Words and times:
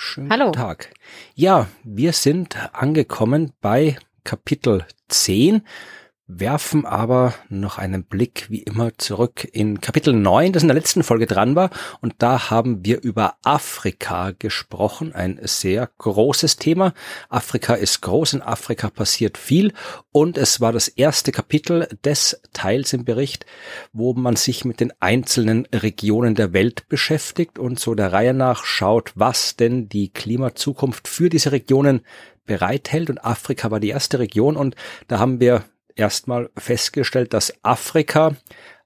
Schönen 0.00 0.30
Hallo. 0.30 0.52
Tag. 0.52 0.90
Ja, 1.34 1.66
wir 1.82 2.12
sind 2.12 2.56
angekommen 2.72 3.52
bei 3.60 3.96
Kapitel 4.22 4.86
10 5.08 5.62
werfen 6.28 6.84
aber 6.84 7.32
noch 7.48 7.78
einen 7.78 8.04
Blick 8.04 8.46
wie 8.50 8.62
immer 8.62 8.96
zurück 8.98 9.48
in 9.50 9.80
Kapitel 9.80 10.12
9, 10.12 10.52
das 10.52 10.62
in 10.62 10.68
der 10.68 10.76
letzten 10.76 11.02
Folge 11.02 11.26
dran 11.26 11.56
war. 11.56 11.70
Und 12.02 12.16
da 12.18 12.50
haben 12.50 12.84
wir 12.84 13.00
über 13.02 13.36
Afrika 13.42 14.32
gesprochen, 14.38 15.14
ein 15.14 15.40
sehr 15.42 15.88
großes 15.96 16.56
Thema. 16.56 16.92
Afrika 17.30 17.74
ist 17.74 18.02
groß, 18.02 18.34
in 18.34 18.42
Afrika 18.42 18.90
passiert 18.90 19.38
viel. 19.38 19.72
Und 20.12 20.36
es 20.36 20.60
war 20.60 20.72
das 20.72 20.88
erste 20.88 21.32
Kapitel 21.32 21.88
des 22.04 22.42
Teils 22.52 22.92
im 22.92 23.06
Bericht, 23.06 23.46
wo 23.94 24.12
man 24.12 24.36
sich 24.36 24.66
mit 24.66 24.80
den 24.80 24.92
einzelnen 25.00 25.66
Regionen 25.72 26.34
der 26.34 26.52
Welt 26.52 26.88
beschäftigt 26.90 27.58
und 27.58 27.80
so 27.80 27.94
der 27.94 28.12
Reihe 28.12 28.34
nach 28.34 28.66
schaut, 28.66 29.12
was 29.14 29.56
denn 29.56 29.88
die 29.88 30.10
Klimazukunft 30.12 31.08
für 31.08 31.30
diese 31.30 31.52
Regionen 31.52 32.02
bereithält. 32.44 33.08
Und 33.08 33.24
Afrika 33.24 33.70
war 33.70 33.80
die 33.80 33.88
erste 33.88 34.18
Region 34.18 34.56
und 34.56 34.74
da 35.06 35.18
haben 35.18 35.40
wir 35.40 35.64
erstmal 35.98 36.50
festgestellt, 36.56 37.34
dass 37.34 37.52
Afrika 37.62 38.36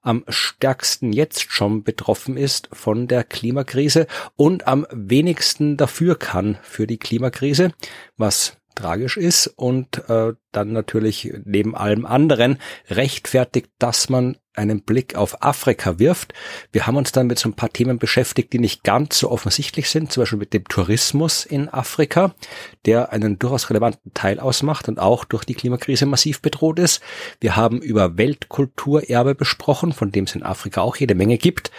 am 0.00 0.24
stärksten 0.28 1.12
jetzt 1.12 1.52
schon 1.52 1.84
betroffen 1.84 2.36
ist 2.36 2.68
von 2.72 3.06
der 3.06 3.22
Klimakrise 3.22 4.06
und 4.36 4.66
am 4.66 4.86
wenigsten 4.90 5.76
dafür 5.76 6.18
kann 6.18 6.58
für 6.62 6.86
die 6.86 6.98
Klimakrise, 6.98 7.72
was 8.16 8.56
tragisch 8.74 9.16
ist 9.16 9.46
und 9.46 10.08
äh, 10.08 10.32
dann 10.52 10.72
natürlich 10.72 11.32
neben 11.44 11.74
allem 11.74 12.06
anderen 12.06 12.58
rechtfertigt, 12.88 13.70
dass 13.78 14.08
man 14.08 14.36
einen 14.54 14.82
Blick 14.82 15.16
auf 15.16 15.42
Afrika 15.42 15.98
wirft. 15.98 16.34
Wir 16.72 16.86
haben 16.86 16.96
uns 16.96 17.12
dann 17.12 17.26
mit 17.26 17.38
so 17.38 17.48
ein 17.48 17.54
paar 17.54 17.72
Themen 17.72 17.98
beschäftigt, 17.98 18.52
die 18.52 18.58
nicht 18.58 18.84
ganz 18.84 19.18
so 19.18 19.30
offensichtlich 19.30 19.88
sind, 19.88 20.12
zum 20.12 20.22
Beispiel 20.22 20.38
mit 20.38 20.52
dem 20.52 20.64
Tourismus 20.64 21.46
in 21.46 21.68
Afrika, 21.68 22.34
der 22.84 23.12
einen 23.12 23.38
durchaus 23.38 23.70
relevanten 23.70 24.12
Teil 24.12 24.40
ausmacht 24.40 24.88
und 24.88 24.98
auch 24.98 25.24
durch 25.24 25.44
die 25.44 25.54
Klimakrise 25.54 26.04
massiv 26.06 26.42
bedroht 26.42 26.78
ist. 26.78 27.02
Wir 27.40 27.56
haben 27.56 27.80
über 27.80 28.18
Weltkulturerbe 28.18 29.34
besprochen, 29.34 29.92
von 29.92 30.12
dem 30.12 30.24
es 30.24 30.34
in 30.34 30.42
Afrika 30.42 30.82
auch 30.82 30.96
jede 30.96 31.14
Menge 31.14 31.38
gibt 31.38 31.70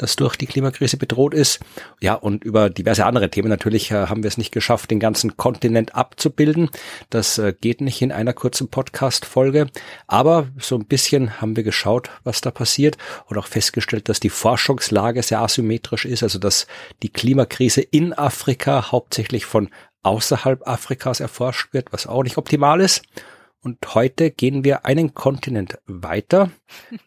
das 0.00 0.16
durch 0.16 0.36
die 0.36 0.46
Klimakrise 0.46 0.96
bedroht 0.96 1.34
ist. 1.34 1.60
Ja, 2.00 2.14
und 2.14 2.44
über 2.44 2.70
diverse 2.70 3.04
andere 3.04 3.30
Themen. 3.30 3.48
Natürlich 3.48 3.90
äh, 3.90 4.06
haben 4.06 4.22
wir 4.22 4.28
es 4.28 4.38
nicht 4.38 4.52
geschafft, 4.52 4.90
den 4.90 5.00
ganzen 5.00 5.36
Kontinent 5.36 5.94
abzubilden. 5.94 6.70
Das 7.10 7.38
äh, 7.38 7.54
geht 7.58 7.80
nicht 7.80 8.00
in 8.02 8.12
einer 8.12 8.32
kurzen 8.32 8.68
Podcast-Folge. 8.68 9.66
Aber 10.06 10.48
so 10.58 10.76
ein 10.76 10.86
bisschen 10.86 11.40
haben 11.40 11.56
wir 11.56 11.62
geschaut, 11.62 12.10
was 12.24 12.40
da 12.40 12.50
passiert 12.50 12.96
und 13.26 13.38
auch 13.38 13.46
festgestellt, 13.46 14.08
dass 14.08 14.20
die 14.20 14.30
Forschungslage 14.30 15.22
sehr 15.22 15.40
asymmetrisch 15.40 16.04
ist. 16.04 16.22
Also, 16.22 16.38
dass 16.38 16.66
die 17.02 17.10
Klimakrise 17.10 17.82
in 17.82 18.12
Afrika 18.12 18.90
hauptsächlich 18.92 19.44
von 19.44 19.68
außerhalb 20.02 20.66
Afrikas 20.66 21.20
erforscht 21.20 21.72
wird, 21.72 21.92
was 21.92 22.06
auch 22.06 22.22
nicht 22.22 22.38
optimal 22.38 22.80
ist. 22.80 23.02
Und 23.62 23.94
heute 23.94 24.30
gehen 24.30 24.64
wir 24.64 24.86
einen 24.86 25.14
Kontinent 25.14 25.78
weiter, 25.86 26.50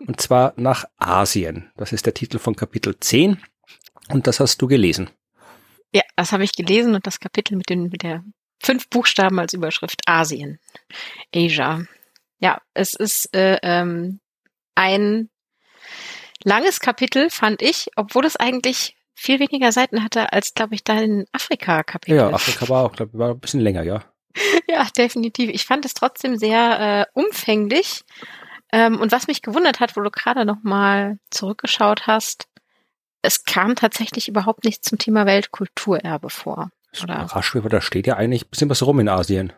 und 0.05 0.21
zwar 0.21 0.53
nach 0.55 0.85
Asien. 0.97 1.71
Das 1.77 1.91
ist 1.91 2.05
der 2.05 2.13
Titel 2.13 2.37
von 2.37 2.55
Kapitel 2.55 2.99
10 2.99 3.41
und 4.09 4.27
das 4.27 4.39
hast 4.39 4.61
du 4.61 4.67
gelesen. 4.67 5.09
Ja, 5.93 6.03
das 6.15 6.31
habe 6.31 6.43
ich 6.43 6.53
gelesen 6.53 6.93
und 6.93 7.07
das 7.07 7.19
Kapitel 7.19 7.55
mit, 7.55 7.69
den, 7.69 7.89
mit 7.89 8.03
der 8.03 8.23
fünf 8.61 8.87
Buchstaben 8.89 9.39
als 9.39 9.53
Überschrift 9.53 10.01
Asien, 10.05 10.59
Asia. 11.33 11.85
Ja, 12.39 12.61
es 12.73 12.93
ist 12.93 13.35
äh, 13.35 13.57
ähm, 13.63 14.19
ein 14.75 15.29
langes 16.43 16.79
Kapitel, 16.79 17.29
fand 17.29 17.61
ich, 17.61 17.89
obwohl 17.95 18.25
es 18.25 18.35
eigentlich 18.35 18.95
viel 19.15 19.39
weniger 19.39 19.71
Seiten 19.71 20.03
hatte 20.03 20.33
als, 20.33 20.53
glaube 20.53 20.75
ich, 20.75 20.83
dein 20.83 21.25
Afrika-Kapitel. 21.31 22.15
Ja, 22.15 22.29
Afrika 22.29 22.67
war 22.69 22.85
auch, 22.85 22.91
glaube 22.91 23.11
ich, 23.13 23.19
war 23.19 23.31
ein 23.31 23.39
bisschen 23.39 23.61
länger, 23.61 23.83
ja. 23.83 24.03
Ja, 24.73 24.87
definitiv. 24.97 25.51
Ich 25.51 25.65
fand 25.65 25.85
es 25.85 25.93
trotzdem 25.93 26.35
sehr 26.35 26.79
äh, 26.79 27.05
umfänglich. 27.13 28.03
Ähm, 28.71 28.99
und 28.99 29.11
was 29.11 29.27
mich 29.27 29.43
gewundert 29.43 29.79
hat, 29.79 29.95
wo 29.95 30.01
du 30.01 30.09
gerade 30.09 30.45
noch 30.45 30.63
mal 30.63 31.19
zurückgeschaut 31.29 32.07
hast, 32.07 32.47
es 33.21 33.43
kam 33.43 33.75
tatsächlich 33.75 34.27
überhaupt 34.27 34.63
nichts 34.63 34.89
zum 34.89 34.97
Thema 34.97 35.27
Weltkulturerbe 35.27 36.31
vor. 36.31 36.71
Oder? 37.03 37.23
Überrascht, 37.23 37.55
da 37.69 37.81
steht 37.81 38.07
ja 38.07 38.15
eigentlich 38.15 38.45
ein 38.45 38.49
bisschen 38.49 38.69
was 38.69 38.81
rum 38.81 38.99
in 38.99 39.09
Asien. 39.09 39.53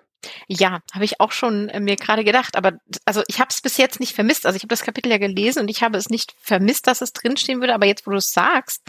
Ja, 0.48 0.82
habe 0.94 1.06
ich 1.06 1.22
auch 1.22 1.32
schon 1.32 1.70
äh, 1.70 1.80
mir 1.80 1.96
gerade 1.96 2.26
gedacht, 2.26 2.58
aber 2.58 2.74
also 3.06 3.24
ich 3.28 3.40
habe 3.40 3.50
es 3.52 3.62
bis 3.62 3.78
jetzt 3.78 4.02
nicht 4.02 4.16
vermisst. 4.16 4.46
Also 4.46 4.58
ich 4.58 4.64
habe 4.64 4.70
das 4.70 4.84
Kapitel 4.84 5.12
ja 5.12 5.18
gelesen 5.18 5.62
und 5.62 5.70
ich 5.70 5.82
habe 5.82 5.98
es 5.98 6.10
nicht 6.10 6.36
vermisst, 6.42 6.88
dass 6.88 7.02
es 7.02 7.14
drinstehen 7.14 7.62
würde, 7.62 7.74
aber 7.74 7.86
jetzt, 7.86 8.06
wo 8.06 8.12
du 8.12 8.18
es 8.18 8.34
sagst 8.34 8.82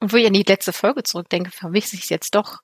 und 0.00 0.12
wo 0.12 0.16
ich 0.16 0.26
an 0.26 0.32
die 0.32 0.42
letzte 0.42 0.72
Folge 0.72 1.04
zurückdenke, 1.04 1.52
vermisse 1.52 1.94
ich 1.94 2.04
es 2.04 2.08
jetzt 2.08 2.34
doch. 2.34 2.58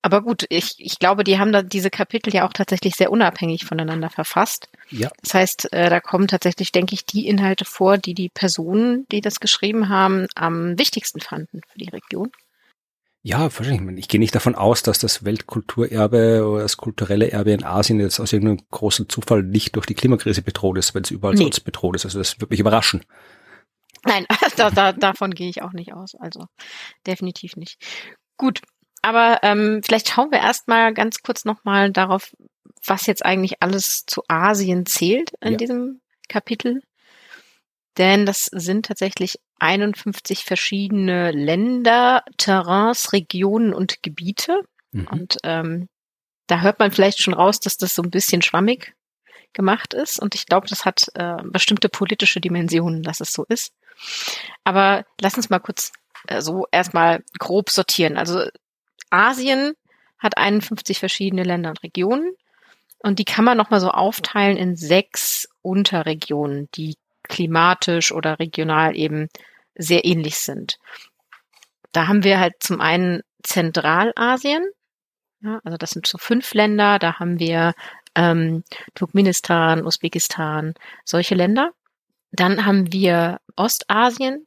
Aber 0.00 0.22
gut, 0.22 0.46
ich, 0.48 0.74
ich 0.78 0.98
glaube, 0.98 1.24
die 1.24 1.38
haben 1.38 1.52
da 1.52 1.62
diese 1.62 1.90
Kapitel 1.90 2.32
ja 2.32 2.46
auch 2.46 2.52
tatsächlich 2.52 2.94
sehr 2.94 3.10
unabhängig 3.10 3.64
voneinander 3.64 4.10
verfasst. 4.10 4.68
Ja. 4.90 5.10
Das 5.22 5.34
heißt, 5.34 5.72
äh, 5.72 5.90
da 5.90 6.00
kommen 6.00 6.28
tatsächlich, 6.28 6.70
denke 6.70 6.94
ich, 6.94 7.04
die 7.04 7.26
Inhalte 7.26 7.64
vor, 7.64 7.98
die 7.98 8.14
die 8.14 8.28
Personen, 8.28 9.06
die 9.10 9.20
das 9.20 9.40
geschrieben 9.40 9.88
haben, 9.88 10.26
am 10.36 10.78
wichtigsten 10.78 11.20
fanden 11.20 11.60
für 11.68 11.78
die 11.78 11.88
Region. 11.88 12.30
Ja, 13.22 13.40
wahrscheinlich. 13.40 13.98
Ich 13.98 14.08
gehe 14.08 14.20
nicht 14.20 14.34
davon 14.34 14.54
aus, 14.54 14.82
dass 14.82 15.00
das 15.00 15.24
Weltkulturerbe 15.24 16.46
oder 16.46 16.62
das 16.62 16.76
kulturelle 16.76 17.32
Erbe 17.32 17.50
in 17.50 17.64
Asien 17.64 17.98
jetzt 17.98 18.20
aus 18.20 18.32
irgendeinem 18.32 18.64
großen 18.70 19.08
Zufall 19.08 19.42
nicht 19.42 19.74
durch 19.74 19.86
die 19.86 19.94
Klimakrise 19.94 20.42
bedroht 20.42 20.78
ist, 20.78 20.94
wenn 20.94 21.02
es 21.02 21.10
überall 21.10 21.34
nee. 21.34 21.42
sonst 21.42 21.60
bedroht 21.60 21.96
ist. 21.96 22.04
Also 22.04 22.20
das 22.20 22.40
würde 22.40 22.52
mich 22.52 22.60
überraschen. 22.60 23.04
Nein, 24.06 24.26
da, 24.56 24.70
da, 24.70 24.92
davon 24.92 25.32
gehe 25.32 25.50
ich 25.50 25.62
auch 25.62 25.72
nicht 25.72 25.92
aus. 25.92 26.14
Also 26.14 26.46
definitiv 27.06 27.56
nicht. 27.56 27.84
Gut, 28.36 28.62
aber 29.08 29.38
ähm, 29.42 29.80
vielleicht 29.82 30.10
schauen 30.10 30.30
wir 30.30 30.38
erstmal 30.38 30.92
ganz 30.92 31.22
kurz 31.22 31.46
nochmal 31.46 31.90
darauf, 31.90 32.36
was 32.84 33.06
jetzt 33.06 33.24
eigentlich 33.24 33.62
alles 33.62 34.04
zu 34.04 34.22
Asien 34.28 34.84
zählt 34.84 35.32
in 35.40 35.52
ja. 35.52 35.56
diesem 35.56 36.02
Kapitel. 36.28 36.82
Denn 37.96 38.26
das 38.26 38.50
sind 38.52 38.84
tatsächlich 38.84 39.40
51 39.60 40.44
verschiedene 40.44 41.30
Länder, 41.30 42.22
Terrains, 42.36 43.14
Regionen 43.14 43.72
und 43.72 44.02
Gebiete. 44.02 44.60
Mhm. 44.92 45.08
Und 45.08 45.38
ähm, 45.42 45.88
da 46.46 46.60
hört 46.60 46.78
man 46.78 46.92
vielleicht 46.92 47.22
schon 47.22 47.32
raus, 47.32 47.60
dass 47.60 47.78
das 47.78 47.94
so 47.94 48.02
ein 48.02 48.10
bisschen 48.10 48.42
schwammig 48.42 48.94
gemacht 49.54 49.94
ist. 49.94 50.20
Und 50.20 50.34
ich 50.34 50.44
glaube, 50.44 50.66
das 50.68 50.84
hat 50.84 51.06
äh, 51.14 51.42
bestimmte 51.44 51.88
politische 51.88 52.42
Dimensionen, 52.42 53.02
dass 53.02 53.22
es 53.22 53.32
so 53.32 53.46
ist. 53.48 53.72
Aber 54.64 55.06
lass 55.18 55.38
uns 55.38 55.48
mal 55.48 55.60
kurz 55.60 55.92
äh, 56.26 56.42
so 56.42 56.66
erstmal 56.70 57.24
grob 57.38 57.70
sortieren. 57.70 58.18
Also 58.18 58.44
Asien 59.10 59.74
hat 60.18 60.36
51 60.36 60.98
verschiedene 60.98 61.44
Länder 61.44 61.70
und 61.70 61.82
Regionen 61.82 62.32
und 62.98 63.18
die 63.18 63.24
kann 63.24 63.44
man 63.44 63.56
nochmal 63.56 63.80
so 63.80 63.90
aufteilen 63.90 64.56
in 64.56 64.76
sechs 64.76 65.48
Unterregionen, 65.62 66.68
die 66.74 66.96
klimatisch 67.22 68.12
oder 68.12 68.38
regional 68.38 68.96
eben 68.96 69.28
sehr 69.74 70.04
ähnlich 70.04 70.38
sind. 70.38 70.78
Da 71.92 72.08
haben 72.08 72.24
wir 72.24 72.40
halt 72.40 72.54
zum 72.60 72.80
einen 72.80 73.22
Zentralasien, 73.42 74.64
ja, 75.40 75.60
also 75.62 75.78
das 75.78 75.90
sind 75.90 76.06
so 76.06 76.18
fünf 76.18 76.52
Länder, 76.54 76.98
da 76.98 77.20
haben 77.20 77.38
wir 77.38 77.74
ähm, 78.16 78.64
Turkmenistan, 78.94 79.86
Usbekistan, 79.86 80.74
solche 81.04 81.36
Länder. 81.36 81.70
Dann 82.32 82.66
haben 82.66 82.92
wir 82.92 83.40
Ostasien, 83.56 84.44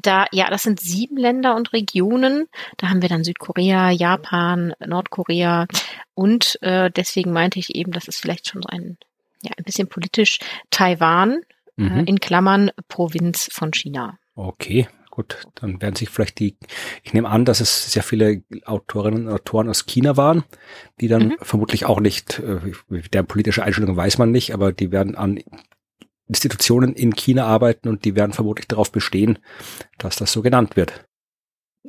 da, 0.00 0.26
ja, 0.32 0.48
das 0.48 0.62
sind 0.62 0.80
sieben 0.80 1.16
Länder 1.16 1.56
und 1.56 1.72
Regionen. 1.72 2.48
Da 2.78 2.88
haben 2.88 3.02
wir 3.02 3.08
dann 3.08 3.24
Südkorea, 3.24 3.90
Japan, 3.90 4.74
Nordkorea 4.84 5.66
und 6.14 6.58
äh, 6.62 6.90
deswegen 6.90 7.32
meinte 7.32 7.58
ich 7.58 7.74
eben, 7.74 7.92
das 7.92 8.08
ist 8.08 8.20
vielleicht 8.20 8.48
schon 8.48 8.62
so 8.62 8.68
ein, 8.68 8.96
ja, 9.42 9.52
ein 9.56 9.64
bisschen 9.64 9.88
politisch 9.88 10.38
Taiwan, 10.70 11.40
äh, 11.78 11.82
mhm. 11.82 11.98
äh, 11.98 12.02
in 12.04 12.20
Klammern 12.20 12.70
Provinz 12.88 13.48
von 13.52 13.72
China. 13.72 14.18
Okay, 14.34 14.88
gut, 15.10 15.42
dann 15.56 15.80
werden 15.82 15.94
sich 15.94 16.08
vielleicht 16.08 16.38
die, 16.38 16.56
ich 17.02 17.12
nehme 17.12 17.28
an, 17.28 17.44
dass 17.44 17.60
es 17.60 17.92
sehr 17.92 18.02
viele 18.02 18.42
Autorinnen 18.64 19.28
und 19.28 19.34
Autoren 19.34 19.68
aus 19.68 19.86
China 19.86 20.16
waren, 20.16 20.44
die 21.00 21.08
dann 21.08 21.28
mhm. 21.28 21.36
vermutlich 21.40 21.84
auch 21.84 22.00
nicht, 22.00 22.38
äh, 22.38 22.72
der 23.12 23.22
politische 23.22 23.62
Einstellung 23.62 23.96
weiß 23.96 24.18
man 24.18 24.30
nicht, 24.30 24.54
aber 24.54 24.72
die 24.72 24.90
werden 24.90 25.14
an 25.14 25.40
Institutionen 26.28 26.94
in 26.94 27.14
China 27.14 27.46
arbeiten 27.46 27.88
und 27.88 28.04
die 28.04 28.14
werden 28.14 28.32
vermutlich 28.32 28.68
darauf 28.68 28.92
bestehen, 28.92 29.38
dass 29.98 30.16
das 30.16 30.32
so 30.32 30.42
genannt 30.42 30.76
wird. 30.76 31.04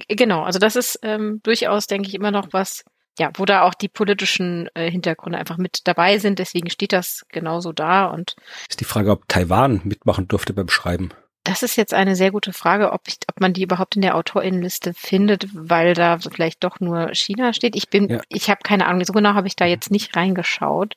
Genau, 0.07 0.43
also 0.43 0.59
das 0.59 0.75
ist 0.75 0.99
ähm, 1.03 1.39
durchaus, 1.43 1.87
denke 1.87 2.07
ich, 2.07 2.15
immer 2.15 2.31
noch 2.31 2.47
was, 2.51 2.83
ja, 3.19 3.31
wo 3.35 3.45
da 3.45 3.61
auch 3.61 3.75
die 3.75 3.89
politischen 3.89 4.69
äh, 4.73 4.89
Hintergründe 4.89 5.37
einfach 5.37 5.57
mit 5.57 5.81
dabei 5.83 6.17
sind. 6.17 6.39
Deswegen 6.39 6.69
steht 6.69 6.93
das 6.93 7.23
genauso 7.29 7.73
da. 7.73 8.07
Und 8.07 8.35
ist 8.69 8.79
die 8.79 8.85
Frage, 8.85 9.11
ob 9.11 9.27
Taiwan 9.27 9.81
mitmachen 9.83 10.27
durfte 10.27 10.53
beim 10.53 10.69
Schreiben. 10.69 11.11
Das 11.43 11.61
ist 11.61 11.75
jetzt 11.75 11.93
eine 11.93 12.15
sehr 12.15 12.31
gute 12.31 12.53
Frage, 12.53 12.93
ob, 12.93 13.01
ich, 13.07 13.17
ob 13.29 13.41
man 13.41 13.51
die 13.51 13.63
überhaupt 13.63 13.97
in 13.97 14.01
der 14.01 14.15
Autorinnenliste 14.15 14.93
findet, 14.93 15.47
weil 15.53 15.93
da 15.93 16.17
vielleicht 16.17 16.63
doch 16.63 16.79
nur 16.79 17.13
China 17.13 17.51
steht. 17.51 17.75
Ich 17.75 17.89
bin, 17.89 18.09
ja. 18.09 18.21
ich 18.29 18.49
habe 18.49 18.61
keine 18.63 18.85
Ahnung, 18.85 19.03
so 19.03 19.11
genau 19.11 19.33
habe 19.33 19.47
ich 19.47 19.57
da 19.57 19.65
jetzt 19.65 19.91
nicht 19.91 20.15
reingeschaut. 20.15 20.95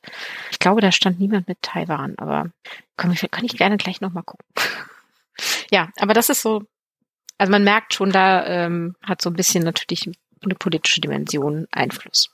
Ich 0.51 0.59
glaube, 0.59 0.79
da 0.79 0.93
stand 0.93 1.19
niemand 1.19 1.49
mit 1.49 1.61
Taiwan, 1.61 2.15
aber 2.17 2.49
kann, 2.95 3.13
kann 3.13 3.45
ich 3.45 3.57
gerne 3.57 3.75
gleich 3.75 3.99
nochmal 3.99 4.23
gucken. 4.23 4.45
ja, 5.69 5.89
aber 5.99 6.13
das 6.13 6.29
ist 6.29 6.41
so, 6.41 6.63
also 7.37 7.51
man 7.51 7.63
merkt 7.65 7.93
schon, 7.93 8.11
da 8.11 8.45
ähm, 8.45 8.95
hat 9.03 9.21
so 9.21 9.29
ein 9.29 9.35
bisschen 9.35 9.63
natürlich 9.63 10.09
eine 10.43 10.55
politische 10.55 11.01
Dimension 11.01 11.67
Einfluss. 11.71 12.31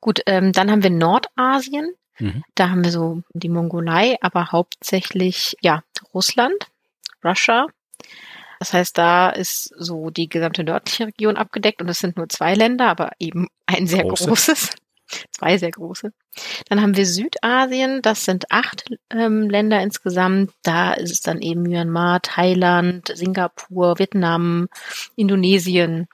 Gut, 0.00 0.20
ähm, 0.26 0.52
dann 0.52 0.70
haben 0.70 0.82
wir 0.82 0.90
Nordasien. 0.90 1.94
Mhm. 2.18 2.44
Da 2.54 2.70
haben 2.70 2.84
wir 2.84 2.90
so 2.90 3.22
die 3.32 3.48
Mongolei, 3.48 4.16
aber 4.20 4.52
hauptsächlich 4.52 5.56
ja 5.60 5.82
Russland, 6.12 6.68
Russia. 7.24 7.66
Das 8.58 8.72
heißt, 8.72 8.98
da 8.98 9.30
ist 9.30 9.72
so 9.76 10.10
die 10.10 10.28
gesamte 10.28 10.64
nördliche 10.64 11.06
Region 11.06 11.36
abgedeckt 11.36 11.80
und 11.80 11.88
es 11.88 12.00
sind 12.00 12.16
nur 12.16 12.28
zwei 12.28 12.54
Länder, 12.54 12.88
aber 12.88 13.12
eben 13.18 13.48
ein 13.66 13.86
sehr 13.86 14.02
Große. 14.04 14.26
großes. 14.26 14.70
Zwei 15.30 15.56
sehr 15.56 15.70
große. 15.70 16.12
Dann 16.68 16.82
haben 16.82 16.94
wir 16.94 17.06
Südasien, 17.06 18.02
das 18.02 18.26
sind 18.26 18.44
acht 18.50 18.90
ähm, 19.08 19.48
Länder 19.48 19.80
insgesamt. 19.80 20.52
Da 20.62 20.92
ist 20.92 21.10
es 21.10 21.20
dann 21.22 21.40
eben 21.40 21.62
Myanmar, 21.62 22.20
Thailand, 22.20 23.10
Singapur, 23.14 23.98
Vietnam, 23.98 24.68
Indonesien, 25.16 26.08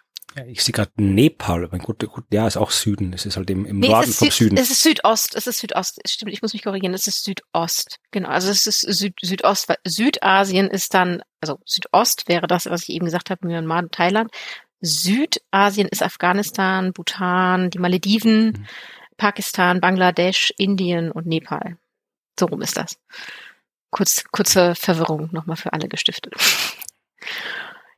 ich 0.48 0.62
sehe 0.64 0.72
gerade 0.72 0.90
Nepal, 0.96 1.68
mein 1.70 1.80
gut, 1.80 2.00
gut, 2.10 2.24
ja, 2.32 2.46
ist 2.46 2.56
auch 2.56 2.70
Süden. 2.70 3.12
Es 3.12 3.26
ist 3.26 3.36
halt 3.36 3.50
im, 3.50 3.64
im 3.66 3.78
nee, 3.78 3.88
Norden 3.88 4.12
vom 4.12 4.30
Süd, 4.30 4.32
Süden. 4.32 4.56
Es 4.56 4.70
ist 4.70 4.82
Südost, 4.82 5.34
es 5.34 5.46
ist 5.46 5.58
Südost. 5.58 6.00
Stimmt, 6.06 6.32
ich 6.32 6.42
muss 6.42 6.52
mich 6.52 6.62
korrigieren, 6.62 6.94
es 6.94 7.06
ist 7.06 7.24
Südost. 7.24 8.00
Genau, 8.10 8.28
also 8.28 8.50
es 8.50 8.66
ist 8.66 8.80
Süd, 8.80 9.14
Südost, 9.22 9.68
weil 9.68 9.78
Südasien 9.84 10.68
ist 10.68 10.94
dann, 10.94 11.22
also 11.40 11.60
Südost 11.64 12.28
wäre 12.28 12.46
das, 12.46 12.66
was 12.66 12.82
ich 12.82 12.90
eben 12.90 13.04
gesagt 13.04 13.30
habe, 13.30 13.46
Myanmar, 13.46 13.88
Thailand. 13.90 14.30
Südasien 14.80 15.88
ist 15.88 16.02
Afghanistan, 16.02 16.92
Bhutan, 16.92 17.70
die 17.70 17.78
Malediven, 17.78 18.46
mhm. 18.46 18.66
Pakistan, 19.16 19.80
Bangladesch, 19.80 20.52
Indien 20.58 21.10
und 21.10 21.26
Nepal. 21.26 21.78
So 22.38 22.46
rum 22.46 22.60
ist 22.60 22.76
das. 22.76 22.98
Kurz, 23.90 24.24
kurze 24.32 24.74
Verwirrung 24.74 25.28
nochmal 25.32 25.56
für 25.56 25.72
alle 25.72 25.88
gestiftet. 25.88 26.34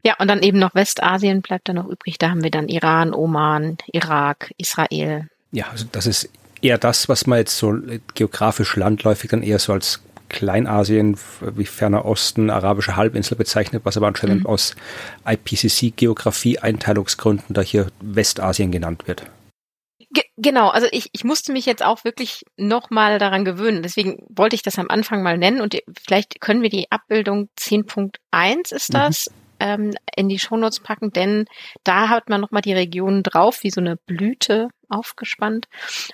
Ja, 0.06 0.14
und 0.20 0.28
dann 0.28 0.44
eben 0.44 0.60
noch 0.60 0.76
Westasien 0.76 1.42
bleibt 1.42 1.68
da 1.68 1.72
noch 1.72 1.88
übrig. 1.88 2.16
Da 2.16 2.30
haben 2.30 2.44
wir 2.44 2.52
dann 2.52 2.68
Iran, 2.68 3.12
Oman, 3.12 3.76
Irak, 3.90 4.52
Israel. 4.56 5.28
Ja, 5.50 5.66
also 5.72 5.84
das 5.90 6.06
ist 6.06 6.30
eher 6.62 6.78
das, 6.78 7.08
was 7.08 7.26
man 7.26 7.38
jetzt 7.38 7.58
so 7.58 7.74
geografisch 8.14 8.76
landläufig 8.76 9.30
dann 9.30 9.42
eher 9.42 9.58
so 9.58 9.72
als 9.72 10.00
Kleinasien 10.28 11.18
wie 11.40 11.64
Ferner 11.64 12.04
Osten, 12.04 12.50
arabische 12.50 12.94
Halbinsel 12.94 13.36
bezeichnet, 13.36 13.84
was 13.84 13.96
aber 13.96 14.06
anscheinend 14.06 14.44
mhm. 14.44 14.46
aus 14.46 14.76
IPCC-Geografie-Einteilungsgründen 15.24 17.52
da 17.52 17.62
hier 17.62 17.88
Westasien 18.00 18.70
genannt 18.70 19.08
wird. 19.08 19.24
genau, 20.36 20.68
also 20.68 20.86
ich, 20.92 21.08
ich 21.14 21.24
musste 21.24 21.50
mich 21.50 21.66
jetzt 21.66 21.84
auch 21.84 22.04
wirklich 22.04 22.44
nochmal 22.56 23.18
daran 23.18 23.44
gewöhnen. 23.44 23.82
Deswegen 23.82 24.24
wollte 24.28 24.54
ich 24.54 24.62
das 24.62 24.78
am 24.78 24.88
Anfang 24.88 25.24
mal 25.24 25.36
nennen 25.36 25.60
und 25.60 25.76
vielleicht 26.06 26.40
können 26.40 26.62
wir 26.62 26.70
die 26.70 26.92
Abbildung 26.92 27.48
10.1 27.58 28.72
ist 28.72 28.94
das. 28.94 29.28
Mhm 29.28 29.45
ähm, 29.60 29.92
in 30.16 30.28
die 30.28 30.38
Shownotes 30.38 30.80
packen, 30.80 31.10
denn 31.10 31.46
da 31.84 32.08
hat 32.08 32.28
man 32.28 32.40
nochmal 32.40 32.62
die 32.62 32.74
Regionen 32.74 33.22
drauf, 33.22 33.62
wie 33.62 33.70
so 33.70 33.80
eine 33.80 33.96
Blüte 33.96 34.68
aufgespannt. 34.88 35.66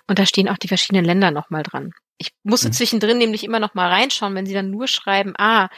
Und 0.06 0.18
da 0.18 0.26
stehen 0.26 0.48
auch 0.48 0.58
die 0.58 0.68
verschiedenen 0.68 1.04
Länder 1.04 1.30
nochmal 1.30 1.62
dran. 1.62 1.92
Ich 2.18 2.30
musste 2.44 2.68
mhm. 2.68 2.72
zwischendrin 2.72 3.18
nämlich 3.18 3.42
immer 3.42 3.58
noch 3.58 3.74
mal 3.74 3.88
reinschauen, 3.88 4.34
wenn 4.34 4.46
sie 4.46 4.54
dann 4.54 4.70
nur 4.70 4.86
schreiben, 4.86 5.34
ah, 5.38 5.68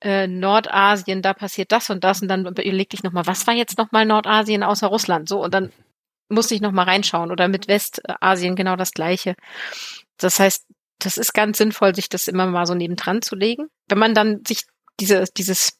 äh, 0.00 0.26
Nordasien, 0.26 1.22
da 1.22 1.34
passiert 1.34 1.72
das 1.72 1.90
und 1.90 2.04
das 2.04 2.22
und 2.22 2.28
dann 2.28 2.46
überlegte 2.46 2.94
ich 2.94 3.02
noch 3.02 3.12
mal, 3.12 3.26
was 3.26 3.46
war 3.46 3.54
jetzt 3.54 3.78
noch 3.78 3.90
mal 3.90 4.06
Nordasien 4.06 4.62
außer 4.62 4.86
Russland? 4.86 5.28
So 5.28 5.42
und 5.42 5.52
dann 5.52 5.72
musste 6.28 6.54
ich 6.54 6.60
noch 6.60 6.72
mal 6.72 6.84
reinschauen 6.84 7.32
oder 7.32 7.48
mit 7.48 7.68
Westasien 7.68 8.54
genau 8.54 8.76
das 8.76 8.92
gleiche. 8.92 9.34
Das 10.18 10.38
heißt, 10.38 10.66
das 10.98 11.16
ist 11.16 11.32
ganz 11.32 11.58
sinnvoll, 11.58 11.94
sich 11.94 12.08
das 12.08 12.28
immer 12.28 12.46
mal 12.46 12.66
so 12.66 12.74
nebendran 12.74 13.22
zu 13.22 13.36
legen. 13.36 13.68
Wenn 13.88 13.98
man 13.98 14.14
dann 14.14 14.44
sich 14.46 14.64
diese, 15.00 15.24
dieses 15.36 15.77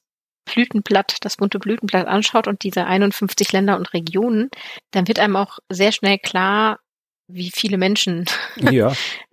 Blütenblatt, 0.53 1.17
das 1.21 1.37
bunte 1.37 1.59
Blütenblatt 1.59 2.07
anschaut 2.07 2.49
und 2.49 2.63
diese 2.63 2.87
51 2.87 3.53
Länder 3.53 3.77
und 3.77 3.93
Regionen, 3.93 4.51
dann 4.91 5.09
wird 5.09 5.19
einem 5.19 5.37
auch 5.37 5.59
sehr 5.69 5.93
schnell 5.93 6.19
klar, 6.19 6.81
wie 7.29 7.51
viele 7.55 7.79
Menschen 7.79 8.25
ja. 8.57 8.93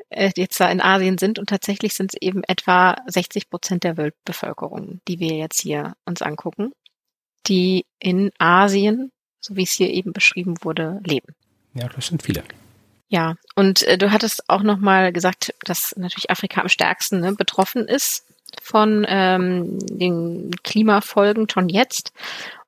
Äh, 0.09 0.31
jetzt 0.35 0.59
da 0.59 0.69
in 0.69 0.81
Asien 0.81 1.17
sind. 1.17 1.39
Und 1.39 1.49
tatsächlich 1.49 1.93
sind 1.93 2.13
es 2.13 2.21
eben 2.21 2.43
etwa 2.43 2.95
60 3.07 3.49
Prozent 3.49 3.83
der 3.83 3.97
Weltbevölkerung, 3.97 5.01
die 5.07 5.19
wir 5.19 5.35
jetzt 5.35 5.61
hier 5.61 5.95
uns 6.05 6.21
angucken, 6.21 6.71
die 7.47 7.85
in 7.99 8.31
Asien, 8.37 9.11
so 9.41 9.55
wie 9.55 9.63
es 9.63 9.71
hier 9.71 9.89
eben 9.89 10.13
beschrieben 10.13 10.55
wurde, 10.61 10.99
leben. 11.03 11.33
Ja, 11.73 11.89
das 11.89 12.07
sind 12.07 12.23
viele. 12.23 12.43
Ja, 13.07 13.35
und 13.55 13.83
äh, 13.83 13.97
du 13.97 14.11
hattest 14.11 14.49
auch 14.49 14.63
noch 14.63 14.77
mal 14.77 15.11
gesagt, 15.13 15.53
dass 15.63 15.95
natürlich 15.95 16.29
Afrika 16.29 16.61
am 16.61 16.69
stärksten 16.69 17.19
ne, 17.19 17.33
betroffen 17.33 17.87
ist 17.87 18.25
von 18.61 19.05
ähm, 19.07 19.79
den 19.79 20.51
Klimafolgen 20.63 21.49
schon 21.49 21.69
jetzt. 21.69 22.11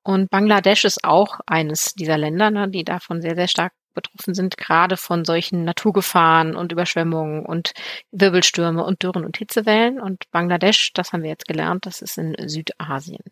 Und 0.04 0.30
Bangladesch 0.30 0.86
ist 0.86 1.04
auch 1.04 1.40
eines 1.46 1.94
dieser 1.94 2.18
Länder, 2.18 2.50
ne, 2.50 2.70
die 2.70 2.86
davon 2.86 3.22
sehr, 3.22 3.36
sehr 3.36 3.48
stark 3.48 3.74
betroffen 3.94 4.36
sind, 4.36 4.58
gerade 4.58 4.96
von 4.96 5.26
solchen 5.26 5.64
Naturgefahren 5.64 6.56
und 6.56 6.72
Überschwemmungen 6.72 7.46
und 7.46 7.74
Wirbelstürme 8.12 8.84
und 8.84 9.04
Dürren 9.04 9.26
und 9.26 9.38
Hitzewellen. 9.38 10.00
Und 10.00 10.24
Bangladesch, 10.32 10.94
das 10.94 11.12
haben 11.12 11.24
wir 11.24 11.32
jetzt 11.32 11.48
gelernt, 11.48 11.86
das 11.86 12.02
ist 12.02 12.18
in 12.18 12.36
Südasien. 12.48 13.24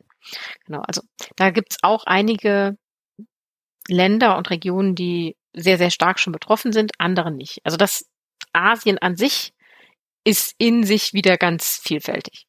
Genau, 0.66 0.82
also 0.82 1.02
da 1.36 1.52
gibt's 1.52 1.78
auch 1.84 2.06
einige 2.06 2.78
Länder 3.88 4.38
und 4.38 4.50
Regionen, 4.50 4.96
die 4.96 5.38
sehr, 5.54 5.78
sehr 5.78 5.92
stark 5.92 6.20
schon 6.20 6.34
betroffen 6.34 6.74
sind, 6.74 6.92
andere 6.98 7.32
nicht. 7.32 7.62
Also 7.64 7.78
das 7.78 8.10
Asien 8.52 8.98
an 8.98 9.16
sich 9.16 9.54
ist 10.26 10.56
in 10.58 10.84
sich 10.84 11.14
wieder 11.14 11.38
ganz 11.38 11.80
vielfältig. 11.82 12.48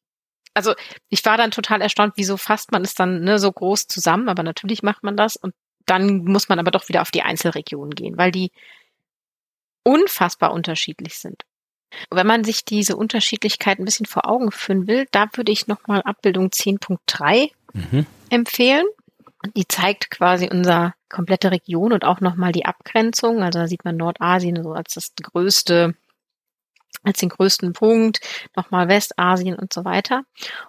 Also 0.53 0.73
ich 1.09 1.23
war 1.23 1.37
dann 1.37 1.51
total 1.51 1.81
erstaunt, 1.81 2.13
wieso 2.17 2.35
fasst 2.35 2.71
man 2.71 2.81
es 2.81 2.95
dann 2.95 3.21
ne, 3.21 3.37
so 3.37 3.51
groß 3.51 3.87
zusammen, 3.87 4.27
aber 4.27 4.43
natürlich 4.43 4.81
macht 4.81 5.03
man 5.03 5.15
das 5.15 5.35
und 5.35 5.53
dann 5.85 6.25
muss 6.25 6.49
man 6.49 6.59
aber 6.59 6.71
doch 6.71 6.89
wieder 6.89 7.01
auf 7.01 7.11
die 7.11 7.21
Einzelregionen 7.21 7.91
gehen, 7.91 8.17
weil 8.17 8.31
die 8.31 8.51
unfassbar 9.83 10.51
unterschiedlich 10.51 11.19
sind. 11.19 11.43
Und 12.09 12.17
wenn 12.17 12.27
man 12.27 12.43
sich 12.43 12.65
diese 12.65 12.97
Unterschiedlichkeit 12.97 13.79
ein 13.79 13.85
bisschen 13.85 14.07
vor 14.07 14.27
Augen 14.27 14.51
führen 14.51 14.87
will, 14.87 15.05
da 15.11 15.27
würde 15.33 15.51
ich 15.51 15.67
nochmal 15.67 16.01
Abbildung 16.01 16.47
10.3 16.47 17.51
mhm. 17.73 18.05
empfehlen. 18.29 18.85
Die 19.55 19.67
zeigt 19.67 20.09
quasi 20.09 20.49
unsere 20.51 20.93
komplette 21.07 21.51
Region 21.51 21.93
und 21.93 22.03
auch 22.03 22.19
nochmal 22.19 22.51
die 22.51 22.65
Abgrenzung. 22.65 23.43
Also 23.43 23.59
da 23.59 23.67
sieht 23.67 23.85
man 23.85 23.95
Nordasien 23.95 24.61
so 24.61 24.73
als 24.73 24.95
das 24.95 25.13
größte 25.21 25.95
als 27.03 27.19
den 27.19 27.29
größten 27.29 27.73
Punkt, 27.73 28.19
nochmal 28.55 28.87
Westasien 28.87 29.55
und 29.55 29.73
so 29.73 29.85
weiter. 29.85 30.23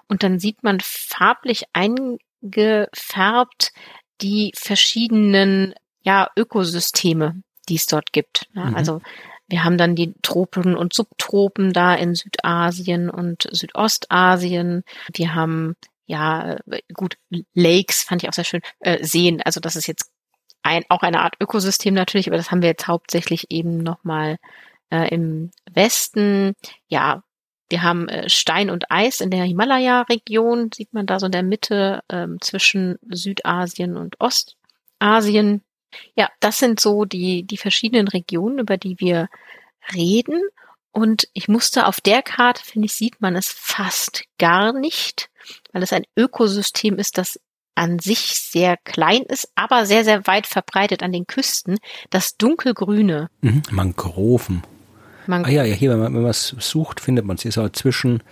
Und 0.09 0.23
dann 0.23 0.39
sieht 0.39 0.63
man 0.63 0.81
farblich 0.81 1.65
eingefärbt 1.73 3.73
die 4.21 4.53
verschiedenen 4.55 5.75
ja, 6.03 6.29
Ökosysteme, 6.37 7.43
die 7.69 7.77
es 7.77 7.87
dort 7.87 8.13
gibt. 8.13 8.47
Ja, 8.55 8.67
mhm. 8.67 8.75
Also 8.75 9.01
wir 9.49 9.65
haben 9.65 9.79
dann 9.79 9.95
die 9.95 10.15
Tropen 10.23 10.77
und 10.77 10.93
Subtropen 10.93 11.73
da 11.73 11.95
in 11.95 12.15
Südasien 12.15 13.09
und 13.09 13.49
Südostasien. 13.51 14.85
Wir 15.13 15.35
haben 15.35 15.75
ja 16.07 16.59
gut 16.93 17.17
Lakes 17.55 18.03
fand 18.03 18.23
ich 18.23 18.29
auch 18.29 18.35
sehr 18.35 18.45
schön 18.45 18.63
äh, 18.81 19.05
Seen. 19.05 19.43
Also 19.43 19.61
das 19.61 19.77
ist 19.77 19.87
jetzt 19.87 20.11
ein, 20.63 20.85
auch 20.89 21.03
eine 21.03 21.21
Art 21.21 21.37
Ökosystem 21.41 21.95
natürlich, 21.95 22.29
aber 22.29 22.37
das 22.37 22.51
haben 22.51 22.63
wir 22.63 22.69
jetzt 22.69 22.89
hauptsächlich 22.89 23.51
eben 23.51 23.79
nochmal 23.79 24.37
äh, 24.91 25.09
im 25.15 25.51
Westen, 25.71 26.55
ja, 26.89 27.23
wir 27.71 27.83
haben 27.83 28.09
äh, 28.09 28.29
Stein 28.29 28.71
und 28.71 28.91
Eis 28.91 29.21
in 29.21 29.31
der 29.31 29.45
Himalaya-Region, 29.45 30.71
sieht 30.75 30.93
man 30.93 31.07
da 31.07 31.19
so 31.19 31.27
in 31.27 31.33
der 31.33 31.43
Mitte 31.43 32.03
ähm, 32.09 32.39
zwischen 32.41 32.99
Südasien 33.09 33.97
und 33.97 34.17
Ostasien. 34.21 35.63
Ja, 36.15 36.31
das 36.41 36.59
sind 36.59 36.81
so 36.81 37.05
die, 37.05 37.45
die 37.45 37.57
verschiedenen 37.57 38.09
Regionen, 38.09 38.59
über 38.59 38.77
die 38.77 38.99
wir 39.01 39.29
reden. 39.95 40.43
Und 40.93 41.29
ich 41.33 41.49
musste 41.49 41.87
auf 41.87 42.01
der 42.01 42.23
Karte, 42.23 42.65
finde 42.65 42.87
ich, 42.87 42.95
sieht 42.95 43.21
man 43.21 43.37
es 43.37 43.49
fast 43.49 44.25
gar 44.39 44.73
nicht, 44.73 45.31
weil 45.73 45.83
es 45.83 45.93
ein 45.93 46.05
Ökosystem 46.17 46.99
ist, 46.99 47.19
das 47.19 47.39
an 47.75 48.01
sich 48.01 48.41
sehr 48.41 48.77
klein 48.77 49.23
ist, 49.23 49.53
aber 49.55 49.87
sehr, 49.87 50.03
sehr 50.05 50.27
weit 50.27 50.49
verbreitet 50.49 51.03
an 51.03 51.13
den 51.13 51.27
Küsten. 51.27 51.79
Das 52.11 52.37
dunkelgrüne. 52.37 53.31
Mhm, 53.41 53.63
Mangroven. 53.71 54.63
Man 55.29 55.45
ah 55.45 55.51
ja, 55.51 55.63
ja, 55.63 55.75
hier, 55.75 55.91
wenn 55.91 56.13
man, 56.13 56.25
es 56.25 56.57
sucht, 56.59 57.01
findet 57.01 57.27
man 57.27 57.37
es. 57.37 57.43
Hier 57.43 57.53
so 57.53 57.69
zwischen 57.69 58.23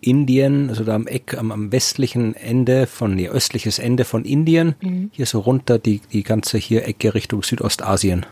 Indien, 0.00 0.70
also 0.70 0.82
da 0.82 0.94
am 0.94 1.06
Eck, 1.06 1.36
am, 1.36 1.52
am 1.52 1.72
westlichen 1.72 2.34
Ende 2.34 2.86
von, 2.86 3.14
nee, 3.14 3.28
östliches 3.28 3.78
Ende 3.78 4.04
von 4.04 4.24
Indien, 4.24 4.74
mhm. 4.80 5.10
hier 5.12 5.26
so 5.26 5.40
runter 5.40 5.78
die, 5.78 6.00
die 6.12 6.22
ganze 6.22 6.56
hier 6.56 6.86
Ecke 6.86 7.12
Richtung 7.14 7.42
Südostasien. 7.42 8.24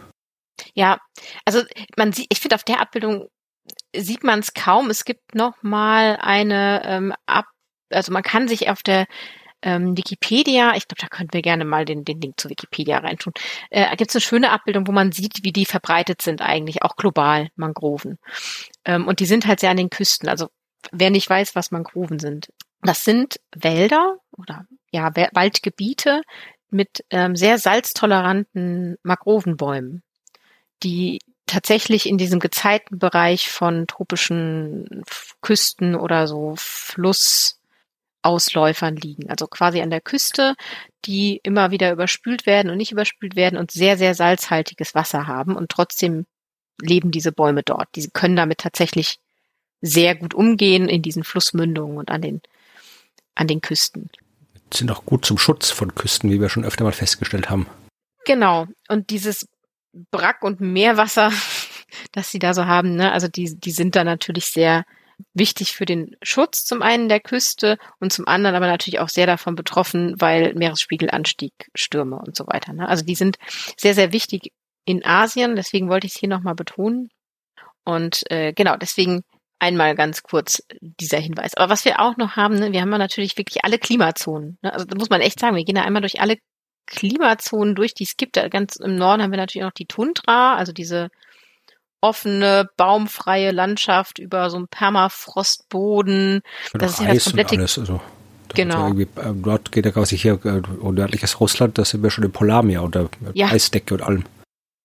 Ja, 0.75 0.99
also 1.45 1.63
man 1.99 2.13
sieht, 2.13 2.27
ich 2.31 2.41
finde 2.41 2.55
auf 2.55 2.65
der 2.65 2.81
Abbildung 2.81 3.29
sieht 3.95 4.25
man 4.25 4.39
es 4.39 4.55
kaum. 4.55 4.89
Es 4.89 5.05
gibt 5.05 5.35
noch 5.35 5.63
mal 5.63 6.17
eine 6.21 6.83
ähm, 6.87 7.13
Ab, 7.27 7.47
also 7.91 8.13
man 8.13 8.23
kann 8.23 8.49
sich 8.49 8.71
auf 8.71 8.83
der 8.83 9.07
ähm, 9.67 9.97
Wikipedia, 9.97 10.77
ich 10.77 10.87
glaube, 10.87 11.01
da 11.01 11.09
könnten 11.09 11.35
wir 11.35 11.43
gerne 11.43 11.65
mal 11.65 11.85
den, 11.85 12.05
den 12.05 12.21
Link 12.21 12.39
zu 12.39 12.49
Wikipedia 12.49 12.99
reintun. 12.99 13.33
Äh, 13.69 13.97
gibt 13.97 14.11
es 14.11 14.15
eine 14.15 14.21
schöne 14.21 14.51
Abbildung, 14.51 14.87
wo 14.87 14.93
man 14.93 15.11
sieht, 15.11 15.43
wie 15.43 15.53
die 15.53 15.67
verbreitet 15.67 16.23
sind 16.23 16.41
eigentlich, 16.41 16.85
auch 16.85 16.95
global, 16.95 17.49
Mangroven. 17.57 18.19
Ähm, 18.85 19.09
und 19.09 19.19
die 19.19 19.27
sind 19.27 19.45
halt 19.47 19.59
sehr 19.59 19.71
an 19.71 19.77
den 19.77 19.91
Küsten. 19.91 20.29
Also 20.29 20.51
wer 20.93 21.11
nicht 21.11 21.29
weiß, 21.29 21.57
was 21.57 21.73
Mangroven 21.73 22.21
sind. 22.21 22.49
Das 22.83 23.03
sind 23.03 23.41
Wälder 23.57 24.19
oder 24.31 24.67
ja, 24.93 25.11
Waldgebiete 25.33 26.23
mit 26.71 27.05
ähm, 27.11 27.35
sehr 27.35 27.59
salztoleranten 27.59 28.99
Mangrovenbäumen, 29.03 30.05
die 30.85 31.19
tatsächlich 31.47 32.09
in 32.09 32.19
diesem 32.19 32.39
Gezeitenbereich 32.39 33.51
von 33.51 33.89
tropischen 33.89 35.03
Küsten 35.41 35.97
oder 35.97 36.29
so 36.29 36.55
Flussausläufern 38.27 38.97
liegen. 38.97 39.31
Also 39.31 39.47
quasi 39.47 39.81
an 39.81 39.91
der 39.91 40.01
Küste, 40.01 40.55
die 41.05 41.41
immer 41.43 41.71
wieder 41.71 41.93
überspült 41.93 42.47
werden 42.47 42.71
und 42.71 42.79
nicht 42.79 42.93
überspült 42.93 43.37
werden 43.37 43.59
und 43.59 43.71
sehr, 43.71 43.97
sehr 43.97 44.15
salzhaltiges 44.15 44.95
Wasser 44.95 45.27
haben 45.27 45.57
und 45.57 45.71
trotzdem 45.71 46.27
leben 46.81 47.11
diese 47.11 47.33
Bäume 47.33 47.63
dort. 47.63 47.89
Die 47.95 48.09
können 48.09 48.37
damit 48.37 48.59
tatsächlich 48.59 49.19
sehr 49.81 50.15
gut 50.15 50.35
umgehen 50.35 50.89
in 50.89 51.03
diesen 51.03 51.25
Flussmündungen 51.25 51.99
und 51.99 52.11
an 52.11 52.23
den, 52.23 52.41
an 53.35 53.47
den 53.47 53.61
Küsten. 53.61 54.11
Sind 54.73 54.91
auch 54.91 55.05
gut 55.05 55.25
zum 55.25 55.39
Schutz 55.39 55.71
von 55.71 55.95
Küsten, 55.95 56.31
wie 56.31 56.41
wir 56.41 56.49
schon 56.49 56.65
öfter 56.65 56.85
mal 56.85 56.93
festgestellt 56.93 57.49
haben. 57.49 57.67
Genau. 58.25 58.67
Und 58.89 59.11
dieses 59.11 59.47
Brack- 60.11 60.43
und 60.43 60.61
Meerwasser, 60.61 61.31
das 62.13 62.31
sie 62.31 62.41
da 62.41 62.53
so 62.53 62.67
haben, 62.67 62.97
ne? 62.97 63.13
also 63.13 63.29
die, 63.29 63.55
die 63.55 63.71
sind 63.71 63.95
da 63.95 64.03
natürlich 64.03 64.47
sehr 64.47 64.85
wichtig 65.35 65.73
für 65.73 65.85
den 65.85 66.17
Schutz 66.23 66.65
zum 66.65 66.83
einen 66.83 67.09
der 67.09 67.21
Küste 67.21 67.79
und 68.01 68.13
zum 68.13 68.27
anderen 68.29 68.57
aber 68.57 68.67
natürlich 68.67 69.01
auch 69.01 69.09
sehr 69.09 69.27
davon 69.27 69.55
betroffen, 69.55 70.15
weil 70.19 70.55
Meeresspiegelanstieg, 70.55 71.53
Stürme 71.75 72.19
und 72.19 72.37
so 72.37 72.47
weiter. 72.47 72.73
Ne? 72.73 72.89
Also 72.89 73.05
die 73.05 73.15
sind 73.15 73.39
sehr, 73.77 73.95
sehr 73.95 74.13
wichtig 74.13 74.53
in 74.85 75.05
Asien, 75.05 75.57
deswegen 75.57 75.89
wollte 75.89 76.07
ich 76.07 76.15
es 76.15 76.21
hier 76.21 76.29
nochmal 76.29 76.55
betonen. 76.55 77.11
Und 77.85 78.31
äh, 78.31 78.53
genau, 78.53 78.77
deswegen 78.77 79.23
einmal 79.59 79.95
ganz 79.95 80.23
kurz 80.23 80.63
dieser 80.81 81.19
Hinweis. 81.19 81.55
Aber 81.55 81.71
was 81.71 81.85
wir 81.85 82.01
auch 82.01 82.17
noch 82.17 82.37
haben, 82.37 82.57
ne, 82.57 82.73
wir 82.73 82.81
haben 82.81 82.93
ja 82.93 82.99
natürlich 82.99 83.39
wirklich 83.39 83.65
alle 83.65 83.79
Klimazonen. 83.79 84.59
Ne? 84.63 84.73
Also 84.73 84.85
da 84.85 84.97
muss 84.97 85.11
man 85.11 85.21
echt 85.21 85.41
sagen, 85.41 85.57
wir 85.57 85.65
gehen 85.65 85.77
da 85.77 85.83
einmal 85.83 86.03
durch 86.03 86.21
alle 86.21 86.37
Klimazonen 86.87 87.75
durch, 87.75 87.95
die 87.95 88.05
es 88.05 88.17
gibt. 88.17 88.39
Ganz 88.51 88.77
im 88.77 88.97
Norden 88.97 89.23
haben 89.23 89.31
wir 89.33 89.39
natürlich 89.39 89.65
noch 89.65 89.73
die 89.73 89.87
Tundra, 89.87 90.57
also 90.57 90.73
diese 90.73 91.09
offene, 92.07 92.69
baumfreie 92.77 93.51
Landschaft 93.51 94.19
über 94.19 94.51
so 94.51 94.57
einen 94.57 94.69
Permafrostboden. 94.69 96.41
das 96.73 96.93
ist 96.93 97.01
ja 97.01 97.15
das 97.15 97.25
komplette. 97.25 97.57
Alles, 97.57 97.79
also 97.79 98.01
genau. 98.55 98.93
Äh, 98.93 99.07
dort 99.35 99.73
geht 99.73 99.87
ja 99.87 99.93
quasi 99.93 100.17
hier 100.17 100.39
äh, 100.45 100.63
nördliches 100.91 101.41
Russland, 101.41 101.79
da 101.79 101.85
sind 101.85 102.03
wir 102.03 102.11
schon 102.11 102.25
im 102.25 102.33
Polarmeer 102.33 102.85
oder 102.85 103.09
ja. 103.35 103.49
Eisdecke 103.49 103.95
und 103.95 104.03
allem. 104.03 104.25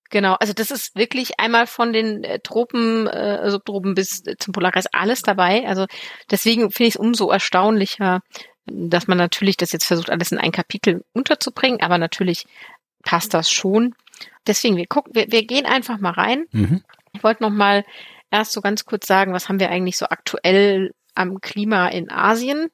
Genau, 0.10 0.34
also 0.34 0.52
das 0.52 0.72
ist 0.72 0.96
wirklich 0.96 1.40
einmal 1.40 1.68
von 1.68 1.94
den 1.94 2.24
äh, 2.24 2.40
Tropen, 2.40 3.08
äh, 3.08 3.50
Subtropen 3.50 3.96
bis 3.96 4.24
zum 4.40 4.52
Polarkreis 4.52 4.88
alles 4.92 5.22
dabei. 5.22 5.66
Also 5.66 5.86
deswegen 6.30 6.70
finde 6.72 6.90
ich 6.90 6.96
es 6.96 7.00
umso 7.00 7.32
erstaunlicher, 7.32 8.20
dass 8.66 9.08
man 9.08 9.18
natürlich 9.18 9.56
das 9.56 9.72
jetzt 9.72 9.86
versucht, 9.86 10.10
alles 10.10 10.32
in 10.32 10.38
ein 10.38 10.52
Kapitel 10.52 11.04
unterzubringen, 11.14 11.82
aber 11.82 11.98
natürlich 11.98 12.46
passt 13.04 13.34
das 13.34 13.50
schon. 13.50 13.96
Deswegen, 14.48 14.76
wir 14.76 14.88
gucken, 14.88 15.14
wir, 15.16 15.32
wir 15.32 15.46
gehen 15.46 15.66
einfach 15.66 16.00
mal 16.00 16.12
rein. 16.12 16.46
Mhm. 16.52 16.84
Ich 17.14 17.24
wollte 17.24 17.44
noch 17.44 17.50
mal 17.50 17.86
erst 18.32 18.54
so 18.54 18.62
ganz 18.62 18.86
kurz 18.86 19.08
sagen, 19.08 19.34
was 19.34 19.50
haben 19.50 19.60
wir 19.60 19.70
eigentlich 19.70 19.98
so 19.98 20.06
aktuell 20.08 20.94
am 21.16 21.42
Klima 21.42 21.88
in 21.90 22.10
Asien? 22.10 22.70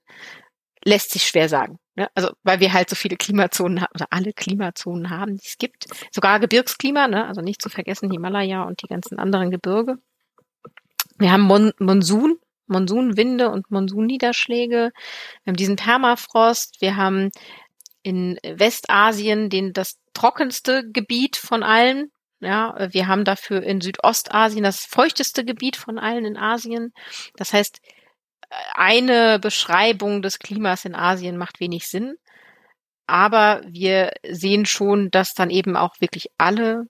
Lässt 0.84 1.12
sich 1.12 1.24
schwer 1.24 1.50
sagen. 1.50 1.79
Ne? 1.96 2.10
Also, 2.13 2.29
weil 2.44 2.60
wir 2.60 2.72
halt 2.74 2.89
so 2.89 2.96
viele 2.96 3.17
Klimazonen 3.17 3.82
haben, 3.82 3.91
oder 3.96 4.08
alle 4.12 4.32
Klimazonen 4.32 5.10
haben, 5.10 5.36
die 5.38 5.46
es 5.46 5.58
gibt. 5.58 5.88
Sogar 6.12 6.39
Gebirgsklima, 6.39 7.08
ne? 7.08 7.27
also 7.27 7.41
nicht 7.41 7.62
zu 7.62 7.70
vergessen 7.70 8.12
Himalaya 8.12 8.63
und 8.63 8.82
die 8.84 8.88
ganzen 8.88 9.20
anderen 9.20 9.50
Gebirge. 9.50 9.98
Wir 11.17 11.32
haben 11.32 11.41
Mon 11.41 11.74
Monsun, 11.79 12.38
Monsunwinde 12.67 13.50
und 13.50 13.72
Monsunniederschläge. 13.72 14.91
Wir 15.44 15.51
haben 15.51 15.58
diesen 15.58 15.75
Permafrost. 15.75 16.82
Wir 16.82 16.96
haben 16.96 17.32
in 18.03 18.38
Westasien 18.44 19.50
den, 19.50 19.74
das 19.74 19.98
trockenste 20.13 20.89
Gebiet 20.91 21.36
von 21.36 21.63
allen. 21.63 22.12
Ja, 22.39 22.75
wir 22.91 23.08
haben 23.08 23.24
dafür 23.24 23.63
in 23.63 23.82
Südostasien 23.82 24.63
das 24.63 24.86
feuchteste 24.86 25.44
Gebiet 25.44 25.75
von 25.75 25.98
allen 25.98 26.25
in 26.25 26.38
Asien. 26.38 26.94
Das 27.36 27.51
heißt, 27.53 27.79
eine 28.74 29.39
Beschreibung 29.39 30.22
des 30.22 30.39
Klimas 30.39 30.86
in 30.86 30.96
Asien 30.96 31.38
macht 31.38 31.60
wenig 31.60 31.88
Sinn. 31.88 32.15
Aber 33.08 33.62
wir 33.67 34.12
sehen 34.29 34.65
schon, 34.65 35.10
dass 35.12 35.34
dann 35.34 35.50
eben 35.50 35.77
auch 35.77 36.00
wirklich 36.00 36.29
alle 36.38 36.88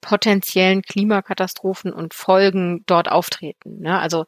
potenziellen 0.00 0.82
Klimakatastrophen 0.82 1.92
und 1.92 2.14
Folgen 2.14 2.84
dort 2.86 3.10
auftreten. 3.10 3.80
Ne? 3.80 3.98
Also 3.98 4.24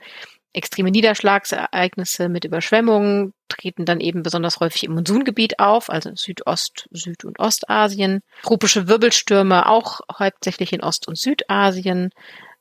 Extreme 0.54 0.90
Niederschlagsereignisse 0.90 2.28
mit 2.28 2.44
Überschwemmungen 2.44 3.32
treten 3.48 3.84
dann 3.84 4.00
eben 4.00 4.22
besonders 4.22 4.60
häufig 4.60 4.84
im 4.84 4.94
Monsungebiet 4.94 5.58
auf, 5.58 5.88
also 5.88 6.10
Südost-, 6.14 6.88
Süd- 6.90 7.24
und 7.24 7.38
Ostasien. 7.38 8.20
Tropische 8.42 8.86
Wirbelstürme 8.88 9.68
auch 9.68 10.00
hauptsächlich 10.12 10.72
in 10.72 10.82
Ost- 10.82 11.08
und 11.08 11.18
Südasien. 11.18 12.10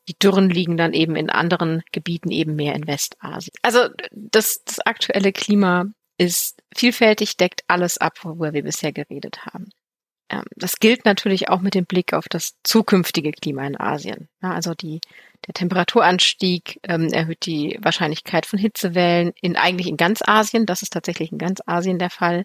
Die 0.08 0.18
Dürren 0.18 0.50
liegen 0.50 0.76
dann 0.76 0.94
eben 0.94 1.16
in 1.16 1.30
anderen 1.30 1.82
Gebieten 1.92 2.30
eben 2.30 2.56
mehr 2.56 2.74
in 2.74 2.86
Westasien. 2.86 3.54
Also 3.62 3.88
das, 4.10 4.64
das 4.64 4.80
aktuelle 4.80 5.32
Klima 5.32 5.86
ist 6.18 6.62
vielfältig, 6.74 7.36
deckt 7.36 7.62
alles 7.68 7.98
ab, 7.98 8.18
worüber 8.22 8.52
wir 8.52 8.62
bisher 8.62 8.92
geredet 8.92 9.46
haben. 9.46 9.70
Ähm, 10.28 10.44
das 10.56 10.76
gilt 10.76 11.04
natürlich 11.04 11.48
auch 11.48 11.60
mit 11.60 11.74
dem 11.74 11.84
Blick 11.84 12.14
auf 12.14 12.28
das 12.28 12.54
zukünftige 12.64 13.32
Klima 13.32 13.66
in 13.66 13.78
Asien. 13.78 14.28
also 14.40 14.74
die, 14.74 15.00
der 15.46 15.54
Temperaturanstieg 15.54 16.80
ähm, 16.84 17.08
erhöht 17.08 17.46
die 17.46 17.78
Wahrscheinlichkeit 17.80 18.46
von 18.46 18.58
Hitzewellen 18.58 19.32
in 19.40 19.56
eigentlich 19.56 19.88
in 19.88 19.96
ganz 19.96 20.22
Asien. 20.24 20.66
Das 20.66 20.82
ist 20.82 20.92
tatsächlich 20.92 21.32
in 21.32 21.38
ganz 21.38 21.60
Asien 21.66 21.98
der 21.98 22.10
Fall. 22.10 22.44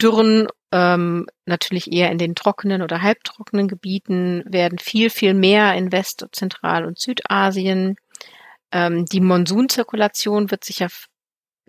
Dürren 0.00 0.48
ähm, 0.72 1.26
natürlich 1.46 1.92
eher 1.92 2.10
in 2.10 2.18
den 2.18 2.34
trockenen 2.34 2.82
oder 2.82 3.00
halbtrockenen 3.00 3.68
Gebieten 3.68 4.42
werden 4.46 4.78
viel, 4.78 5.08
viel 5.08 5.32
mehr 5.32 5.74
in 5.74 5.92
West-, 5.92 6.26
Zentral- 6.32 6.84
und 6.84 6.98
Südasien. 6.98 7.96
Ähm, 8.72 9.06
die 9.06 9.20
Monsunzirkulation 9.20 10.50
wird 10.50 10.64
sich 10.64 10.80
ja 10.80 10.88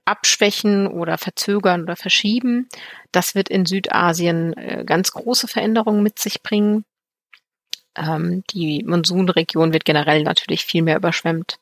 abschwächen 0.05 0.87
oder 0.87 1.17
verzögern 1.17 1.83
oder 1.83 1.95
verschieben. 1.95 2.67
Das 3.11 3.35
wird 3.35 3.49
in 3.49 3.65
Südasien 3.65 4.53
äh, 4.53 4.83
ganz 4.85 5.11
große 5.11 5.47
Veränderungen 5.47 6.03
mit 6.03 6.19
sich 6.19 6.43
bringen. 6.43 6.83
Ähm, 7.95 8.43
die 8.51 8.83
Monsunregion 8.83 9.73
wird 9.73 9.85
generell 9.85 10.23
natürlich 10.23 10.65
viel 10.65 10.81
mehr 10.81 10.97
überschwemmt. 10.97 11.59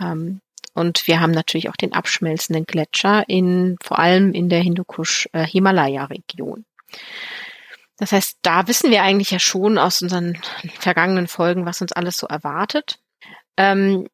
Ähm, 0.00 0.40
und 0.74 1.06
wir 1.06 1.20
haben 1.20 1.30
natürlich 1.30 1.70
auch 1.70 1.76
den 1.76 1.94
abschmelzenden 1.94 2.66
Gletscher 2.66 3.24
in, 3.28 3.76
vor 3.82 3.98
allem 3.98 4.32
in 4.32 4.48
der 4.48 4.60
Hindukusch-Himalaya-Region. 4.60 6.60
Äh, 6.60 6.98
das 7.98 8.12
heißt, 8.12 8.38
da 8.42 8.68
wissen 8.68 8.90
wir 8.90 9.02
eigentlich 9.02 9.30
ja 9.30 9.38
schon 9.38 9.78
aus 9.78 10.02
unseren 10.02 10.38
vergangenen 10.78 11.28
Folgen, 11.28 11.64
was 11.64 11.80
uns 11.80 11.92
alles 11.92 12.18
so 12.18 12.26
erwartet. 12.26 12.98
Ähm, 13.56 14.06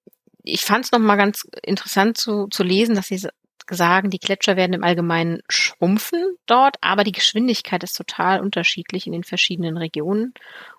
ich 0.44 0.62
fand 0.62 0.84
es 0.84 0.92
nochmal 0.92 1.16
ganz 1.16 1.48
interessant 1.62 2.16
zu, 2.16 2.46
zu 2.48 2.62
lesen, 2.62 2.94
dass 2.94 3.08
sie 3.08 3.26
sagen, 3.70 4.10
die 4.10 4.18
Gletscher 4.18 4.56
werden 4.56 4.72
im 4.72 4.84
Allgemeinen 4.84 5.42
schrumpfen 5.48 6.36
dort, 6.46 6.76
aber 6.80 7.04
die 7.04 7.12
Geschwindigkeit 7.12 7.82
ist 7.82 7.96
total 7.96 8.40
unterschiedlich 8.40 9.06
in 9.06 9.12
den 9.12 9.24
verschiedenen 9.24 9.76
Regionen. 9.76 10.34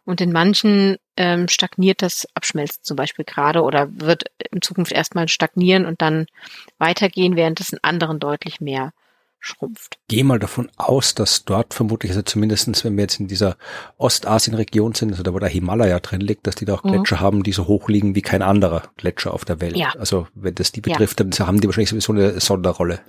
Und 0.05 0.21
in 0.21 0.31
manchen 0.31 0.97
ähm, 1.15 1.47
stagniert 1.47 2.01
das 2.01 2.27
Abschmelzen 2.33 2.83
zum 2.83 2.97
Beispiel 2.97 3.25
gerade 3.25 3.61
oder 3.61 3.87
wird 3.91 4.25
in 4.51 4.61
Zukunft 4.61 4.91
erstmal 4.91 5.27
stagnieren 5.27 5.85
und 5.85 6.01
dann 6.01 6.25
weitergehen, 6.77 7.35
während 7.35 7.59
es 7.59 7.71
in 7.71 7.79
anderen 7.81 8.19
deutlich 8.19 8.59
mehr 8.59 8.91
schrumpft. 9.43 9.97
Gehe 10.07 10.23
mal 10.23 10.39
davon 10.39 10.71
aus, 10.77 11.15
dass 11.15 11.43
dort 11.43 11.73
vermutlich, 11.73 12.11
also 12.11 12.21
zumindestens, 12.21 12.85
wenn 12.85 12.95
wir 12.95 13.03
jetzt 13.03 13.19
in 13.19 13.27
dieser 13.27 13.57
Ostasien-Region 13.97 14.95
sind, 14.95 15.11
also 15.11 15.23
da 15.23 15.33
wo 15.33 15.39
der 15.39 15.49
Himalaya 15.49 15.99
drin 15.99 16.21
liegt, 16.21 16.47
dass 16.47 16.55
die 16.55 16.65
da 16.65 16.75
auch 16.75 16.83
mhm. 16.83 16.91
Gletscher 16.91 17.17
mhm. 17.17 17.21
haben, 17.21 17.43
die 17.43 17.51
so 17.51 17.67
hoch 17.67 17.89
liegen 17.89 18.15
wie 18.15 18.21
kein 18.21 18.41
anderer 18.41 18.83
Gletscher 18.97 19.33
auf 19.33 19.43
der 19.43 19.59
Welt. 19.59 19.75
Ja. 19.75 19.93
Also 19.99 20.27
wenn 20.33 20.55
das 20.55 20.71
die 20.71 20.81
betrifft, 20.81 21.19
ja. 21.19 21.25
dann 21.25 21.47
haben 21.47 21.59
die 21.59 21.67
wahrscheinlich 21.67 21.89
sowieso 21.89 22.13
eine 22.13 22.39
Sonderrolle. 22.39 23.01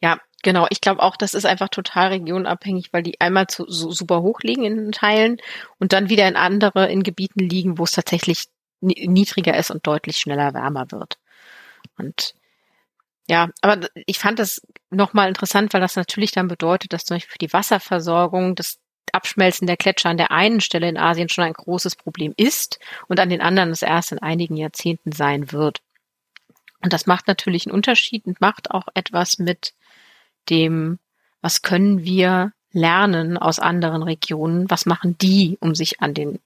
Ja, 0.00 0.18
genau. 0.42 0.66
Ich 0.70 0.80
glaube 0.80 1.02
auch, 1.02 1.16
das 1.16 1.34
ist 1.34 1.46
einfach 1.46 1.68
total 1.68 2.08
regionabhängig, 2.08 2.92
weil 2.92 3.02
die 3.02 3.20
einmal 3.20 3.48
zu, 3.48 3.64
so 3.68 3.90
super 3.90 4.22
hoch 4.22 4.40
liegen 4.42 4.64
in 4.64 4.92
Teilen 4.92 5.38
und 5.78 5.92
dann 5.92 6.08
wieder 6.08 6.28
in 6.28 6.36
andere, 6.36 6.90
in 6.90 7.02
Gebieten 7.02 7.40
liegen, 7.40 7.78
wo 7.78 7.84
es 7.84 7.92
tatsächlich 7.92 8.46
niedriger 8.80 9.56
ist 9.56 9.70
und 9.70 9.86
deutlich 9.86 10.18
schneller 10.18 10.54
wärmer 10.54 10.90
wird. 10.90 11.18
Und 11.98 12.34
ja, 13.32 13.48
aber 13.62 13.88
ich 13.94 14.18
fand 14.18 14.38
das 14.38 14.60
nochmal 14.90 15.28
interessant, 15.28 15.72
weil 15.72 15.80
das 15.80 15.96
natürlich 15.96 16.32
dann 16.32 16.48
bedeutet, 16.48 16.92
dass 16.92 17.06
zum 17.06 17.16
Beispiel 17.16 17.32
für 17.32 17.38
die 17.38 17.52
Wasserversorgung 17.54 18.54
das 18.54 18.78
Abschmelzen 19.10 19.66
der 19.66 19.78
Gletscher 19.78 20.10
an 20.10 20.18
der 20.18 20.32
einen 20.32 20.60
Stelle 20.60 20.86
in 20.86 20.98
Asien 20.98 21.30
schon 21.30 21.44
ein 21.44 21.54
großes 21.54 21.96
Problem 21.96 22.34
ist 22.36 22.78
und 23.08 23.18
an 23.20 23.30
den 23.30 23.40
anderen 23.40 23.70
es 23.70 23.80
erst 23.80 24.12
in 24.12 24.18
einigen 24.18 24.58
Jahrzehnten 24.58 25.12
sein 25.12 25.50
wird. 25.50 25.80
Und 26.82 26.92
das 26.92 27.06
macht 27.06 27.26
natürlich 27.26 27.66
einen 27.66 27.74
Unterschied 27.74 28.26
und 28.26 28.42
macht 28.42 28.70
auch 28.70 28.84
etwas 28.92 29.38
mit 29.38 29.72
dem, 30.50 30.98
was 31.40 31.62
können 31.62 32.04
wir 32.04 32.52
lernen 32.70 33.38
aus 33.38 33.58
anderen 33.58 34.02
Regionen, 34.02 34.68
was 34.70 34.84
machen 34.84 35.16
die, 35.16 35.56
um 35.58 35.74
sich 35.74 36.02
an 36.02 36.12
den, 36.12 36.38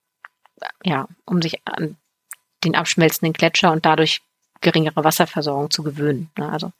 ja, 0.84 1.08
um 1.24 1.42
sich 1.42 1.66
an 1.66 1.96
den 2.62 2.76
abschmelzenden 2.76 3.32
Gletscher 3.32 3.72
und 3.72 3.84
dadurch 3.84 4.22
geringere 4.60 5.04
Wasserversorgung 5.04 5.70
zu 5.70 5.82
gewöhnen. 5.82 6.30
Ne? 6.38 6.50
Also 6.50 6.72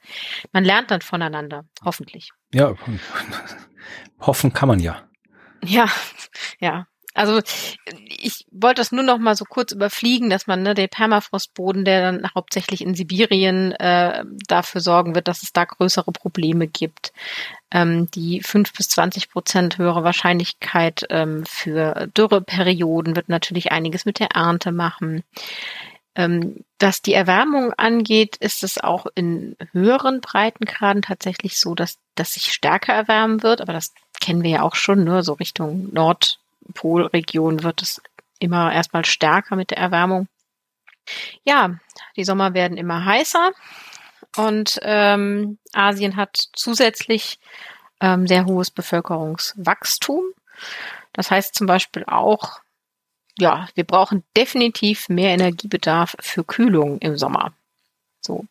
man 0.51 0.63
lernt 0.63 0.91
dann 0.91 1.01
voneinander, 1.01 1.65
hoffentlich. 1.83 2.31
Ja, 2.53 2.73
hoffen 4.19 4.53
kann 4.53 4.67
man 4.67 4.79
ja. 4.79 5.03
Ja, 5.63 5.87
ja. 6.59 6.87
Also 7.17 7.41
ich 8.19 8.45
wollte 8.51 8.79
das 8.79 8.91
nur 8.91 9.03
noch 9.03 9.17
mal 9.17 9.35
so 9.35 9.43
kurz 9.43 9.71
überfliegen, 9.71 10.29
dass 10.29 10.45
man 10.45 10.61
ne, 10.61 10.75
der 10.75 10.87
Permafrostboden, 10.87 11.83
der 11.83 12.11
dann 12.11 12.29
hauptsächlich 12.35 12.81
in 12.81 12.93
Sibirien 12.93 13.71
äh, 13.71 14.23
dafür 14.47 14.81
sorgen 14.81 15.15
wird, 15.15 15.27
dass 15.27 15.41
es 15.41 15.51
da 15.51 15.65
größere 15.65 16.11
Probleme 16.11 16.67
gibt. 16.67 17.13
Ähm, 17.71 18.11
die 18.11 18.41
fünf 18.43 18.71
bis 18.71 18.89
zwanzig 18.89 19.31
Prozent 19.31 19.79
höhere 19.79 20.03
Wahrscheinlichkeit 20.03 21.07
ähm, 21.09 21.43
für 21.47 22.07
Dürreperioden 22.15 23.15
wird 23.15 23.29
natürlich 23.29 23.71
einiges 23.71 24.05
mit 24.05 24.19
der 24.19 24.35
Ernte 24.35 24.71
machen. 24.71 25.23
Ähm, 26.17 26.65
was 26.79 27.03
die 27.03 27.13
Erwärmung 27.13 27.73
angeht, 27.73 28.37
ist 28.37 28.63
es 28.63 28.79
auch 28.79 29.05
in 29.13 29.55
höheren 29.71 30.19
Breitengraden 30.19 31.03
tatsächlich 31.03 31.59
so, 31.59 31.75
dass, 31.75 31.99
dass 32.15 32.33
sich 32.33 32.51
stärker 32.51 32.91
erwärmen 32.91 33.43
wird, 33.43 33.61
aber 33.61 33.71
das 33.71 33.93
kennen 34.19 34.41
wir 34.41 34.49
ja 34.49 34.61
auch 34.63 34.75
schon, 34.75 35.03
ne? 35.03 35.21
so 35.21 35.33
Richtung 35.33 35.93
Nordpolregion 35.93 37.61
wird 37.61 37.83
es 37.83 38.01
immer 38.39 38.73
erstmal 38.73 39.05
stärker 39.05 39.55
mit 39.55 39.69
der 39.69 39.77
Erwärmung. 39.77 40.27
Ja, 41.43 41.77
die 42.15 42.23
Sommer 42.23 42.55
werden 42.55 42.77
immer 42.77 43.05
heißer 43.05 43.51
und 44.37 44.79
ähm, 44.81 45.59
Asien 45.71 46.15
hat 46.15 46.35
zusätzlich 46.53 47.39
ähm, 48.01 48.25
sehr 48.27 48.45
hohes 48.45 48.71
Bevölkerungswachstum. 48.71 50.25
Das 51.13 51.29
heißt 51.29 51.53
zum 51.53 51.67
Beispiel 51.67 52.05
auch, 52.05 52.59
ja, 53.37 53.67
wir 53.75 53.83
brauchen 53.83 54.23
definitiv 54.35 55.09
mehr 55.09 55.31
Energiebedarf 55.31 56.15
für 56.19 56.43
Kühlung 56.43 56.99
im 56.99 57.17
Sommer. 57.17 57.53
So, 58.21 58.45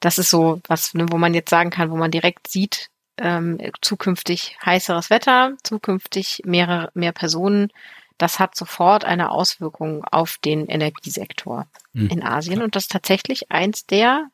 das 0.00 0.18
ist 0.18 0.30
so 0.30 0.60
was, 0.68 0.94
ne, 0.94 1.06
wo 1.10 1.18
man 1.18 1.34
jetzt 1.34 1.50
sagen 1.50 1.70
kann, 1.70 1.90
wo 1.90 1.96
man 1.96 2.10
direkt 2.10 2.48
sieht, 2.48 2.90
ähm, 3.16 3.58
zukünftig 3.80 4.56
heißeres 4.64 5.10
Wetter, 5.10 5.56
zukünftig 5.62 6.42
mehrere, 6.44 6.90
mehr 6.94 7.12
Personen. 7.12 7.70
Das 8.18 8.38
hat 8.38 8.56
sofort 8.56 9.04
eine 9.04 9.30
Auswirkung 9.30 10.04
auf 10.04 10.38
den 10.38 10.66
Energiesektor 10.66 11.66
mhm. 11.92 12.08
in 12.08 12.22
Asien 12.22 12.62
und 12.62 12.76
das 12.76 12.84
ist 12.84 12.92
tatsächlich 12.92 13.50
eins 13.50 13.86
der 13.86 14.28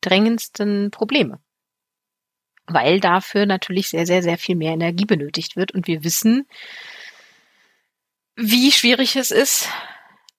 drängendsten 0.00 0.90
Probleme. 0.90 1.38
Weil 2.66 3.00
dafür 3.00 3.46
natürlich 3.46 3.88
sehr, 3.88 4.06
sehr, 4.06 4.22
sehr 4.22 4.36
viel 4.36 4.56
mehr 4.56 4.72
Energie 4.72 5.06
benötigt 5.06 5.56
wird 5.56 5.72
und 5.72 5.86
wir 5.86 6.04
wissen, 6.04 6.46
wie 8.38 8.70
schwierig 8.70 9.16
es 9.16 9.30
ist, 9.30 9.68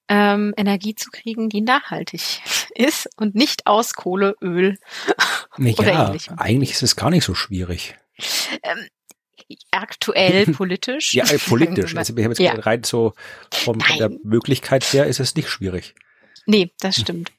ähm, 0.08 0.54
Energie 0.58 0.96
zu 0.96 1.12
kriegen, 1.12 1.50
die 1.50 1.62
nachhaltig 1.62 2.22
ist 2.76 3.10
und 3.18 3.36
nicht 3.36 3.68
aus 3.68 3.94
Kohle, 3.94 4.36
Öl 4.42 4.78
ja, 5.58 5.74
oder 5.74 6.08
ähnlichem. 6.08 6.40
Eigentlich 6.40 6.72
ist 6.72 6.84
es 6.84 6.96
gar 6.96 7.10
nicht 7.10 7.26
so 7.26 7.36
schwierig. 7.36 7.96
Ähm, 8.64 8.88
aktuell 9.72 10.46
politisch. 10.54 11.14
ja, 11.14 11.26
äh, 11.26 11.38
politisch. 11.38 11.96
Also 11.96 12.16
wir 12.16 12.24
haben 12.24 12.32
jetzt 12.32 12.40
ja. 12.40 12.54
rein 12.54 12.84
so 12.84 13.14
vom, 13.54 13.80
von 13.80 13.98
der 13.98 14.12
Möglichkeit 14.24 14.84
her 14.94 15.06
ist 15.06 15.20
es 15.20 15.36
nicht 15.36 15.50
schwierig. 15.50 15.94
Nee, 16.46 16.72
das 16.80 16.96
stimmt. 16.96 17.32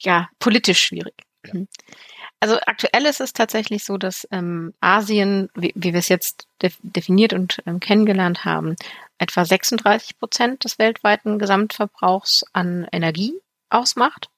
ja, 0.00 0.28
politisch 0.38 0.80
schwierig. 0.80 1.14
Ja. 1.46 1.60
Also 2.42 2.58
aktuell 2.66 3.06
ist 3.06 3.20
es 3.20 3.32
tatsächlich 3.32 3.84
so, 3.84 3.98
dass 3.98 4.26
ähm, 4.32 4.74
Asien, 4.80 5.48
wie, 5.54 5.72
wie 5.76 5.92
wir 5.92 6.00
es 6.00 6.08
jetzt 6.08 6.48
def 6.60 6.76
definiert 6.82 7.34
und 7.34 7.62
ähm, 7.66 7.78
kennengelernt 7.78 8.44
haben, 8.44 8.74
etwa 9.18 9.44
36 9.44 10.18
Prozent 10.18 10.64
des 10.64 10.80
weltweiten 10.80 11.38
Gesamtverbrauchs 11.38 12.44
an 12.52 12.88
Energie 12.90 13.32
ausmacht, 13.70 14.28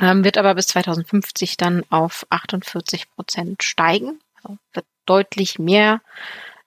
ähm, 0.00 0.22
wird 0.22 0.36
aber 0.36 0.54
bis 0.54 0.66
2050 0.66 1.56
dann 1.56 1.82
auf 1.88 2.26
48 2.28 3.10
Prozent 3.14 3.62
steigen, 3.62 4.20
also 4.42 4.58
wird 4.74 4.84
deutlich 5.06 5.58
mehr 5.58 6.02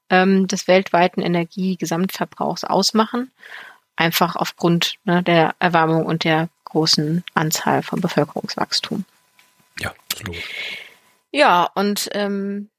ähm, 0.10 0.48
des 0.48 0.68
weltweiten 0.68 1.22
Energiegesamtverbrauchs 1.22 2.64
ausmachen, 2.64 3.32
einfach 3.96 4.36
aufgrund 4.36 4.96
ne, 5.04 5.22
der 5.22 5.54
Erwärmung 5.60 6.08
und 6.08 6.24
der 6.24 6.50
großen 6.64 7.24
Anzahl 7.36 7.84
von 7.84 8.02
Bevölkerungswachstum. 8.02 9.06
Ja, 10.16 10.22
absolut. 10.22 10.44
Ja, 11.32 11.70
und 11.76 12.10
ähm, 12.14 12.70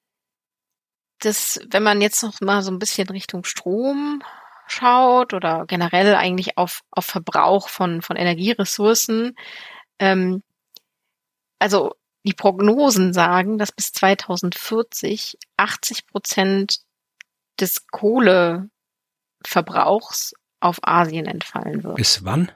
das, 1.20 1.60
wenn 1.68 1.82
man 1.82 2.00
jetzt 2.00 2.22
noch 2.22 2.40
mal 2.40 2.62
so 2.62 2.70
ein 2.70 2.78
bisschen 2.78 3.08
Richtung 3.08 3.44
Strom 3.44 4.22
schaut 4.66 5.34
oder 5.34 5.66
generell 5.66 6.14
eigentlich 6.14 6.56
auf, 6.58 6.82
auf 6.90 7.04
Verbrauch 7.04 7.68
von, 7.68 8.00
von 8.02 8.16
Energieressourcen, 8.16 9.36
ähm, 9.98 10.42
also 11.58 11.94
die 12.24 12.34
Prognosen 12.34 13.12
sagen, 13.12 13.58
dass 13.58 13.72
bis 13.72 13.92
2040 13.92 15.38
80 15.56 16.06
Prozent 16.06 16.80
des 17.60 17.86
Kohleverbrauchs 17.86 20.34
auf 20.60 20.78
Asien 20.82 21.26
entfallen 21.26 21.84
wird. 21.84 21.96
Bis 21.96 22.24
wann? 22.24 22.50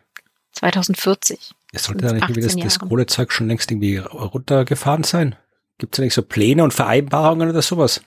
2040. 0.53 1.55
Es 1.73 1.85
sollte 1.85 2.07
da 2.07 2.13
nicht 2.13 2.23
irgendwie 2.23 2.41
das, 2.41 2.57
das 2.57 2.79
Kohlezeug 2.79 3.33
schon 3.33 3.49
längst 3.49 3.71
irgendwie 3.71 3.99
runtergefahren 3.99 5.05
sein? 5.05 5.37
Gibt 5.79 5.95
es 5.95 5.97
da 5.97 6.03
nicht 6.03 6.15
so 6.15 6.23
Pläne 6.23 6.65
und 6.65 6.75
Vereinbarungen 6.75 7.49
oder 7.49 7.63
sowas? 7.63 8.03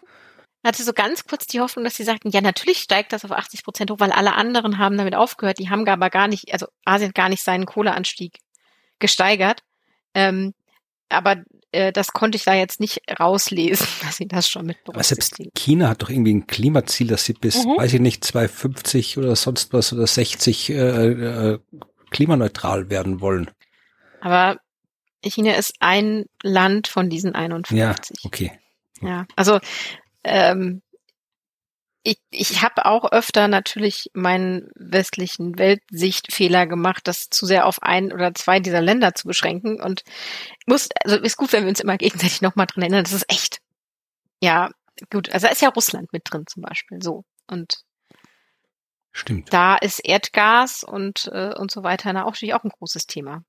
Ich 0.64 0.68
hatte 0.68 0.84
so 0.84 0.94
ganz 0.94 1.26
kurz 1.26 1.46
die 1.46 1.60
Hoffnung, 1.60 1.84
dass 1.84 1.96
sie 1.96 2.04
sagten, 2.04 2.30
ja, 2.30 2.40
natürlich 2.40 2.78
steigt 2.78 3.12
das 3.12 3.26
auf 3.26 3.32
80 3.32 3.64
Prozent 3.64 3.92
hoch, 3.92 4.00
weil 4.00 4.12
alle 4.12 4.36
anderen 4.36 4.78
haben 4.78 4.98
damit 4.98 5.16
aufgehört. 5.16 5.60
Die 5.60 5.70
haben 5.70 5.88
aber 5.88 6.10
gar 6.10 6.28
nicht, 6.28 6.54
also 6.54 6.68
Asien 6.86 7.12
gar 7.14 7.30
nicht 7.30 7.44
seinen 7.44 7.66
Kohleanstieg 7.66 8.40
gesteigert. 9.00 9.64
Ähm, 10.14 10.54
aber 11.10 11.44
äh, 11.72 11.92
das 11.92 12.14
konnte 12.14 12.36
ich 12.36 12.44
da 12.44 12.54
jetzt 12.54 12.80
nicht 12.80 13.02
rauslesen, 13.20 13.88
dass 14.04 14.18
sie 14.18 14.28
das 14.28 14.48
schon 14.48 14.66
mit 14.66 14.78
Aber 14.88 15.04
selbst 15.04 15.36
China 15.56 15.90
hat 15.90 16.02
doch 16.02 16.10
irgendwie 16.10 16.34
ein 16.34 16.48
Klimaziel, 16.48 17.08
dass 17.08 17.26
sie 17.26 17.34
bis, 17.34 17.66
mhm. 17.66 17.78
weiß 17.78 17.94
ich 17.94 18.00
nicht, 18.00 18.24
250 18.24 19.18
oder 19.18 19.36
sonst 19.36 19.74
was 19.74 19.92
oder 19.94 20.08
60 20.08 20.70
äh, 20.70 20.74
äh, 20.76 21.60
klimaneutral 22.14 22.90
werden 22.90 23.20
wollen. 23.20 23.52
Aber 24.22 24.58
China 25.22 25.54
ist 25.56 25.74
ein 25.80 26.26
Land 26.42 26.88
von 26.88 27.10
diesen 27.10 27.36
51. 27.36 27.78
Ja, 27.78 27.96
okay. 28.24 28.52
Ja, 29.02 29.26
also 29.36 29.60
ähm, 30.24 30.82
ich, 32.04 32.18
ich 32.32 32.62
habe 32.62 32.86
auch 32.86 33.12
öfter 33.12 33.48
natürlich 33.48 34.10
meinen 34.14 34.70
westlichen 34.76 35.58
Weltsichtfehler 35.58 36.68
gemacht, 36.68 37.08
das 37.08 37.30
zu 37.30 37.46
sehr 37.46 37.66
auf 37.66 37.82
ein 37.82 38.12
oder 38.12 38.34
zwei 38.34 38.60
dieser 38.60 38.82
Länder 38.82 39.16
zu 39.16 39.28
beschränken. 39.28 39.82
Und 39.82 40.04
muss, 40.66 40.90
also 41.04 41.18
ist 41.18 41.38
gut, 41.38 41.54
wenn 41.54 41.64
wir 41.64 41.70
uns 41.70 41.80
immer 41.80 41.98
gegenseitig 41.98 42.42
nochmal 42.42 42.68
dran 42.68 42.84
erinnern, 42.84 43.06
das 43.06 43.14
ist 43.14 43.30
echt. 43.30 43.60
Ja, 44.42 44.72
gut. 45.10 45.32
Also 45.32 45.48
da 45.48 45.54
ist 45.54 45.62
ja 45.62 45.70
Russland 45.70 46.12
mit 46.12 46.24
drin 46.26 46.44
zum 46.46 46.64
Beispiel. 46.64 47.02
So. 47.02 47.24
Und 47.48 47.84
Stimmt. 49.14 49.54
Da 49.54 49.76
ist 49.76 50.00
Erdgas 50.00 50.84
und, 50.84 51.30
äh, 51.32 51.54
und 51.56 51.72
so 51.72 51.84
weiter 51.84 52.12
natürlich 52.14 52.56
auch 52.56 52.64
ein 52.64 52.72
großes 52.72 53.08
Thema. 53.08 53.44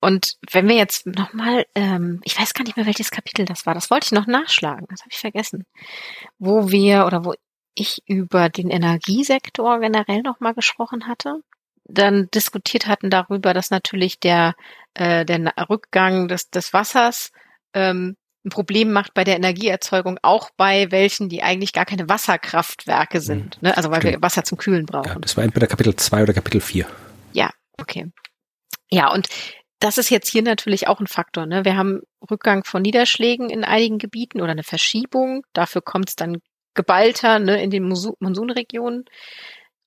Und 0.00 0.36
wenn 0.50 0.68
wir 0.68 0.74
jetzt 0.74 1.06
nochmal, 1.06 1.64
ähm, 1.74 2.20
ich 2.24 2.38
weiß 2.38 2.52
gar 2.52 2.64
nicht 2.64 2.76
mehr, 2.76 2.84
welches 2.84 3.10
Kapitel 3.10 3.46
das 3.46 3.64
war, 3.64 3.74
das 3.74 3.90
wollte 3.90 4.06
ich 4.06 4.12
noch 4.12 4.26
nachschlagen, 4.26 4.86
das 4.90 5.00
habe 5.00 5.10
ich 5.12 5.18
vergessen, 5.18 5.64
wo 6.38 6.70
wir 6.70 7.06
oder 7.06 7.24
wo 7.24 7.34
ich 7.74 8.02
über 8.06 8.50
den 8.50 8.68
Energiesektor 8.68 9.80
generell 9.80 10.20
nochmal 10.22 10.52
gesprochen 10.52 11.06
hatte, 11.06 11.42
dann 11.84 12.28
diskutiert 12.34 12.86
hatten 12.86 13.08
darüber, 13.08 13.54
dass 13.54 13.70
natürlich 13.70 14.20
der, 14.20 14.54
äh, 14.94 15.24
der 15.24 15.54
Rückgang 15.70 16.28
des, 16.28 16.50
des 16.50 16.72
Wassers 16.72 17.32
ähm, 17.72 18.16
ein 18.44 18.50
Problem 18.50 18.92
macht 18.92 19.14
bei 19.14 19.24
der 19.24 19.36
Energieerzeugung, 19.36 20.18
auch 20.22 20.50
bei 20.56 20.90
welchen, 20.90 21.28
die 21.28 21.42
eigentlich 21.42 21.72
gar 21.72 21.84
keine 21.84 22.08
Wasserkraftwerke 22.08 23.18
mhm. 23.18 23.22
sind. 23.22 23.62
Ne? 23.62 23.76
Also 23.76 23.90
weil 23.90 24.00
Stimmt. 24.00 24.14
wir 24.14 24.22
Wasser 24.22 24.44
zum 24.44 24.58
Kühlen 24.58 24.86
brauchen. 24.86 25.08
Ja, 25.08 25.18
das 25.18 25.36
war 25.36 25.44
entweder 25.44 25.66
Kapitel 25.66 25.94
2 25.94 26.22
oder 26.22 26.32
Kapitel 26.32 26.60
4. 26.60 26.86
Ja, 27.32 27.50
okay. 27.80 28.10
Ja, 28.90 29.12
und 29.12 29.28
das 29.78 29.98
ist 29.98 30.10
jetzt 30.10 30.30
hier 30.30 30.42
natürlich 30.42 30.86
auch 30.88 31.00
ein 31.00 31.06
Faktor. 31.06 31.46
Ne? 31.46 31.64
Wir 31.64 31.76
haben 31.76 32.02
Rückgang 32.30 32.64
von 32.64 32.82
Niederschlägen 32.82 33.50
in 33.50 33.64
einigen 33.64 33.98
Gebieten 33.98 34.40
oder 34.40 34.52
eine 34.52 34.62
Verschiebung. 34.62 35.44
Dafür 35.52 35.82
kommt 35.82 36.10
es 36.10 36.16
dann 36.16 36.38
geballter 36.74 37.38
ne, 37.38 37.62
in 37.62 37.70
den 37.70 37.84
Monsunregionen 37.88 39.04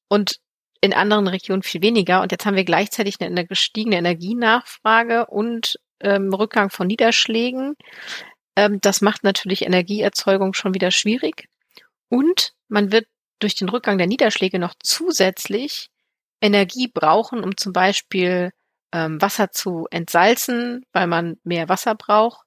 und 0.08 0.40
in 0.82 0.94
anderen 0.94 1.28
Regionen 1.28 1.64
viel 1.64 1.82
weniger. 1.82 2.22
Und 2.22 2.32
jetzt 2.32 2.46
haben 2.46 2.56
wir 2.56 2.66
gleichzeitig 2.66 3.16
eine, 3.20 3.30
eine 3.30 3.46
gestiegene 3.46 3.98
Energienachfrage 3.98 5.26
und 5.28 5.80
ähm, 6.02 6.34
Rückgang 6.34 6.70
von 6.70 6.88
Niederschlägen. 6.88 7.76
Ähm, 8.56 8.80
das 8.82 9.02
macht 9.02 9.24
natürlich 9.24 9.64
Energieerzeugung 9.64 10.54
schon 10.54 10.74
wieder 10.74 10.92
schwierig. 10.92 11.48
Und 12.10 12.54
man 12.68 12.92
wird 12.92 13.08
durch 13.40 13.56
den 13.56 13.70
Rückgang 13.70 13.98
der 13.98 14.08
Niederschläge 14.08 14.60
noch 14.60 14.74
zusätzlich 14.82 15.90
Energie 16.42 16.88
brauchen, 16.88 17.44
um 17.44 17.58
zum 17.58 17.74
Beispiel 17.74 18.52
ähm, 18.92 19.22
Wasser 19.22 19.52
zu 19.52 19.88
entsalzen, 19.92 20.86
weil 20.94 21.08
man 21.08 21.38
mehr 21.44 21.70
Wasser 21.70 21.96
braucht, 21.96 22.46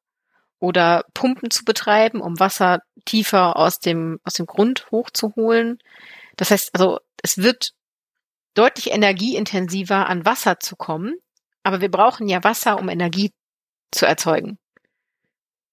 oder 0.61 1.05
Pumpen 1.15 1.51
zu 1.51 1.65
betreiben, 1.65 2.21
um 2.21 2.41
Wasser 2.41 2.83
tiefer 3.05 3.57
aus 3.57 3.79
dem, 3.79 4.21
aus 4.25 4.35
dem 4.35 4.47
Grund 4.47 4.91
hochzuholen. 4.91 5.79
Das 6.37 6.51
heißt, 6.51 6.71
also 6.75 6.99
es 7.23 7.39
wird 7.39 7.73
deutlich 8.55 8.91
energieintensiver 8.91 10.09
an 10.09 10.25
Wasser 10.25 10.59
zu 10.59 10.77
kommen, 10.77 11.15
aber 11.63 11.81
wir 11.81 11.91
brauchen 11.91 12.29
ja 12.29 12.43
Wasser, 12.43 12.79
um 12.79 12.89
Energie 12.89 13.33
zu 13.93 14.07
erzeugen. 14.07 14.59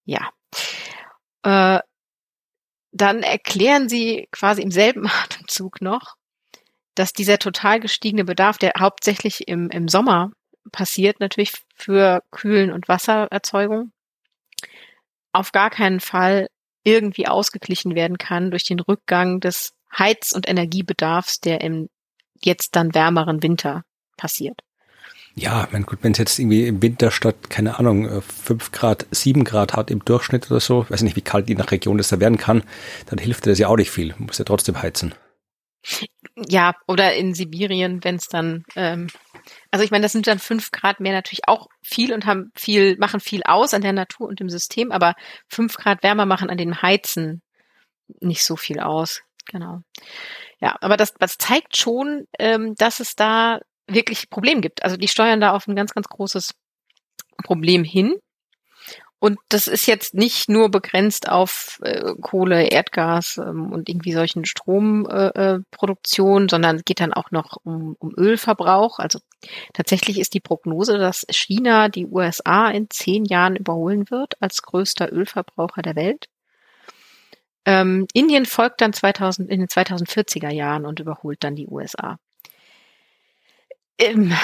Ja. 0.06 0.30
Äh, 1.44 1.80
dann 2.92 3.24
erklären 3.24 3.90
sie 3.90 4.28
quasi 4.32 4.62
im 4.62 4.72
selben 4.72 5.08
Atemzug 5.24 5.82
noch, 5.82 6.16
dass 6.96 7.14
dieser 7.14 7.40
total 7.40 7.80
gestiegene 7.80 8.24
Bedarf, 8.24 8.58
der 8.58 8.74
hauptsächlich 8.80 9.48
im, 9.48 9.70
im 9.70 9.88
Sommer 9.90 10.32
passiert, 10.72 11.20
natürlich 11.20 11.52
für 11.76 12.24
Kühlen 12.32 12.72
und 12.72 12.88
Wassererzeugung, 12.88 13.92
auf 15.34 15.52
gar 15.52 15.70
keinen 15.70 16.00
Fall 16.00 16.48
irgendwie 16.84 17.28
ausgeglichen 17.28 17.96
werden 17.96 18.18
kann 18.18 18.52
durch 18.52 18.64
den 18.64 18.80
Rückgang 18.80 19.40
des 19.42 19.74
Heiz- 19.98 20.32
und 20.32 20.48
Energiebedarfs, 20.48 21.42
der 21.42 21.62
im 21.62 21.90
jetzt 22.42 22.76
dann 22.76 22.94
wärmeren 22.94 23.44
Winter 23.44 23.84
passiert. 24.18 24.62
Ja, 25.38 25.68
mein 25.72 25.84
gut, 25.84 26.00
wenn 26.02 26.14
es 26.14 26.18
jetzt 26.18 26.40
irgendwie 26.40 26.66
im 26.66 26.82
Winter 26.82 27.12
statt, 27.12 27.50
keine 27.50 27.78
Ahnung, 27.78 28.22
fünf 28.22 28.72
Grad, 28.72 29.06
sieben 29.12 29.44
Grad 29.44 29.74
hat 29.74 29.92
im 29.92 30.04
Durchschnitt 30.04 30.50
oder 30.50 30.62
so, 30.62 30.90
weiß 30.90 31.02
nicht, 31.02 31.18
wie 31.18 31.22
kalt 31.22 31.50
je 31.50 31.56
nach 31.56 31.72
Region 31.72 31.98
das 31.98 32.08
da 32.08 32.22
werden 32.22 32.38
kann, 32.38 32.64
dann 33.08 33.20
hilft 33.20 33.46
das 33.46 33.60
ja 33.60 33.68
auch 33.68 33.76
nicht 33.76 33.92
viel. 33.92 34.16
Muss 34.18 34.38
ja 34.38 34.46
trotzdem 34.46 34.82
heizen. 34.82 35.14
Ja, 36.36 36.74
oder 36.88 37.16
in 37.16 37.34
Sibirien, 37.34 38.04
wenn 38.04 38.16
es 38.16 38.28
dann, 38.28 38.64
ähm, 38.76 39.08
also 39.72 39.84
ich 39.84 39.92
meine, 39.92 40.04
das 40.04 40.14
sind 40.14 40.26
dann 40.26 40.40
fünf 40.40 40.72
Grad 40.72 41.02
mehr 41.02 41.14
natürlich 41.14 41.48
auch 41.48 41.68
viel 41.82 42.14
und 42.14 42.26
haben 42.26 42.52
viel, 42.56 42.98
machen 42.98 43.20
viel 43.20 43.44
aus 43.44 43.74
an 43.74 43.82
der 43.82 43.94
Natur 43.94 44.28
und 44.28 44.40
dem 44.40 44.50
System, 44.50 44.92
aber 44.92 45.16
fünf 45.50 45.76
Grad 45.76 46.02
wärmer 46.02 46.26
machen 46.26 46.50
an 46.50 46.58
den 46.58 46.82
Heizen 46.82 47.42
nicht 48.22 48.44
so 48.44 48.56
viel 48.56 48.80
aus. 48.80 49.22
Genau. 49.48 49.82
Ja, 50.60 50.78
aber 50.82 50.98
das, 50.98 51.14
das 51.14 51.38
zeigt 51.38 51.78
schon, 51.78 52.26
ähm, 52.40 52.74
dass 52.76 53.00
es 53.00 53.16
da 53.16 53.60
wirklich 53.88 54.30
Problem 54.30 54.62
gibt. 54.62 54.84
Also 54.84 54.98
die 54.98 55.08
steuern 55.08 55.42
da 55.42 55.54
auf 55.54 55.68
ein 55.68 55.76
ganz, 55.76 55.94
ganz 55.94 56.08
großes 56.08 56.54
Problem 57.44 57.84
hin. 57.84 58.16
Und 59.20 59.40
das 59.50 59.68
ist 59.68 59.88
jetzt 59.88 60.14
nicht 60.14 60.50
nur 60.50 60.70
begrenzt 60.70 61.30
auf 61.30 61.80
äh, 61.82 62.14
Kohle, 62.22 62.68
Erdgas 62.68 63.38
ähm, 63.38 63.72
und 63.72 63.90
irgendwie 63.90 64.12
solchen 64.14 64.46
Stromproduktion, 64.46 66.42
äh, 66.44 66.46
äh 66.46 66.50
sondern 66.50 66.82
geht 66.86 67.00
dann 67.00 67.14
auch 67.14 67.32
noch 67.32 67.58
um, 67.64 67.96
um 67.98 68.14
Ölverbrauch. 68.16 69.00
Also 69.00 69.20
tatsächlich 69.74 70.20
ist 70.20 70.36
die 70.36 70.42
Prognose, 70.42 70.98
dass 71.00 71.26
China 71.32 71.90
die 71.90 72.06
USA 72.06 72.70
in 72.70 72.90
zehn 72.90 73.26
Jahren 73.26 73.56
überholen 73.56 74.12
wird 74.12 74.40
als 74.42 74.62
größter 74.62 75.12
Ölverbraucher 75.12 75.82
der 75.82 75.96
Welt. 75.96 76.28
Ähm, 77.66 78.06
Indien 78.14 78.46
folgt 78.46 78.82
dann 78.82 78.94
2000, 78.94 79.50
in 79.50 79.60
den 79.60 79.70
2040er 79.70 80.52
Jahren 80.52 80.86
und 80.86 81.00
überholt 81.00 81.44
dann 81.44 81.56
die 81.56 81.68
USA. 81.68 82.20
Ähm, 83.98 84.36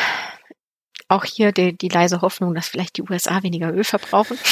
auch 1.07 1.25
hier 1.25 1.51
die, 1.51 1.77
die 1.77 1.89
leise 1.89 2.21
Hoffnung, 2.21 2.55
dass 2.55 2.69
vielleicht 2.69 2.97
die 2.97 3.03
USA 3.03 3.43
weniger 3.43 3.73
Öl 3.73 3.83
verbrauchen. 3.83 4.37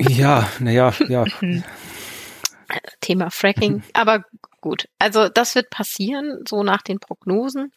Ja, 0.00 0.50
naja, 0.58 0.92
ja. 1.08 1.24
Thema 3.00 3.30
Fracking. 3.30 3.84
Aber 3.92 4.24
gut, 4.60 4.88
also 4.98 5.28
das 5.28 5.54
wird 5.54 5.70
passieren, 5.70 6.42
so 6.48 6.64
nach 6.64 6.82
den 6.82 6.98
Prognosen, 6.98 7.72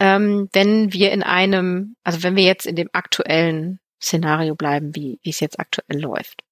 ähm, 0.00 0.48
wenn 0.52 0.92
wir 0.92 1.12
in 1.12 1.22
einem, 1.22 1.94
also 2.02 2.24
wenn 2.24 2.34
wir 2.34 2.42
jetzt 2.42 2.66
in 2.66 2.74
dem 2.74 2.88
aktuellen 2.92 3.78
Szenario 4.02 4.56
bleiben, 4.56 4.94
wie, 4.96 5.20
wie 5.22 5.30
es 5.30 5.38
jetzt 5.38 5.60
aktuell 5.60 6.00
läuft. 6.00 6.42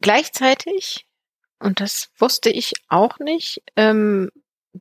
Gleichzeitig, 0.00 1.06
und 1.58 1.80
das 1.80 2.10
wusste 2.18 2.50
ich 2.50 2.72
auch 2.88 3.18
nicht, 3.18 3.62
ähm, 3.76 4.30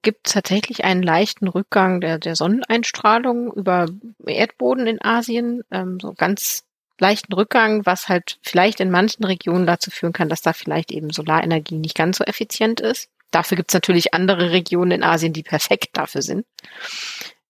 gibt 0.01 0.31
tatsächlich 0.31 0.84
einen 0.84 1.03
leichten 1.03 1.47
Rückgang 1.47 2.01
der, 2.01 2.19
der 2.19 2.36
Sonneneinstrahlung 2.36 3.51
über 3.53 3.88
Erdboden 4.25 4.88
in 4.88 5.01
Asien, 5.01 5.63
ähm, 5.71 5.99
so 6.01 6.13
ganz 6.13 6.63
leichten 6.99 7.34
Rückgang, 7.34 7.86
was 7.86 8.08
halt 8.08 8.39
vielleicht 8.41 8.79
in 8.79 8.89
manchen 8.89 9.25
Regionen 9.25 9.67
dazu 9.67 9.91
führen 9.91 10.13
kann, 10.13 10.29
dass 10.29 10.41
da 10.41 10.53
vielleicht 10.53 10.91
eben 10.91 11.10
Solarenergie 11.10 11.77
nicht 11.77 11.95
ganz 11.95 12.17
so 12.17 12.23
effizient 12.23 12.79
ist. 12.79 13.10
Dafür 13.31 13.58
gibt 13.58 13.71
es 13.71 13.73
natürlich 13.73 14.13
andere 14.13 14.51
Regionen 14.51 14.91
in 14.91 15.03
Asien, 15.03 15.34
die 15.34 15.43
perfekt 15.43 15.89
dafür 15.93 16.21
sind. 16.21 16.45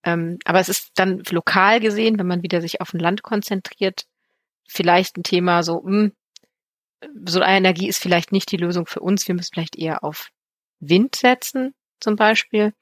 Ähm, 0.03 0.39
aber 0.45 0.59
es 0.59 0.69
ist 0.69 0.91
dann 0.95 1.23
lokal 1.29 1.79
gesehen, 1.79 2.17
wenn 2.17 2.27
man 2.27 2.43
wieder 2.43 2.61
sich 2.61 2.81
auf 2.81 2.93
ein 2.93 2.99
Land 2.99 3.23
konzentriert, 3.23 4.05
vielleicht 4.67 5.17
ein 5.17 5.23
Thema 5.23 5.63
so, 5.63 5.81
mh, 5.81 5.91
hm, 5.91 6.11
Solarenergie 7.27 7.87
ist 7.87 8.01
vielleicht 8.01 8.31
nicht 8.31 8.51
die 8.51 8.57
Lösung 8.57 8.87
für 8.87 8.99
uns. 8.99 9.27
Wir 9.27 9.35
müssen 9.35 9.53
vielleicht 9.53 9.77
eher 9.77 10.03
auf 10.03 10.29
Wind 10.79 11.15
setzen 11.15 11.75
zum 11.99 12.15
Beispiel 12.15 12.73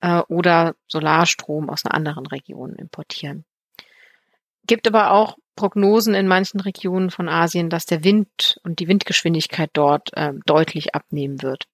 äh, 0.00 0.20
oder 0.28 0.74
Solarstrom 0.88 1.70
aus 1.70 1.84
einer 1.84 1.94
anderen 1.94 2.26
Region 2.26 2.74
importieren. 2.74 3.44
Gibt 4.66 4.86
aber 4.86 5.10
auch 5.10 5.36
Prognosen 5.56 6.14
in 6.14 6.26
manchen 6.26 6.60
Regionen 6.60 7.10
von 7.10 7.28
Asien, 7.28 7.70
dass 7.70 7.86
der 7.86 8.02
Wind 8.02 8.58
und 8.64 8.80
die 8.80 8.88
Windgeschwindigkeit 8.88 9.70
dort 9.72 10.12
äh, 10.14 10.32
deutlich 10.46 10.94
abnehmen 10.94 11.42
wird. 11.42 11.64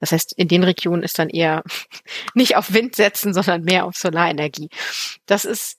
Das 0.00 0.12
heißt, 0.12 0.32
in 0.36 0.48
den 0.48 0.64
Regionen 0.64 1.02
ist 1.02 1.18
dann 1.18 1.30
eher 1.30 1.62
nicht 2.34 2.56
auf 2.56 2.72
Wind 2.72 2.96
setzen, 2.96 3.32
sondern 3.32 3.62
mehr 3.62 3.86
auf 3.86 3.96
Solarenergie. 3.96 4.68
Das 5.26 5.44
ist 5.44 5.78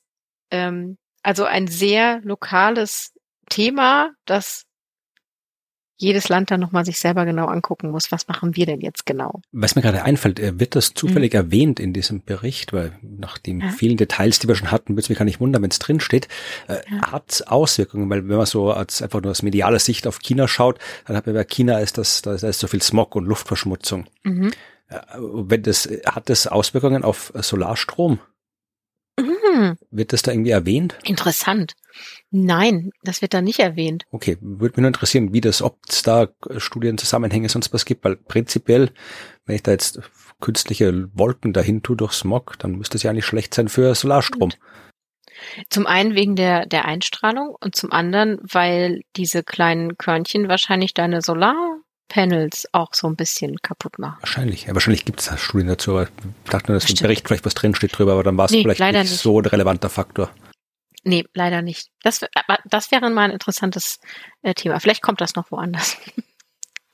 ähm, 0.51 0.97
also 1.21 1.45
ein 1.45 1.67
sehr 1.67 2.21
lokales 2.23 3.13
Thema, 3.49 4.11
das 4.25 4.65
jedes 5.97 6.27
Land 6.29 6.51
dann 6.51 6.59
nochmal 6.59 6.85
sich 6.85 6.99
selber 6.99 7.25
genau 7.25 7.45
angucken 7.45 7.91
muss, 7.91 8.11
was 8.11 8.27
machen 8.27 8.55
wir 8.55 8.65
denn 8.65 8.81
jetzt 8.81 9.05
genau. 9.05 9.41
Was 9.51 9.75
mir 9.75 9.81
gerade 9.81 10.03
einfällt, 10.03 10.39
äh, 10.39 10.59
wird 10.59 10.75
das 10.75 10.93
zufällig 10.93 11.33
mhm. 11.33 11.37
erwähnt 11.37 11.79
in 11.79 11.93
diesem 11.93 12.23
Bericht, 12.23 12.73
weil 12.73 12.97
nach 13.01 13.37
den 13.37 13.61
ja. 13.61 13.69
vielen 13.69 13.97
Details, 13.97 14.39
die 14.39 14.47
wir 14.47 14.55
schon 14.55 14.71
hatten, 14.71 14.93
würde 14.93 15.01
es 15.01 15.09
mich 15.09 15.17
gar 15.17 15.25
nicht 15.25 15.39
wundern, 15.39 15.61
wenn 15.61 15.71
es 15.71 15.79
drin 15.79 15.99
steht, 15.99 16.27
äh, 16.67 16.79
ja. 16.89 17.11
hat 17.11 17.43
Auswirkungen, 17.47 18.09
weil 18.09 18.27
wenn 18.27 18.37
man 18.37 18.45
so 18.45 18.71
als 18.71 19.01
einfach 19.01 19.21
nur 19.21 19.31
aus 19.31 19.41
medialer 19.41 19.79
Sicht 19.79 20.05
auf 20.07 20.19
China 20.19 20.47
schaut, 20.47 20.79
dann 21.07 21.15
hat 21.15 21.25
man 21.25 21.35
bei 21.35 21.45
China 21.45 21.79
ist 21.79 21.97
das, 21.97 22.21
da 22.21 22.33
ist 22.33 22.59
so 22.59 22.67
viel 22.67 22.81
Smog 22.81 23.15
und 23.15 23.25
Luftverschmutzung. 23.25 24.05
Mhm. 24.23 24.51
Äh, 24.89 24.97
wenn 25.17 25.63
das, 25.63 25.89
hat 26.05 26.29
das 26.29 26.47
Auswirkungen 26.47 27.03
auf 27.03 27.31
Solarstrom? 27.35 28.19
Mhm. 29.55 29.77
Wird 29.89 30.13
das 30.13 30.21
da 30.21 30.31
irgendwie 30.31 30.51
erwähnt? 30.51 30.97
Interessant. 31.03 31.73
Nein, 32.29 32.91
das 33.03 33.21
wird 33.21 33.33
da 33.33 33.41
nicht 33.41 33.59
erwähnt. 33.59 34.03
Okay, 34.11 34.37
würde 34.41 34.73
mich 34.75 34.81
nur 34.81 34.87
interessieren, 34.87 35.31
wie 35.33 35.41
das, 35.41 35.61
ob 35.61 35.79
es 35.87 36.03
da 36.03 36.27
Studienzusammenhänge 36.57 37.47
sonst 37.47 37.73
was 37.73 37.85
gibt, 37.85 38.03
weil 38.03 38.17
prinzipiell, 38.17 38.91
wenn 39.45 39.55
ich 39.55 39.63
da 39.63 39.71
jetzt 39.71 40.01
künstliche 40.41 41.07
Wolken 41.13 41.53
dahin 41.53 41.81
tue 41.81 41.95
durch 41.95 42.13
Smog, 42.13 42.59
dann 42.59 42.73
müsste 42.73 42.97
es 42.97 43.03
ja 43.03 43.13
nicht 43.13 43.25
schlecht 43.25 43.53
sein 43.53 43.69
für 43.69 43.95
Solarstrom. 43.95 44.51
Zum 45.69 45.85
einen 45.87 46.15
wegen 46.15 46.35
der, 46.35 46.65
der 46.65 46.85
Einstrahlung 46.85 47.55
und 47.59 47.75
zum 47.75 47.91
anderen, 47.91 48.39
weil 48.41 49.01
diese 49.15 49.43
kleinen 49.43 49.97
Körnchen 49.97 50.47
wahrscheinlich 50.49 50.93
deine 50.93 51.21
Solarpanels 52.15 52.67
auch 52.71 52.93
so 52.93 53.07
ein 53.07 53.15
bisschen 53.15 53.57
kaputt 53.61 53.99
machen. 53.99 54.17
Wahrscheinlich. 54.21 54.65
Ja, 54.65 54.73
wahrscheinlich 54.73 55.05
gibt 55.05 55.19
es 55.19 55.27
da 55.27 55.37
Studien 55.37 55.67
dazu, 55.67 55.91
aber 55.91 56.03
ich 56.03 56.49
dachte 56.49 56.71
nur, 56.71 56.79
dass 56.79 56.89
im 56.89 56.97
Bericht 56.97 57.27
vielleicht 57.27 57.45
was 57.45 57.53
drinsteht 57.53 57.97
drüber, 57.97 58.13
aber 58.13 58.23
dann 58.23 58.37
war 58.37 58.45
es 58.45 58.51
nee, 58.51 58.61
vielleicht 58.61 58.79
nicht, 58.79 58.93
nicht 58.93 59.09
so 59.09 59.39
ein 59.39 59.45
relevanter 59.45 59.89
Faktor. 59.89 60.29
Nee, 61.03 61.25
leider 61.33 61.61
nicht. 61.61 61.89
Das, 62.01 62.21
aber 62.33 62.57
das 62.65 62.91
wäre 62.91 63.09
mal 63.09 63.25
ein 63.25 63.31
interessantes 63.31 63.99
äh, 64.41 64.53
Thema. 64.53 64.79
Vielleicht 64.79 65.03
kommt 65.03 65.21
das 65.21 65.35
noch 65.35 65.51
woanders. 65.51 65.97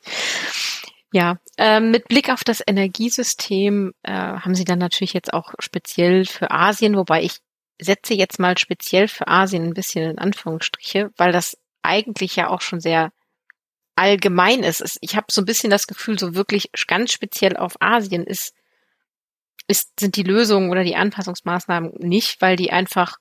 ja, 1.13 1.37
äh, 1.57 1.79
mit 1.79 2.07
Blick 2.07 2.29
auf 2.29 2.43
das 2.43 2.61
Energiesystem 2.65 3.93
äh, 4.03 4.11
haben 4.11 4.55
Sie 4.55 4.65
dann 4.65 4.79
natürlich 4.79 5.13
jetzt 5.13 5.33
auch 5.33 5.53
speziell 5.59 6.25
für 6.25 6.51
Asien, 6.51 6.97
wobei 6.97 7.23
ich 7.23 7.37
setze 7.79 8.13
jetzt 8.13 8.37
mal 8.37 8.57
speziell 8.57 9.07
für 9.07 9.27
Asien 9.27 9.63
ein 9.63 9.73
bisschen 9.73 10.11
in 10.11 10.19
Anführungsstriche, 10.19 11.11
weil 11.15 11.31
das 11.31 11.57
eigentlich 11.81 12.35
ja 12.35 12.49
auch 12.49 12.61
schon 12.61 12.79
sehr 12.79 13.11
allgemein 13.95 14.63
ist. 14.63 14.97
Ich 15.01 15.15
habe 15.15 15.27
so 15.29 15.41
ein 15.41 15.45
bisschen 15.45 15.69
das 15.69 15.87
Gefühl, 15.87 16.17
so 16.17 16.35
wirklich 16.35 16.69
ganz 16.87 17.11
speziell 17.11 17.57
auf 17.57 17.75
Asien 17.81 18.25
ist, 18.25 18.53
ist 19.67 19.99
sind 19.99 20.15
die 20.15 20.23
Lösungen 20.23 20.71
oder 20.71 20.83
die 20.83 20.95
Anpassungsmaßnahmen 20.95 21.93
nicht, 21.99 22.41
weil 22.41 22.55
die 22.55 22.71
einfach 22.71 23.17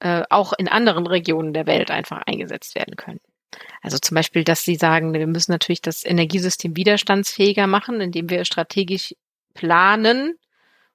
äh, 0.00 0.22
auch 0.30 0.52
in 0.52 0.68
anderen 0.68 1.06
Regionen 1.06 1.52
der 1.52 1.66
Welt 1.66 1.90
einfach 1.90 2.22
eingesetzt 2.26 2.74
werden 2.74 2.96
können. 2.96 3.20
Also 3.82 3.98
zum 3.98 4.16
Beispiel, 4.16 4.44
dass 4.44 4.62
sie 4.62 4.74
sagen, 4.76 5.12
wir 5.12 5.26
müssen 5.26 5.52
natürlich 5.52 5.82
das 5.82 6.04
Energiesystem 6.04 6.76
widerstandsfähiger 6.76 7.66
machen, 7.66 8.00
indem 8.00 8.28
wir 8.30 8.44
strategisch 8.44 9.14
planen 9.54 10.36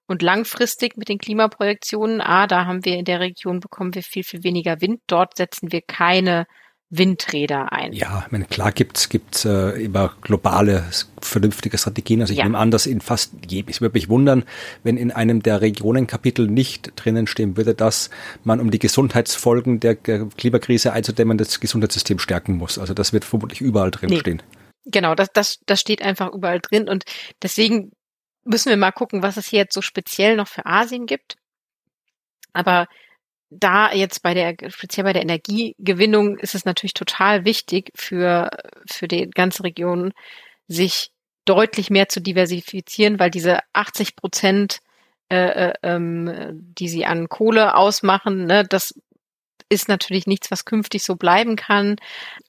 und 0.07 0.21
langfristig 0.21 0.97
mit 0.97 1.07
den 1.07 1.19
Klimaprojektionen. 1.19 2.19
Ah, 2.19 2.47
da 2.47 2.65
haben 2.65 2.83
wir 2.83 2.97
in 2.97 3.05
der 3.05 3.19
Region 3.19 3.59
bekommen 3.59 3.95
wir 3.95 4.03
viel, 4.03 4.23
viel 4.23 4.43
weniger 4.43 4.81
Wind. 4.81 5.01
Dort 5.07 5.37
setzen 5.37 5.71
wir 5.71 5.81
keine 5.81 6.45
Windräder 6.91 7.71
ein. 7.71 7.93
Ja, 7.93 8.23
ich 8.25 8.31
meine, 8.31 8.45
klar 8.45 8.71
gibt's 8.71 9.09
gibt's 9.09 9.45
äh, 9.45 9.83
immer 9.83 10.15
globale 10.21 10.83
vernünftige 11.21 11.77
Strategien. 11.77 12.21
Also 12.21 12.33
ich 12.33 12.39
ja. 12.39 12.45
nehme 12.45 12.57
an, 12.57 12.71
dass 12.71 12.87
in 12.87 12.99
fast 12.99 13.31
jedem, 13.47 13.69
ich 13.69 13.79
würde 13.79 13.93
mich 13.93 14.09
wundern, 14.09 14.43
wenn 14.83 14.97
in 14.97 15.11
einem 15.11 15.43
der 15.43 15.61
Regionenkapitel 15.61 16.47
nicht 16.47 16.93
drinnen 16.95 17.27
stehen 17.27 17.57
würde, 17.57 17.75
dass 17.75 18.09
man 18.43 18.59
um 18.59 18.71
die 18.71 18.79
Gesundheitsfolgen 18.79 19.79
der 19.79 19.95
Klimakrise 19.95 20.91
einzudämmen 20.91 21.37
das 21.37 21.59
Gesundheitssystem 21.59 22.17
stärken 22.17 22.53
muss. 22.53 22.79
Also 22.79 22.95
das 22.95 23.13
wird 23.13 23.23
vermutlich 23.23 23.61
überall 23.61 23.91
drin 23.91 24.09
nee. 24.09 24.19
stehen. 24.19 24.41
Genau, 24.85 25.13
das, 25.13 25.29
das, 25.31 25.59
das 25.67 25.79
steht 25.79 26.01
einfach 26.01 26.33
überall 26.33 26.59
drin 26.59 26.89
und 26.89 27.03
deswegen 27.43 27.91
müssen 28.45 28.69
wir 28.69 28.77
mal 28.77 28.91
gucken, 28.91 29.21
was 29.21 29.37
es 29.37 29.47
hier 29.47 29.59
jetzt 29.59 29.75
so 29.75 29.81
speziell 29.81 30.35
noch 30.35 30.47
für 30.47 30.65
Asien 30.65 31.05
gibt. 31.05 31.35
Aber 32.51 32.87
da 33.49 33.91
jetzt 33.93 34.21
bei 34.21 34.33
der, 34.33 34.55
speziell 34.69 35.03
bei 35.03 35.13
der 35.13 35.23
Energiegewinnung 35.23 36.37
ist 36.37 36.55
es 36.55 36.65
natürlich 36.65 36.93
total 36.93 37.45
wichtig 37.45 37.91
für, 37.95 38.49
für 38.85 39.07
die 39.07 39.29
ganze 39.29 39.63
Region, 39.63 40.13
sich 40.67 41.11
deutlich 41.45 41.89
mehr 41.89 42.09
zu 42.09 42.21
diversifizieren, 42.21 43.19
weil 43.19 43.31
diese 43.31 43.59
80 43.73 44.15
Prozent, 44.15 44.79
äh, 45.29 45.69
äh, 45.69 45.73
ähm, 45.83 46.31
die 46.77 46.89
sie 46.89 47.05
an 47.05 47.27
Kohle 47.27 47.75
ausmachen, 47.75 48.45
ne, 48.45 48.65
das 48.65 48.93
ist 49.71 49.87
natürlich 49.87 50.25
nichts, 50.25 50.49
was 50.49 50.65
künftig 50.65 51.03
so 51.03 51.15
bleiben 51.15 51.55
kann. 51.55 51.97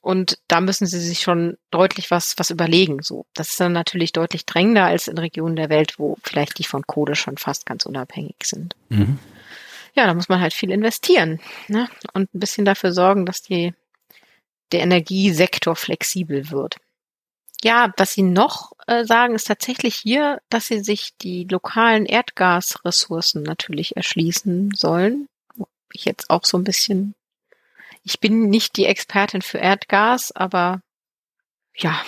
Und 0.00 0.38
da 0.48 0.60
müssen 0.60 0.86
sie 0.86 0.98
sich 0.98 1.20
schon 1.20 1.58
deutlich 1.70 2.10
was, 2.10 2.34
was 2.38 2.50
überlegen. 2.50 3.02
So, 3.02 3.26
das 3.34 3.50
ist 3.50 3.60
dann 3.60 3.72
natürlich 3.72 4.12
deutlich 4.12 4.46
drängender 4.46 4.86
als 4.86 5.06
in 5.06 5.18
Regionen 5.18 5.56
der 5.56 5.68
Welt, 5.68 5.98
wo 5.98 6.16
vielleicht 6.22 6.58
die 6.58 6.64
von 6.64 6.86
Kohle 6.86 7.16
schon 7.16 7.36
fast 7.36 7.66
ganz 7.66 7.84
unabhängig 7.84 8.36
sind. 8.44 8.74
Mhm 8.88 9.18
ja, 10.00 10.06
da 10.06 10.14
muss 10.14 10.30
man 10.30 10.40
halt 10.40 10.54
viel 10.54 10.70
investieren 10.70 11.40
ne? 11.68 11.88
und 12.14 12.34
ein 12.34 12.40
bisschen 12.40 12.64
dafür 12.64 12.92
sorgen, 12.92 13.26
dass 13.26 13.42
die, 13.42 13.74
der 14.72 14.80
Energiesektor 14.80 15.76
flexibel 15.76 16.50
wird. 16.50 16.76
Ja, 17.62 17.92
was 17.98 18.14
Sie 18.14 18.22
noch 18.22 18.72
äh, 18.86 19.04
sagen, 19.04 19.34
ist 19.34 19.46
tatsächlich 19.46 19.94
hier, 19.94 20.40
dass 20.48 20.68
Sie 20.68 20.80
sich 20.80 21.10
die 21.20 21.44
lokalen 21.44 22.06
Erdgasressourcen 22.06 23.42
natürlich 23.42 23.96
erschließen 23.96 24.72
sollen. 24.74 25.28
Ich 25.92 26.06
jetzt 26.06 26.30
auch 26.30 26.46
so 26.46 26.56
ein 26.56 26.64
bisschen, 26.64 27.14
ich 28.02 28.20
bin 28.20 28.48
nicht 28.48 28.78
die 28.78 28.86
Expertin 28.86 29.42
für 29.42 29.58
Erdgas, 29.58 30.32
aber 30.32 30.80
ja, 31.76 32.00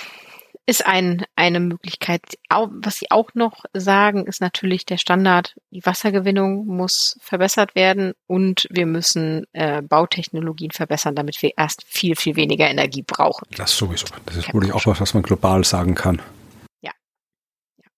ist 0.67 0.87
ein, 0.87 1.25
eine 1.35 1.61
Möglichkeit. 1.61 2.23
Was 2.49 2.97
Sie 2.97 3.11
auch 3.11 3.31
noch 3.35 3.65
sagen, 3.73 4.27
ist 4.27 4.41
natürlich 4.41 4.87
der 4.87 4.97
Standard, 4.97 5.57
die 5.71 5.85
Wassergewinnung 5.85 6.67
muss 6.67 7.17
verbessert 7.21 7.75
werden 7.75 8.13
und 8.27 8.69
wir 8.71 8.87
müssen 8.87 9.45
äh, 9.53 9.83
Bautechnologien 9.83 10.71
verbessern, 10.71 11.17
damit 11.17 11.43
wir 11.43 11.51
erst 11.57 11.85
viel, 11.87 12.15
viel 12.15 12.37
weniger 12.37 12.69
Energie 12.69 13.03
brauchen. 13.03 13.47
Das 13.57 13.77
sowieso. 13.77 14.07
Das 14.27 14.37
ist 14.37 14.55
wohl 14.55 14.71
auch 14.71 14.87
was, 14.87 15.01
was 15.01 15.15
man 15.15 15.23
global 15.23 15.65
sagen 15.65 15.95
kann. 15.95 16.23
Ja. 16.81 16.93
ja. 17.79 17.89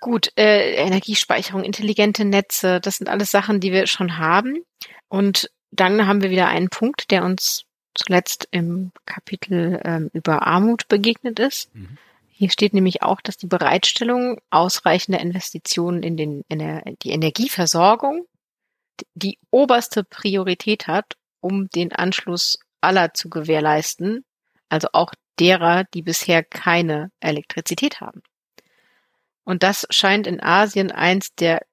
Gut, 0.00 0.32
äh, 0.36 0.74
Energiespeicherung, 0.76 1.64
intelligente 1.64 2.24
Netze, 2.24 2.80
das 2.80 2.96
sind 2.96 3.08
alles 3.08 3.30
Sachen, 3.30 3.60
die 3.60 3.72
wir 3.72 3.86
schon 3.86 4.18
haben. 4.18 4.64
Und 5.08 5.50
dann 5.70 6.06
haben 6.06 6.22
wir 6.22 6.30
wieder 6.30 6.48
einen 6.48 6.70
Punkt, 6.70 7.10
der 7.10 7.24
uns 7.24 7.64
zuletzt 7.94 8.48
im 8.50 8.92
Kapitel 9.06 9.80
ähm, 9.84 10.10
über 10.12 10.46
Armut 10.46 10.88
begegnet 10.88 11.38
ist. 11.38 11.74
Mhm. 11.74 11.98
Hier 12.30 12.50
steht 12.50 12.74
nämlich 12.74 13.02
auch, 13.02 13.20
dass 13.20 13.36
die 13.36 13.46
Bereitstellung 13.46 14.40
ausreichender 14.50 15.20
Investitionen 15.20 16.02
in, 16.02 16.16
den, 16.16 16.44
in 16.48 16.58
der, 16.58 16.82
die 17.02 17.10
Energieversorgung 17.10 18.26
die 19.14 19.38
oberste 19.50 20.04
Priorität 20.04 20.86
hat, 20.86 21.16
um 21.40 21.68
den 21.70 21.92
Anschluss 21.92 22.58
aller 22.80 23.14
zu 23.14 23.28
gewährleisten, 23.28 24.24
also 24.68 24.88
auch 24.92 25.14
derer, 25.38 25.84
die 25.94 26.02
bisher 26.02 26.42
keine 26.44 27.10
Elektrizität 27.20 28.00
haben. 28.00 28.22
Und 29.44 29.62
das 29.62 29.86
scheint 29.90 30.26
in 30.26 30.40
Asien 30.40 30.90
eins 30.90 31.34
der 31.34 31.64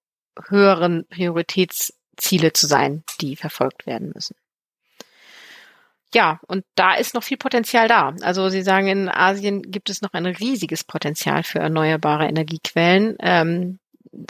höheren 0.47 1.07
Prioritätsziele 1.07 2.53
zu 2.53 2.67
sein, 2.67 3.03
die 3.19 3.35
verfolgt 3.35 3.85
werden 3.85 4.11
müssen 4.13 4.35
ja, 6.13 6.39
und 6.47 6.65
da 6.75 6.95
ist 6.95 7.13
noch 7.13 7.23
viel 7.23 7.37
Potenzial 7.37 7.87
da. 7.87 8.13
Also 8.21 8.49
Sie 8.49 8.63
sagen, 8.63 8.87
in 8.87 9.09
Asien 9.09 9.61
gibt 9.63 9.89
es 9.89 10.01
noch 10.01 10.13
ein 10.13 10.25
riesiges 10.25 10.83
Potenzial 10.83 11.43
für 11.43 11.59
erneuerbare 11.59 12.27
Energiequellen. 12.27 13.15
Ähm, 13.19 13.79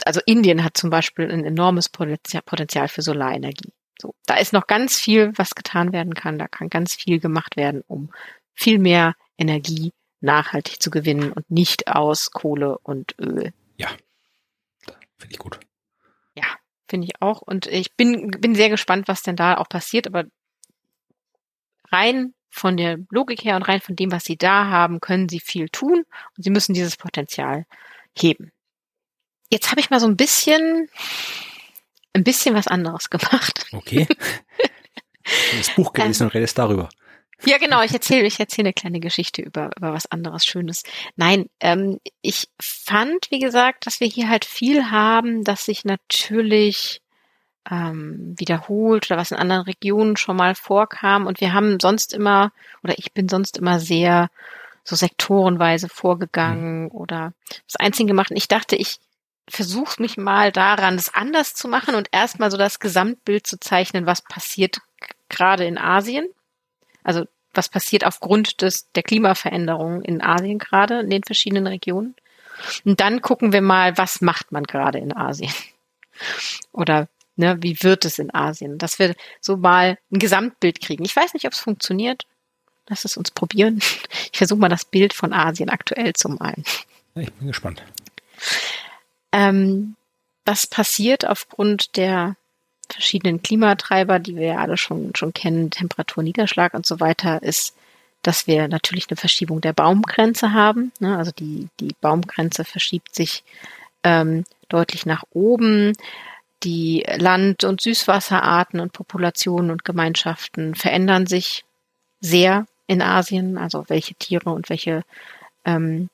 also 0.04 0.20
Indien 0.26 0.64
hat 0.64 0.76
zum 0.76 0.90
Beispiel 0.90 1.30
ein 1.30 1.44
enormes 1.44 1.88
Potenzial 1.88 2.88
für 2.88 3.02
Solarenergie. 3.02 3.72
So, 4.00 4.14
da 4.26 4.36
ist 4.36 4.52
noch 4.52 4.66
ganz 4.66 4.98
viel, 4.98 5.32
was 5.36 5.54
getan 5.54 5.92
werden 5.92 6.14
kann. 6.14 6.38
Da 6.38 6.48
kann 6.48 6.68
ganz 6.68 6.94
viel 6.94 7.20
gemacht 7.20 7.56
werden, 7.56 7.82
um 7.86 8.10
viel 8.54 8.78
mehr 8.78 9.14
Energie 9.38 9.92
nachhaltig 10.20 10.80
zu 10.80 10.90
gewinnen 10.90 11.32
und 11.32 11.50
nicht 11.50 11.88
aus 11.88 12.30
Kohle 12.30 12.78
und 12.78 13.14
Öl. 13.18 13.52
Ja, 13.76 13.88
finde 15.18 15.32
ich 15.32 15.38
gut. 15.38 15.58
Ja, 16.34 16.44
finde 16.88 17.06
ich 17.06 17.20
auch. 17.20 17.42
Und 17.42 17.66
ich 17.66 17.94
bin, 17.96 18.30
bin 18.30 18.54
sehr 18.54 18.70
gespannt, 18.70 19.08
was 19.08 19.22
denn 19.22 19.36
da 19.36 19.56
auch 19.56 19.68
passiert. 19.68 20.06
Aber 20.06 20.24
rein 21.92 22.34
von 22.50 22.76
der 22.76 22.98
Logik 23.10 23.44
her 23.44 23.56
und 23.56 23.62
rein 23.62 23.80
von 23.80 23.96
dem, 23.96 24.12
was 24.12 24.24
sie 24.24 24.36
da 24.36 24.66
haben, 24.66 25.00
können 25.00 25.28
sie 25.28 25.40
viel 25.40 25.68
tun 25.68 26.04
und 26.36 26.42
sie 26.42 26.50
müssen 26.50 26.74
dieses 26.74 26.96
Potenzial 26.96 27.64
heben. 28.16 28.52
Jetzt 29.50 29.70
habe 29.70 29.80
ich 29.80 29.90
mal 29.90 30.00
so 30.00 30.06
ein 30.06 30.16
bisschen, 30.16 30.88
ein 32.14 32.24
bisschen 32.24 32.54
was 32.54 32.68
anderes 32.68 33.10
gemacht. 33.10 33.66
Okay. 33.72 34.06
das 35.56 35.74
Buch 35.74 35.92
gelesen 35.92 36.24
ähm, 36.24 36.26
und 36.28 36.34
redest 36.34 36.58
darüber. 36.58 36.88
Ja, 37.44 37.58
genau. 37.58 37.82
Ich 37.82 37.92
erzähle, 37.92 38.26
ich 38.26 38.38
erzähle 38.38 38.68
eine 38.68 38.72
kleine 38.72 39.00
Geschichte 39.00 39.42
über, 39.42 39.70
über 39.76 39.92
was 39.92 40.10
anderes 40.10 40.44
Schönes. 40.44 40.84
Nein, 41.16 41.46
ähm, 41.60 41.98
ich 42.20 42.48
fand, 42.60 43.30
wie 43.30 43.40
gesagt, 43.40 43.86
dass 43.86 44.00
wir 44.00 44.06
hier 44.06 44.28
halt 44.28 44.44
viel 44.44 44.90
haben, 44.90 45.42
dass 45.42 45.64
sich 45.64 45.84
natürlich 45.84 47.01
ähm, 47.70 48.34
wiederholt 48.38 49.10
oder 49.10 49.18
was 49.18 49.30
in 49.30 49.38
anderen 49.38 49.62
Regionen 49.62 50.16
schon 50.16 50.36
mal 50.36 50.54
vorkam. 50.54 51.26
Und 51.26 51.40
wir 51.40 51.52
haben 51.52 51.78
sonst 51.80 52.12
immer, 52.12 52.52
oder 52.82 52.98
ich 52.98 53.12
bin 53.12 53.28
sonst 53.28 53.58
immer 53.58 53.80
sehr 53.80 54.30
so 54.84 54.96
sektorenweise 54.96 55.88
vorgegangen 55.88 56.84
mhm. 56.84 56.90
oder 56.90 57.32
das 57.66 57.76
Einzige 57.76 58.08
gemacht. 58.08 58.30
Und 58.30 58.36
ich 58.36 58.48
dachte, 58.48 58.76
ich 58.76 58.98
versuche 59.48 60.00
mich 60.00 60.16
mal 60.16 60.52
daran, 60.52 60.96
das 60.96 61.14
anders 61.14 61.54
zu 61.54 61.68
machen 61.68 61.94
und 61.94 62.08
erstmal 62.12 62.50
so 62.50 62.56
das 62.56 62.80
Gesamtbild 62.80 63.46
zu 63.46 63.58
zeichnen, 63.58 64.06
was 64.06 64.22
passiert 64.22 64.78
gerade 65.28 65.64
in 65.64 65.78
Asien. 65.78 66.26
Also 67.02 67.26
was 67.54 67.68
passiert 67.68 68.06
aufgrund 68.06 68.62
des, 68.62 68.90
der 68.92 69.02
Klimaveränderung 69.02 70.02
in 70.02 70.22
Asien 70.22 70.58
gerade, 70.58 71.00
in 71.00 71.10
den 71.10 71.22
verschiedenen 71.22 71.66
Regionen. 71.66 72.14
Und 72.84 73.00
dann 73.00 73.20
gucken 73.20 73.52
wir 73.52 73.60
mal, 73.62 73.98
was 73.98 74.20
macht 74.20 74.52
man 74.52 74.64
gerade 74.64 74.98
in 74.98 75.14
Asien? 75.14 75.52
Oder 76.72 77.08
Ne, 77.36 77.56
wie 77.60 77.82
wird 77.82 78.04
es 78.04 78.18
in 78.18 78.34
Asien? 78.34 78.78
Dass 78.78 78.98
wir 78.98 79.14
so 79.40 79.56
mal 79.56 79.98
ein 80.10 80.18
Gesamtbild 80.18 80.80
kriegen. 80.80 81.04
Ich 81.04 81.16
weiß 81.16 81.32
nicht, 81.34 81.46
ob 81.46 81.52
es 81.52 81.60
funktioniert. 81.60 82.26
Lass 82.88 83.04
es 83.04 83.16
uns 83.16 83.30
probieren. 83.30 83.80
Ich 84.32 84.38
versuche 84.38 84.60
mal 84.60 84.68
das 84.70 84.86
Bild 84.86 85.12
von 85.12 85.34
Asien 85.34 85.68
aktuell 85.68 86.14
zu 86.14 86.30
malen. 86.30 86.64
Ich 87.14 87.30
bin 87.34 87.48
gespannt. 87.48 87.82
Ähm, 89.30 89.94
was 90.46 90.66
passiert 90.66 91.26
aufgrund 91.26 91.96
der 91.96 92.36
verschiedenen 92.90 93.42
Klimatreiber, 93.42 94.18
die 94.18 94.36
wir 94.36 94.46
ja 94.46 94.56
alle 94.56 94.76
schon, 94.76 95.14
schon 95.14 95.32
kennen, 95.32 95.70
Temperatur, 95.70 96.22
Niederschlag 96.22 96.74
und 96.74 96.86
so 96.86 97.00
weiter, 97.00 97.42
ist, 97.42 97.74
dass 98.22 98.46
wir 98.46 98.68
natürlich 98.68 99.08
eine 99.10 99.16
Verschiebung 99.16 99.60
der 99.60 99.72
Baumgrenze 99.72 100.52
haben. 100.52 100.92
Ne? 100.98 101.16
Also 101.16 101.32
die, 101.32 101.68
die 101.80 101.94
Baumgrenze 102.00 102.64
verschiebt 102.64 103.14
sich 103.14 103.44
ähm, 104.04 104.44
deutlich 104.68 105.06
nach 105.06 105.24
oben 105.32 105.92
die 106.64 107.04
Land- 107.16 107.64
und 107.64 107.80
Süßwasserarten 107.80 108.80
und 108.80 108.92
Populationen 108.92 109.70
und 109.70 109.84
Gemeinschaften 109.84 110.74
verändern 110.74 111.26
sich 111.26 111.64
sehr 112.20 112.66
in 112.86 113.02
Asien, 113.02 113.58
also 113.58 113.84
welche 113.88 114.14
Tiere 114.14 114.50
und 114.50 114.68
welche 114.70 115.04
ähm, 115.64 116.08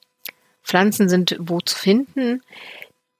Pflanzen 0.62 1.08
sind 1.08 1.36
wo 1.38 1.60
zu 1.60 1.76
finden. 1.76 2.42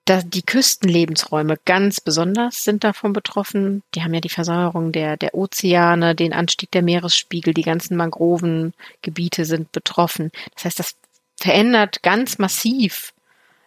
Da 0.05 0.23
die 0.23 0.43
Küstenlebensräume 0.43 1.59
ganz 1.67 2.01
besonders 2.01 2.65
sind 2.65 2.83
davon 2.83 3.13
betroffen. 3.13 3.83
Die 3.95 4.03
haben 4.03 4.15
ja 4.15 4.21
die 4.21 4.31
Versäuerung 4.31 4.91
der, 4.93 5.19
der 5.19 5.35
Ozeane, 5.35 6.15
den 6.15 6.33
Anstieg 6.33 6.71
der 6.71 6.83
Meeresspiegel, 6.83 7.53
die 7.53 7.63
ganzen 7.63 7.97
Mangrovengebiete 7.97 9.45
sind 9.45 9.71
betroffen. 9.73 10.31
Das 10.55 10.65
heißt, 10.65 10.79
das 10.79 10.97
verändert 11.39 12.03
ganz 12.03 12.39
massiv 12.39 13.13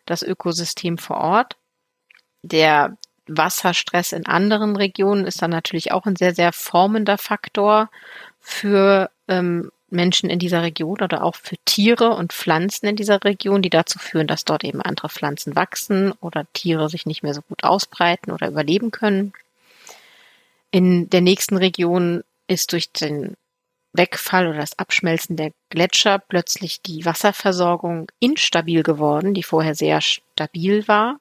das 0.06 0.24
Ökosystem 0.24 0.98
vor 0.98 1.18
Ort. 1.18 1.58
Der 2.42 2.98
Wasserstress 3.38 4.12
in 4.12 4.26
anderen 4.26 4.76
Regionen 4.76 5.26
ist 5.26 5.42
dann 5.42 5.52
natürlich 5.52 5.92
auch 5.92 6.06
ein 6.06 6.16
sehr, 6.16 6.34
sehr 6.36 6.54
formender 6.54 7.18
Faktor 7.18 7.90
für 8.40 9.10
ähm, 9.28 9.72
Menschen 9.92 10.30
in 10.30 10.40
dieser 10.40 10.62
Region 10.62 11.02
oder 11.02 11.24
auch 11.24 11.36
für 11.36 11.58
Tiere 11.66 12.12
und 12.12 12.34
Pflanzen 12.34 12.88
in 12.88 12.96
dieser 12.96 13.24
Region, 13.24 13.62
die 13.62 13.70
dazu 13.70 14.00
führen, 14.00 14.28
dass 14.28 14.46
dort 14.46 14.64
eben 14.64 14.82
andere 14.82 15.10
Pflanzen 15.10 15.56
wachsen 15.56 16.14
oder 16.14 16.46
Tiere 16.54 16.90
sich 16.90 17.06
nicht 17.06 17.24
mehr 17.24 17.34
so 17.34 17.42
gut 17.42 17.64
ausbreiten 17.64 18.32
oder 18.32 18.48
überleben 18.48 18.92
können. 18.92 19.34
In 20.72 21.10
der 21.10 21.22
nächsten 21.22 21.58
Region 21.58 22.24
ist 22.48 22.72
durch 22.72 22.92
den 22.92 23.36
Wegfall 23.94 24.48
oder 24.48 24.60
das 24.60 24.80
Abschmelzen 24.80 25.36
der 25.36 25.52
Gletscher 25.70 26.20
plötzlich 26.20 26.82
die 26.82 27.06
Wasserversorgung 27.06 28.10
instabil 28.20 28.84
geworden, 28.84 29.34
die 29.34 29.44
vorher 29.44 29.76
sehr 29.76 30.00
stabil 30.02 30.88
war. 30.88 31.20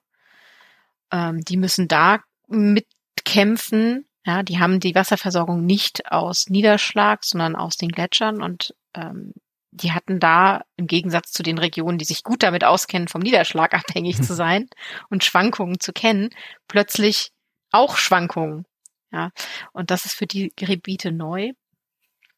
Ähm, 1.12 1.40
die 1.42 1.56
müssen 1.56 1.88
da 1.88 2.20
mitkämpfen. 2.48 4.06
Ja, 4.24 4.42
die 4.42 4.58
haben 4.58 4.80
die 4.80 4.94
Wasserversorgung 4.94 5.64
nicht 5.64 6.10
aus 6.10 6.48
Niederschlag, 6.48 7.24
sondern 7.24 7.56
aus 7.56 7.76
den 7.76 7.88
Gletschern 7.90 8.42
und 8.42 8.74
ähm, 8.94 9.32
die 9.72 9.92
hatten 9.92 10.18
da 10.18 10.64
im 10.76 10.86
Gegensatz 10.86 11.30
zu 11.32 11.42
den 11.42 11.58
Regionen, 11.58 11.98
die 11.98 12.04
sich 12.04 12.24
gut 12.24 12.42
damit 12.42 12.64
auskennen, 12.64 13.08
vom 13.08 13.20
Niederschlag 13.20 13.72
abhängig 13.74 14.22
zu 14.22 14.34
sein 14.34 14.68
und 15.08 15.24
Schwankungen 15.24 15.80
zu 15.80 15.92
kennen, 15.92 16.30
plötzlich 16.68 17.32
auch 17.70 17.96
Schwankungen. 17.96 18.66
Ja, 19.12 19.30
und 19.72 19.90
das 19.90 20.04
ist 20.04 20.14
für 20.14 20.26
die 20.26 20.52
Gebiete 20.54 21.12
neu. 21.12 21.52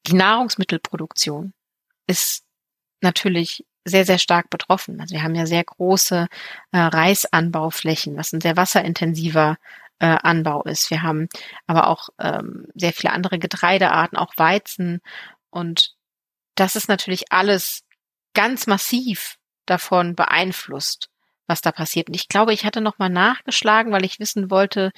Die 0.07 0.15
Nahrungsmittelproduktion 0.15 1.53
ist 2.07 2.45
natürlich 3.01 3.65
sehr, 3.85 4.05
sehr 4.05 4.19
stark 4.19 4.51
betroffen. 4.51 5.01
Also 5.01 5.15
wir 5.15 5.23
haben 5.23 5.35
ja 5.35 5.47
sehr 5.47 5.65
große 5.65 6.29
äh, 6.73 6.79
Reisanbauflächen, 6.79 8.17
was 8.17 8.33
ein 8.33 8.41
sehr 8.41 8.57
wasserintensiver 8.57 9.57
äh, 9.99 10.19
Anbau 10.23 10.63
ist. 10.65 10.91
Wir 10.91 11.03
haben 11.03 11.29
aber 11.67 11.89
auch 11.89 12.09
ähm, 12.19 12.67
sehr 12.75 12.93
viele 12.93 13.13
andere 13.13 13.39
Getreidearten, 13.39 14.19
auch 14.19 14.35
Weizen. 14.37 15.01
Und 15.51 15.95
das 16.55 16.77
ist 16.77 16.89
natürlich 16.89 17.33
alles 17.33 17.85
ganz 18.35 18.67
massiv 18.67 19.39
davon 19.67 20.15
beeinflusst, 20.15 21.09
was 21.47 21.61
da 21.61 21.73
passiert. 21.73 22.09
Und 22.09 22.15
ich 22.15 22.29
glaube, 22.29 22.53
ich 22.53 22.65
hatte 22.65 22.81
nochmal 22.81 23.11
nachgeschlagen, 23.11 23.93
weil 23.93 24.05
ich 24.05 24.21
wissen 24.21 24.51
wollte, 24.51 24.93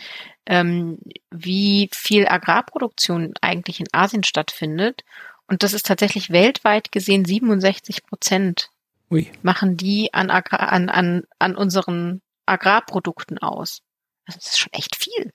ähm, 0.46 0.98
wie 1.30 1.90
viel 1.92 2.26
Agrarproduktion 2.26 3.34
eigentlich 3.40 3.80
in 3.80 3.86
Asien 3.92 4.24
stattfindet. 4.24 5.04
Und 5.46 5.62
das 5.62 5.74
ist 5.74 5.86
tatsächlich 5.86 6.30
weltweit 6.30 6.92
gesehen 6.92 7.24
67 7.24 8.06
Prozent 8.06 8.70
Ui. 9.10 9.30
machen 9.42 9.76
die 9.76 10.12
an, 10.12 10.30
an, 10.30 10.88
an, 10.88 11.22
an 11.38 11.56
unseren 11.56 12.22
Agrarprodukten 12.46 13.38
aus. 13.38 13.80
Also 14.26 14.38
das 14.38 14.52
ist 14.52 14.58
schon 14.58 14.72
echt 14.72 14.96
viel. 14.96 15.32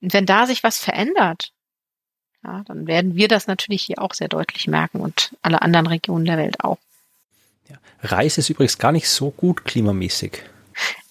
Und 0.00 0.12
wenn 0.12 0.26
da 0.26 0.46
sich 0.46 0.62
was 0.62 0.78
verändert, 0.78 1.52
ja, 2.42 2.62
dann 2.66 2.86
werden 2.86 3.16
wir 3.16 3.28
das 3.28 3.46
natürlich 3.46 3.82
hier 3.84 4.00
auch 4.00 4.12
sehr 4.12 4.28
deutlich 4.28 4.66
merken 4.66 5.00
und 5.00 5.34
alle 5.40 5.62
anderen 5.62 5.86
Regionen 5.86 6.26
der 6.26 6.36
Welt 6.36 6.60
auch. 6.60 6.78
Ja. 7.68 7.76
Reis 8.02 8.36
ist 8.36 8.50
übrigens 8.50 8.78
gar 8.78 8.92
nicht 8.92 9.08
so 9.08 9.30
gut 9.30 9.64
klimamäßig. 9.64 10.42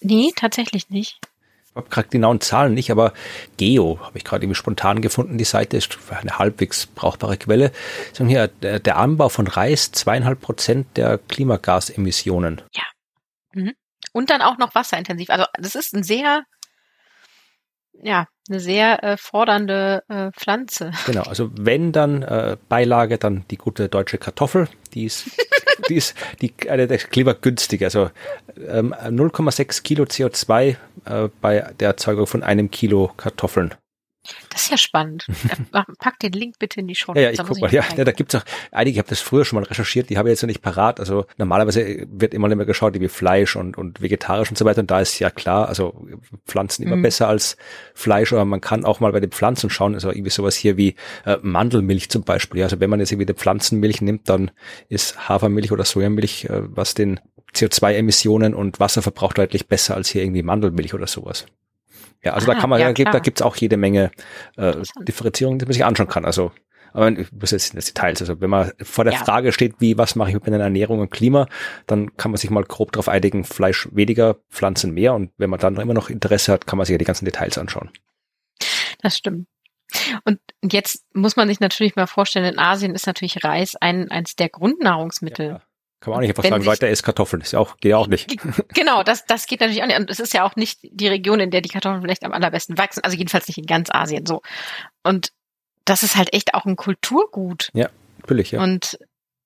Nee, 0.00 0.32
tatsächlich 0.36 0.90
nicht. 0.90 1.18
Ich 1.74 1.76
habe 1.76 1.88
gerade 1.88 2.08
genauen 2.08 2.40
Zahlen 2.40 2.72
nicht, 2.72 2.92
aber 2.92 3.12
Geo 3.56 3.98
habe 4.00 4.16
ich 4.16 4.22
gerade 4.22 4.44
irgendwie 4.44 4.54
spontan 4.54 5.00
gefunden. 5.00 5.38
Die 5.38 5.44
Seite 5.44 5.76
ist 5.76 5.98
eine 6.08 6.38
halbwegs 6.38 6.86
brauchbare 6.86 7.36
Quelle. 7.36 7.72
Sagen 8.12 8.28
hier, 8.28 8.46
der, 8.46 8.78
der 8.78 8.96
Anbau 8.96 9.28
von 9.28 9.48
Reis 9.48 9.90
zweieinhalb 9.90 10.40
Prozent 10.40 10.96
der 10.96 11.18
Klimagasemissionen. 11.18 12.62
Ja. 12.72 12.84
Mhm. 13.54 13.72
Und 14.12 14.30
dann 14.30 14.40
auch 14.40 14.56
noch 14.56 14.76
wasserintensiv. 14.76 15.30
Also 15.30 15.46
das 15.58 15.74
ist 15.74 15.94
ein 15.94 16.04
sehr 16.04 16.44
ja, 18.02 18.26
eine 18.48 18.60
sehr 18.60 19.02
äh, 19.02 19.16
fordernde 19.16 20.02
äh, 20.08 20.30
Pflanze. 20.32 20.92
Genau, 21.06 21.22
also 21.22 21.50
wenn 21.54 21.92
dann 21.92 22.22
äh, 22.22 22.56
Beilage, 22.68 23.18
dann 23.18 23.44
die 23.50 23.56
gute 23.56 23.88
deutsche 23.88 24.18
Kartoffel, 24.18 24.68
die 24.92 25.04
ist, 25.04 25.30
die 25.88 25.96
ist 25.96 26.14
die, 26.40 26.52
eine 26.68 26.86
der 26.86 26.98
klimagünstige, 26.98 27.84
also 27.86 28.10
ähm, 28.68 28.94
0,6 28.94 29.82
Kilo 29.82 30.04
CO2 30.04 30.76
äh, 31.04 31.28
bei 31.40 31.72
der 31.80 31.88
Erzeugung 31.88 32.26
von 32.26 32.42
einem 32.42 32.70
Kilo 32.70 33.12
Kartoffeln. 33.16 33.74
Das 34.48 34.62
ist 34.62 34.70
ja 34.70 34.76
spannend. 34.78 35.26
Pack 35.98 36.18
den 36.20 36.32
Link 36.32 36.58
bitte 36.58 36.80
in 36.80 36.86
die 36.86 36.94
Show. 36.94 37.12
Ja, 37.14 37.22
ja, 37.22 37.30
ich 37.30 37.38
guck 37.38 37.60
mal. 37.60 37.72
Ja, 37.72 37.84
ja, 37.96 38.04
da 38.04 38.12
gibt's 38.12 38.34
auch 38.34 38.44
einige, 38.72 38.94
ich 38.94 38.98
habe 38.98 39.08
das 39.08 39.20
früher 39.20 39.44
schon 39.44 39.60
mal 39.60 39.66
recherchiert, 39.66 40.10
die 40.10 40.18
habe 40.18 40.28
ich 40.28 40.32
jetzt 40.32 40.42
noch 40.42 40.48
nicht 40.48 40.62
parat. 40.62 41.00
Also 41.00 41.26
normalerweise 41.36 42.06
wird 42.08 42.32
immer 42.32 42.50
immer 42.50 42.64
geschaut, 42.64 42.98
wie 42.98 43.08
Fleisch 43.08 43.56
und, 43.56 43.76
und 43.76 44.00
vegetarisch 44.00 44.48
und 44.48 44.56
so 44.56 44.64
weiter. 44.64 44.80
Und 44.80 44.90
da 44.90 45.00
ist 45.00 45.18
ja 45.18 45.30
klar, 45.30 45.68
also 45.68 46.06
Pflanzen 46.46 46.82
immer 46.84 46.96
mhm. 46.96 47.02
besser 47.02 47.28
als 47.28 47.56
Fleisch, 47.94 48.32
aber 48.32 48.44
man 48.44 48.60
kann 48.60 48.84
auch 48.84 49.00
mal 49.00 49.12
bei 49.12 49.20
den 49.20 49.30
Pflanzen 49.30 49.68
schauen, 49.70 49.94
also 49.94 50.10
irgendwie 50.10 50.30
sowas 50.30 50.56
hier 50.56 50.76
wie 50.76 50.94
äh, 51.26 51.36
Mandelmilch 51.42 52.08
zum 52.08 52.22
Beispiel. 52.22 52.60
Ja, 52.60 52.66
also 52.66 52.80
wenn 52.80 52.90
man 52.90 53.00
jetzt 53.00 53.12
irgendwie 53.12 53.26
die 53.26 53.34
Pflanzenmilch 53.34 54.00
nimmt, 54.00 54.28
dann 54.28 54.50
ist 54.88 55.28
Hafermilch 55.28 55.72
oder 55.72 55.84
Sojamilch, 55.84 56.46
äh, 56.46 56.62
was 56.64 56.94
den 56.94 57.20
CO2-Emissionen 57.54 58.54
und 58.54 58.80
Wasserverbrauch 58.80 59.32
deutlich 59.32 59.68
besser 59.68 59.94
als 59.94 60.08
hier 60.08 60.22
irgendwie 60.22 60.42
Mandelmilch 60.42 60.94
oder 60.94 61.06
sowas. 61.06 61.46
Ja, 62.24 62.32
also 62.32 62.50
ah, 62.50 62.54
da 62.54 62.60
kann 62.60 62.70
man, 62.70 62.80
ja, 62.80 62.92
da, 62.92 63.04
da 63.12 63.18
gibt's 63.18 63.42
auch 63.42 63.56
jede 63.56 63.76
Menge 63.76 64.10
äh, 64.56 64.74
Differenzierungen, 65.06 65.58
die 65.58 65.66
man 65.66 65.72
sich 65.72 65.84
anschauen 65.84 66.08
kann. 66.08 66.24
Also 66.24 66.52
aber 66.94 67.10
das 67.10 67.50
sind 67.50 67.76
das 67.76 67.86
Details. 67.86 68.20
Also 68.20 68.40
wenn 68.40 68.50
man 68.50 68.72
vor 68.80 69.02
der 69.02 69.14
ja. 69.14 69.18
Frage 69.18 69.50
steht, 69.50 69.74
wie, 69.80 69.98
was 69.98 70.14
mache 70.14 70.28
ich 70.28 70.34
mit 70.34 70.46
meiner 70.46 70.62
Ernährung 70.62 71.00
und 71.00 71.10
Klima, 71.10 71.48
dann 71.88 72.16
kann 72.16 72.30
man 72.30 72.38
sich 72.38 72.50
mal 72.50 72.62
grob 72.62 72.92
darauf 72.92 73.08
einigen, 73.08 73.42
Fleisch 73.42 73.88
weniger, 73.90 74.36
Pflanzen 74.48 74.92
mehr. 74.92 75.12
Und 75.12 75.32
wenn 75.36 75.50
man 75.50 75.58
dann 75.58 75.76
immer 75.76 75.92
noch 75.92 76.08
Interesse 76.08 76.52
hat, 76.52 76.68
kann 76.68 76.76
man 76.76 76.86
sich 76.86 76.94
ja 76.94 76.98
die 76.98 77.04
ganzen 77.04 77.24
Details 77.24 77.58
anschauen. 77.58 77.90
Das 79.02 79.16
stimmt. 79.16 79.48
Und 80.24 80.38
jetzt 80.62 81.04
muss 81.12 81.34
man 81.34 81.48
sich 81.48 81.58
natürlich 81.58 81.96
mal 81.96 82.06
vorstellen, 82.06 82.46
in 82.46 82.58
Asien 82.60 82.94
ist 82.94 83.08
natürlich 83.08 83.42
Reis 83.42 83.74
ein, 83.74 84.10
eins 84.10 84.36
der 84.36 84.48
Grundnahrungsmittel. 84.48 85.48
Ja. 85.48 85.62
Kann 86.04 86.10
man 86.10 86.18
auch 86.18 86.20
nicht 86.20 86.36
einfach 86.36 86.44
sagen, 86.44 86.66
weiter 86.66 86.90
isst 86.90 87.02
Kartoffeln. 87.02 87.40
Das 87.40 87.48
ist 87.48 87.52
ja 87.52 87.60
auch, 87.60 87.78
geht 87.78 87.90
ja 87.90 87.96
auch 87.96 88.08
nicht. 88.08 88.36
Genau, 88.74 89.02
das, 89.02 89.24
das 89.24 89.46
geht 89.46 89.60
natürlich 89.60 89.82
auch 89.82 89.86
nicht. 89.86 89.98
Und 89.98 90.10
es 90.10 90.20
ist 90.20 90.34
ja 90.34 90.44
auch 90.44 90.54
nicht 90.54 90.80
die 90.82 91.08
Region, 91.08 91.40
in 91.40 91.50
der 91.50 91.62
die 91.62 91.70
Kartoffeln 91.70 92.02
vielleicht 92.02 92.24
am 92.24 92.32
allerbesten 92.32 92.76
wachsen. 92.76 93.02
Also 93.02 93.16
jedenfalls 93.16 93.48
nicht 93.48 93.56
in 93.56 93.64
ganz 93.64 93.88
Asien 93.90 94.26
so. 94.26 94.42
Und 95.02 95.32
das 95.86 96.02
ist 96.02 96.16
halt 96.16 96.34
echt 96.34 96.52
auch 96.52 96.66
ein 96.66 96.76
Kulturgut. 96.76 97.70
Ja, 97.72 97.88
natürlich, 98.20 98.50
ja. 98.50 98.62
Und 98.62 98.98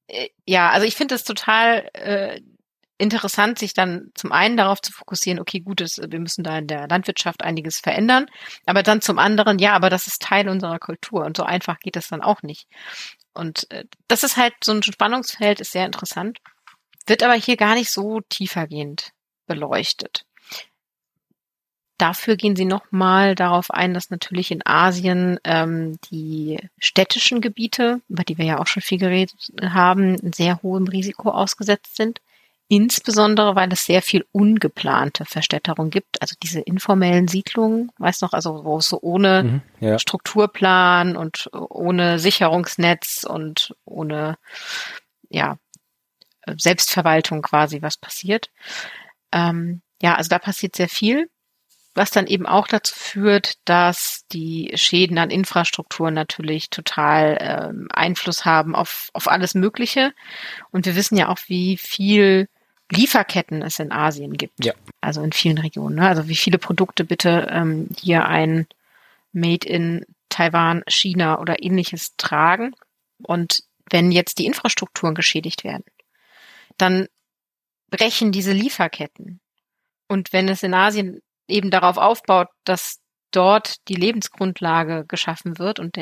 äh, 0.09 0.31
ja, 0.47 0.71
also 0.71 0.85
ich 0.85 0.97
finde 0.97 1.15
es 1.15 1.23
total 1.23 1.89
äh, 1.93 2.41
interessant, 2.99 3.61
sich 3.61 3.73
dann 3.73 4.11
zum 4.15 4.33
einen 4.33 4.57
darauf 4.57 4.83
zu 4.83 4.93
fokussieren, 4.93 5.39
okay, 5.39 5.61
gut, 5.61 5.81
ist, 5.81 6.01
wir 6.11 6.19
müssen 6.19 6.43
da 6.43 6.59
in 6.59 6.67
der 6.67 6.89
Landwirtschaft 6.89 7.45
einiges 7.45 7.79
verändern, 7.79 8.27
aber 8.67 8.83
dann 8.83 9.01
zum 9.01 9.19
anderen, 9.19 9.61
ja, 9.61 9.75
aber 9.75 9.91
das 9.91 10.09
ist 10.09 10.23
Teil 10.23 10.49
unserer 10.49 10.81
Kultur 10.81 11.25
und 11.25 11.37
so 11.37 11.45
einfach 11.45 11.79
geht 11.79 11.97
es 11.97 12.09
dann 12.09 12.21
auch 12.21 12.43
nicht. 12.43 12.67
Und 13.35 13.71
äh, 13.71 13.85
das 14.09 14.25
ist 14.25 14.37
halt 14.37 14.55
so 14.63 14.73
ein 14.73 14.83
Spannungsfeld, 14.83 15.61
ist 15.61 15.73
sehr 15.73 15.87
interessant, 15.87 16.39
wird 17.07 17.23
aber 17.23 17.35
hier 17.35 17.57
gar 17.57 17.75
nicht 17.75 17.91
so 17.91 18.21
tiefergehend 18.29 19.13
beleuchtet. 19.47 20.25
Dafür 21.99 22.37
gehen 22.37 22.55
sie 22.55 22.65
nochmal 22.65 23.35
darauf 23.35 23.73
ein, 23.73 23.93
dass 23.93 24.11
natürlich 24.11 24.53
in 24.53 24.65
Asien 24.65 25.41
ähm, 25.43 25.99
die 26.13 26.59
städtischen 26.79 27.41
Gebiete, 27.41 28.01
über 28.09 28.23
die 28.23 28.39
wir 28.39 28.45
ja 28.45 28.59
auch 28.61 28.69
schon 28.69 28.83
viel 28.83 28.99
geredet 28.99 29.53
haben, 29.63 30.17
sehr 30.33 30.63
hohem 30.63 30.87
Risiko 30.87 31.31
ausgesetzt 31.31 31.97
sind. 31.97 32.21
Insbesondere, 32.71 33.57
weil 33.57 33.73
es 33.73 33.87
sehr 33.87 34.03
viel 34.03 34.27
ungeplante 34.31 35.25
Verstädterung 35.25 35.89
gibt, 35.89 36.21
also 36.21 36.37
diese 36.43 36.61
informellen 36.61 37.27
Siedlungen, 37.27 37.91
weißt 37.97 38.21
noch, 38.21 38.35
also 38.35 38.63
wo 38.65 38.77
es 38.77 38.89
so 38.89 38.99
ohne 39.01 39.43
mhm, 39.43 39.63
ja. 39.81 39.99
Strukturplan 39.99 41.17
und 41.17 41.49
ohne 41.53 42.19
Sicherungsnetz 42.19 43.25
und 43.27 43.75
ohne 43.87 44.37
ja 45.31 45.57
Selbstverwaltung 46.57 47.41
quasi 47.41 47.81
was 47.81 47.97
passiert. 47.97 48.51
Ähm, 49.33 49.81
ja, 50.03 50.17
also 50.17 50.29
da 50.29 50.39
passiert 50.39 50.77
sehr 50.77 50.89
viel, 50.91 51.31
was 51.95 52.11
dann 52.11 52.27
eben 52.27 52.47
auch 52.47 52.69
dazu 52.69 52.95
führt, 52.95 53.55
dass 53.65 54.27
die 54.31 54.73
Schäden 54.75 55.17
an 55.17 55.31
Infrastrukturen 55.31 56.13
natürlich 56.13 56.69
total 56.69 57.39
ähm, 57.41 57.89
Einfluss 57.91 58.45
haben 58.45 58.75
auf, 58.75 59.09
auf 59.15 59.27
alles 59.27 59.55
Mögliche. 59.55 60.13
Und 60.71 60.85
wir 60.85 60.97
wissen 60.97 61.17
ja 61.17 61.29
auch, 61.29 61.39
wie 61.47 61.79
viel 61.79 62.49
Lieferketten 62.91 63.63
es 63.63 63.79
in 63.79 63.93
Asien 63.93 64.35
gibt. 64.35 64.65
Ja. 64.65 64.73
Also 65.01 65.23
in 65.23 65.33
vielen 65.33 65.59
Regionen. 65.59 65.97
Ne? 65.97 66.09
Also 66.09 66.29
wie 66.29 66.37
viele 66.37 66.59
Produkte 66.59 67.05
bitte 67.05 67.49
ähm, 67.51 67.89
hier 68.01 68.27
ein 68.27 68.67
Made 69.33 69.69
in 69.69 70.05
Taiwan, 70.29 70.83
China 70.89 71.39
oder 71.41 71.63
ähnliches 71.63 72.17
tragen. 72.17 72.75
Und 73.23 73.63
wenn 73.91 74.13
jetzt 74.13 74.39
die 74.39 74.47
Infrastrukturen 74.47 75.15
geschädigt 75.15 75.65
werden, 75.65 75.85
dann 76.77 77.09
brechen 77.91 78.33
diese 78.33 78.53
Lieferketten. 78.53 79.41
Und 80.09 80.33
wenn 80.33 80.49
es 80.49 80.63
in 80.63 80.75
Asien 80.75 81.21
eben 81.47 81.71
darauf 81.71 81.97
aufbaut, 81.97 82.49
dass 82.65 83.01
dort 83.31 83.77
die 83.89 83.95
Lebensgrundlage 83.95 85.05
geschaffen 85.07 85.59
wird 85.59 85.79
und 85.81 85.99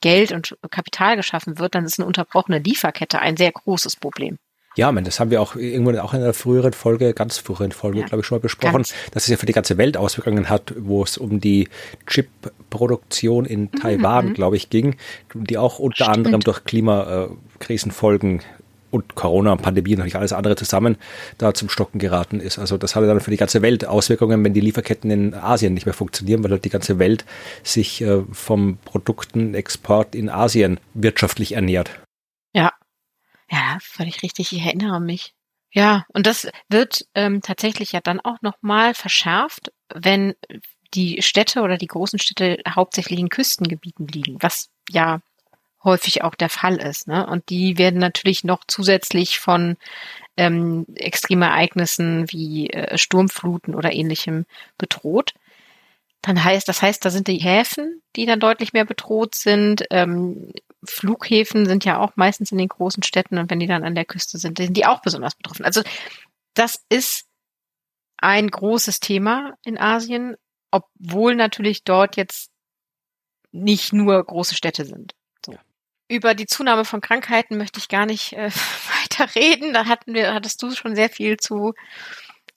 Geld 0.00 0.32
und 0.32 0.56
Kapital 0.70 1.16
geschaffen 1.16 1.58
wird, 1.58 1.74
dann 1.74 1.84
ist 1.84 1.98
eine 1.98 2.06
unterbrochene 2.06 2.58
Lieferkette 2.58 3.20
ein 3.20 3.36
sehr 3.36 3.52
großes 3.52 3.96
Problem. 3.96 4.38
Ja, 4.76 4.90
man, 4.90 5.04
das 5.04 5.20
haben 5.20 5.30
wir 5.30 5.40
auch 5.40 5.54
irgendwann 5.54 5.98
auch 5.98 6.14
in 6.14 6.22
einer 6.22 6.34
früheren 6.34 6.72
Folge, 6.72 7.14
ganz 7.14 7.38
früheren 7.38 7.70
Folge, 7.70 8.00
ja, 8.00 8.06
glaube 8.06 8.20
ich, 8.20 8.26
schon 8.26 8.38
mal 8.38 8.42
besprochen, 8.42 8.72
ganz. 8.72 8.94
dass 9.12 9.24
es 9.24 9.28
ja 9.28 9.36
für 9.36 9.46
die 9.46 9.52
ganze 9.52 9.78
Welt 9.78 9.96
Auswirkungen 9.96 10.48
hat, 10.48 10.74
wo 10.76 11.02
es 11.02 11.16
um 11.16 11.40
die 11.40 11.68
Chip-Produktion 12.06 13.44
in 13.44 13.62
mhm, 13.62 13.72
Taiwan, 13.72 14.28
mhm. 14.28 14.34
glaube 14.34 14.56
ich, 14.56 14.70
ging, 14.70 14.96
die 15.32 15.58
auch 15.58 15.78
unter 15.78 16.04
Stimmt. 16.04 16.16
anderem 16.18 16.40
durch 16.40 16.64
Klimakrisenfolgen 16.64 18.40
und 18.90 19.16
Corona 19.16 19.52
und 19.52 19.62
Pandemie 19.62 19.92
und 19.92 19.98
natürlich 19.98 20.16
alles 20.16 20.32
andere 20.32 20.56
zusammen 20.56 20.96
da 21.38 21.52
zum 21.52 21.68
Stocken 21.68 21.98
geraten 21.98 22.40
ist. 22.40 22.58
Also 22.58 22.78
das 22.78 22.94
hatte 22.94 23.06
dann 23.06 23.20
für 23.20 23.32
die 23.32 23.36
ganze 23.36 23.60
Welt 23.60 23.84
Auswirkungen, 23.84 24.42
wenn 24.44 24.54
die 24.54 24.60
Lieferketten 24.60 25.10
in 25.10 25.34
Asien 25.34 25.74
nicht 25.74 25.86
mehr 25.86 25.94
funktionieren, 25.94 26.44
weil 26.44 26.52
halt 26.52 26.64
die 26.64 26.70
ganze 26.70 26.98
Welt 26.98 27.24
sich 27.64 28.02
äh, 28.02 28.22
vom 28.32 28.78
Produktenexport 28.84 30.14
in 30.14 30.30
Asien 30.30 30.78
wirtschaftlich 30.94 31.52
ernährt. 31.52 31.90
Ja, 33.50 33.78
völlig 33.80 34.22
richtig. 34.22 34.52
Ich 34.52 34.60
erinnere 34.60 35.00
mich. 35.00 35.34
Ja, 35.72 36.04
und 36.08 36.26
das 36.26 36.48
wird 36.68 37.06
ähm, 37.14 37.42
tatsächlich 37.42 37.92
ja 37.92 38.00
dann 38.00 38.20
auch 38.20 38.40
nochmal 38.42 38.94
verschärft, 38.94 39.72
wenn 39.92 40.34
die 40.94 41.20
Städte 41.22 41.62
oder 41.62 41.76
die 41.76 41.88
großen 41.88 42.18
Städte 42.18 42.58
hauptsächlich 42.68 43.18
in 43.18 43.28
Küstengebieten 43.28 44.06
liegen, 44.06 44.36
was 44.40 44.70
ja 44.88 45.20
häufig 45.82 46.22
auch 46.22 46.34
der 46.34 46.48
Fall 46.48 46.76
ist. 46.76 47.08
Ne? 47.08 47.26
Und 47.26 47.50
die 47.50 47.76
werden 47.76 48.00
natürlich 48.00 48.44
noch 48.44 48.62
zusätzlich 48.66 49.38
von 49.38 49.76
ähm, 50.36 50.86
Extremereignissen 50.94 52.30
wie 52.30 52.70
äh, 52.70 52.96
Sturmfluten 52.96 53.74
oder 53.74 53.92
ähnlichem 53.92 54.46
bedroht. 54.78 55.34
Dann 56.24 56.42
heißt, 56.42 56.66
das 56.66 56.80
heißt, 56.80 57.04
da 57.04 57.10
sind 57.10 57.28
die 57.28 57.36
Häfen, 57.36 58.00
die 58.16 58.24
dann 58.24 58.40
deutlich 58.40 58.72
mehr 58.72 58.86
bedroht 58.86 59.34
sind. 59.34 59.84
Ähm, 59.90 60.52
Flughäfen 60.82 61.66
sind 61.66 61.84
ja 61.84 61.98
auch 61.98 62.12
meistens 62.16 62.50
in 62.50 62.56
den 62.56 62.68
großen 62.68 63.02
Städten 63.02 63.36
und 63.36 63.50
wenn 63.50 63.60
die 63.60 63.66
dann 63.66 63.84
an 63.84 63.94
der 63.94 64.06
Küste 64.06 64.38
sind, 64.38 64.56
sind 64.56 64.74
die 64.74 64.86
auch 64.86 65.02
besonders 65.02 65.34
betroffen. 65.34 65.66
Also 65.66 65.82
das 66.54 66.82
ist 66.88 67.26
ein 68.16 68.48
großes 68.48 69.00
Thema 69.00 69.58
in 69.66 69.76
Asien, 69.76 70.36
obwohl 70.70 71.34
natürlich 71.34 71.84
dort 71.84 72.16
jetzt 72.16 72.50
nicht 73.52 73.92
nur 73.92 74.24
große 74.24 74.54
Städte 74.54 74.86
sind. 74.86 75.14
So. 75.44 75.54
Über 76.08 76.34
die 76.34 76.46
Zunahme 76.46 76.86
von 76.86 77.02
Krankheiten 77.02 77.58
möchte 77.58 77.80
ich 77.80 77.88
gar 77.88 78.06
nicht 78.06 78.32
äh, 78.32 78.50
weiter 79.10 79.34
reden. 79.34 79.74
Da 79.74 79.84
hatten 79.84 80.14
wir, 80.14 80.32
hattest 80.32 80.62
du 80.62 80.70
schon 80.70 80.96
sehr 80.96 81.10
viel 81.10 81.36
zu 81.36 81.74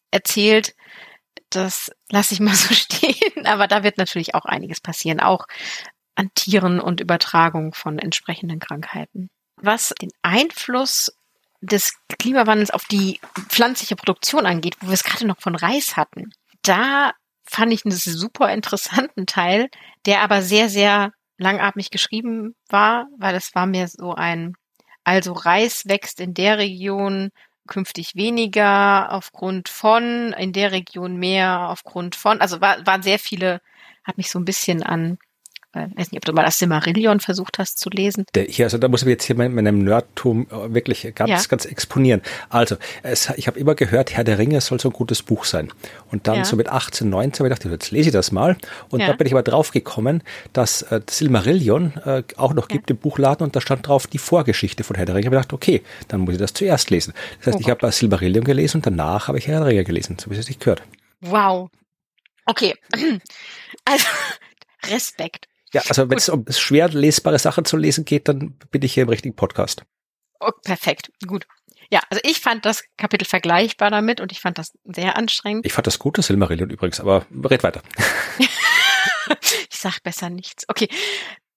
erzählt. 0.10 0.74
Das 1.50 1.92
lasse 2.10 2.34
ich 2.34 2.40
mal 2.40 2.56
so 2.56 2.74
stehen. 2.74 3.46
Aber 3.46 3.68
da 3.68 3.84
wird 3.84 3.98
natürlich 3.98 4.36
auch 4.36 4.46
einiges 4.46 4.82
passieren, 4.82 5.20
auch 5.20 5.48
an 6.16 6.32
Tieren 6.34 6.80
und 6.80 7.00
Übertragung 7.00 7.74
von 7.74 8.00
entsprechenden 8.00 8.60
Krankheiten. 8.60 9.30
Was 9.58 9.94
den 10.02 10.12
Einfluss 10.22 11.16
des 11.62 11.94
Klimawandels 12.20 12.72
auf 12.72 12.86
die 12.86 13.20
pflanzliche 13.50 13.96
Produktion 13.96 14.46
angeht, 14.46 14.78
wo 14.80 14.88
wir 14.88 14.94
es 14.94 15.04
gerade 15.04 15.26
noch 15.26 15.40
von 15.40 15.56
Reis 15.56 15.96
hatten, 15.96 16.32
da 16.64 17.14
fand 17.44 17.74
ich 17.74 17.86
einen 17.86 17.96
super 17.96 18.52
interessanten 18.52 19.26
Teil, 19.26 19.70
der 20.06 20.22
aber 20.22 20.42
sehr, 20.42 20.70
sehr 20.70 21.12
langatmig 21.38 21.92
geschrieben 21.92 22.56
war, 22.70 23.08
weil 23.18 23.36
es 23.36 23.56
war 23.56 23.66
mir 23.66 23.88
so 23.88 24.14
ein, 24.14 24.56
also 25.04 25.34
Reis 25.34 25.84
wächst 25.86 26.20
in 26.20 26.34
der 26.34 26.58
Region 26.58 27.30
künftig 27.68 28.16
weniger 28.16 29.12
aufgrund 29.12 29.70
von, 29.70 30.34
in 30.34 30.54
der 30.54 30.72
Region 30.72 31.18
mehr 31.18 31.70
aufgrund 31.70 32.16
von, 32.16 32.42
also 32.42 32.62
war, 32.62 32.86
waren 32.86 33.04
sehr 33.04 33.20
viele, 33.20 33.62
hat 34.04 34.18
mich 34.18 34.30
so 34.30 34.40
ein 34.40 34.46
bisschen 34.46 34.84
an 34.84 35.18
äh, 35.78 35.88
weiß 35.96 36.12
nicht, 36.12 36.18
ob 36.18 36.26
du 36.26 36.34
mal 36.34 36.44
das 36.44 36.58
Simmerillion 36.58 37.20
versucht 37.20 37.60
hast 37.60 37.80
zu 37.80 37.90
lesen. 37.90 38.26
Hier, 38.36 38.66
also 38.66 38.78
da 38.78 38.88
muss 38.88 39.04
ich 39.04 39.08
jetzt 39.08 39.26
hier 39.26 39.36
mit 39.36 39.52
meinem 39.52 39.84
Nerdtum 39.84 40.48
äh, 40.50 40.74
wirklich 40.74 41.14
ganz, 41.16 41.30
ja. 41.30 41.40
ganz 41.48 41.66
exponieren. 41.66 42.22
Also, 42.50 42.78
es, 43.04 43.32
ich 43.36 43.48
habe 43.48 43.60
immer 43.60 43.76
gehört, 43.76 44.16
Herr 44.16 44.24
der 44.24 44.38
Ringe 44.38 44.62
soll 44.62 44.80
so 44.80 44.90
ein 44.90 44.94
gutes 44.94 45.22
Buch 45.24 45.46
sein. 45.46 45.72
Und 46.12 46.28
dann 46.28 46.38
ja. 46.38 46.46
so 46.46 46.56
mit 46.56 46.70
18, 46.70 47.10
19 47.10 47.40
habe 47.40 47.54
ich 47.54 47.60
gedacht, 47.60 47.72
jetzt 47.72 47.92
lese 47.92 48.10
ich 48.10 48.14
das 48.14 48.32
mal. 48.32 48.58
Und 48.90 49.02
ja. 49.02 49.08
da 49.08 49.14
bin 49.14 49.28
ich 49.28 49.34
aber 49.34 49.44
drauf 49.44 49.72
gekommen, 49.72 50.24
dass 50.54 50.82
äh, 50.84 51.02
Silmarillion 51.10 51.94
äh, 52.06 52.24
auch 52.36 52.54
noch 52.54 52.68
gibt 52.68 52.90
im 52.90 52.98
Buchladen 52.98 53.46
und 53.46 53.56
da 53.56 53.62
stand 53.62 53.88
drauf 53.88 54.08
die 54.08 54.18
Vorgeschichte 54.18 54.84
von 54.84 54.96
Herr 54.96 55.06
der 55.06 55.16
Ringe. 55.16 55.22
Ich 55.22 55.28
habe 55.28 55.38
gedacht, 55.38 55.54
okay, 55.54 55.84
dann 56.08 56.22
muss 56.22 56.34
ich 56.34 56.40
das 56.40 56.54
zuerst 56.54 56.90
lesen. 56.90 57.14
Das 57.40 57.48
heißt, 57.48 57.58
oh 57.58 57.62
ich 57.62 57.70
habe 57.70 57.82
das 57.82 57.98
Silmarillion 57.98 58.44
gelesen 58.44 58.78
und 58.78 58.86
danach 58.86 59.28
habe 59.28 59.38
ich 59.38 59.48
Herr 59.48 59.60
der 59.60 59.68
Ringe 59.68 59.84
gelesen, 59.84 60.18
so 60.20 60.32
wie 60.32 60.36
es 60.36 60.46
sich 60.46 60.60
gehört. 60.60 60.84
Wow. 61.22 61.70
Okay. 62.46 62.74
Also, 63.86 64.06
Respekt. 64.92 65.48
Ja, 65.74 65.82
also 65.90 66.10
wenn 66.10 66.18
es 66.18 66.30
um 66.30 66.46
schwer 66.50 66.90
lesbare 66.90 67.40
Sachen 67.40 67.66
zu 67.66 67.78
lesen 67.78 68.06
geht, 68.06 68.28
dann 68.28 68.58
bin 68.72 68.82
ich 68.84 68.94
hier 68.94 69.04
im 69.04 69.10
richtigen 69.10 69.36
Podcast. 69.36 69.84
Oh, 70.40 70.52
perfekt, 70.64 71.12
gut. 71.26 71.46
Ja, 71.90 72.02
also 72.10 72.22
ich 72.24 72.40
fand 72.40 72.66
das 72.66 72.84
Kapitel 72.98 73.26
vergleichbar 73.26 73.90
damit 73.90 74.20
und 74.20 74.32
ich 74.32 74.42
fand 74.42 74.58
das 74.58 74.74
sehr 74.84 75.18
anstrengend. 75.18 75.66
Ich 75.66 75.74
fand 75.74 75.88
das 75.88 76.00
gut, 76.00 76.18
das 76.18 76.28
Silmarillion 76.28 76.70
übrigens, 76.70 77.00
aber 77.00 77.26
red 77.32 77.64
weiter. 77.64 77.82
ich 78.40 79.78
sag 79.78 80.02
besser 80.04 80.30
nichts. 80.30 80.66
Okay. 80.68 80.90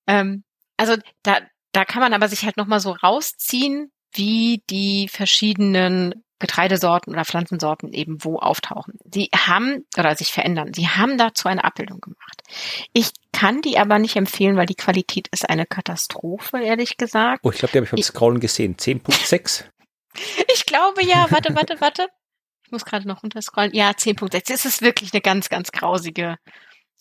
Ähm, 0.07 0.45
also 0.77 0.97
da, 1.23 1.41
da 1.73 1.85
kann 1.85 2.01
man 2.01 2.15
aber 2.15 2.29
sich 2.29 2.45
halt 2.45 2.57
nochmal 2.57 2.81
so 2.81 2.93
rausziehen, 2.93 3.91
wie 4.13 4.63
die 4.71 5.09
verschiedenen 5.09 6.25
Getreidesorten 6.41 7.13
oder 7.13 7.25
Pflanzensorten 7.25 7.93
eben 7.93 8.25
wo 8.25 8.39
auftauchen. 8.39 8.95
Sie 9.05 9.31
haben 9.35 9.87
oder 9.97 10.17
sich 10.17 10.33
verändern. 10.33 10.73
Sie 10.75 10.89
haben 10.89 11.19
dazu 11.19 11.49
eine 11.49 11.63
Abbildung 11.63 12.01
gemacht. 12.01 12.43
Ich 12.93 13.11
kann 13.33 13.63
die 13.63 13.79
aber 13.79 13.99
nicht 13.99 14.17
empfehlen, 14.17 14.57
weil 14.57 14.67
die 14.67 14.75
Qualität 14.75 15.29
ist 15.29 15.49
eine 15.49 15.67
Katastrophe, 15.67 16.61
ehrlich 16.63 16.97
gesagt. 16.97 17.41
Oh, 17.45 17.51
ich 17.51 17.59
glaube, 17.59 17.73
die 17.73 17.79
habe 17.79 17.85
ich 17.85 17.91
beim 17.93 18.03
Scrollen 18.03 18.41
gesehen. 18.41 18.77
10.6? 18.77 19.65
ich 20.53 20.67
glaube 20.67 21.05
ja. 21.05 21.27
Warte, 21.31 21.55
warte, 21.55 21.81
warte. 21.81 22.09
Ich 22.65 22.73
muss 22.73 22.85
gerade 22.85 23.07
noch 23.07 23.23
runterscrollen. 23.23 23.75
Ja, 23.75 23.91
10.6. 23.91 24.53
Es 24.53 24.65
ist 24.65 24.83
wirklich 24.83 25.13
eine 25.13 25.21
ganz, 25.21 25.49
ganz 25.49 25.71
grausige 25.73 26.37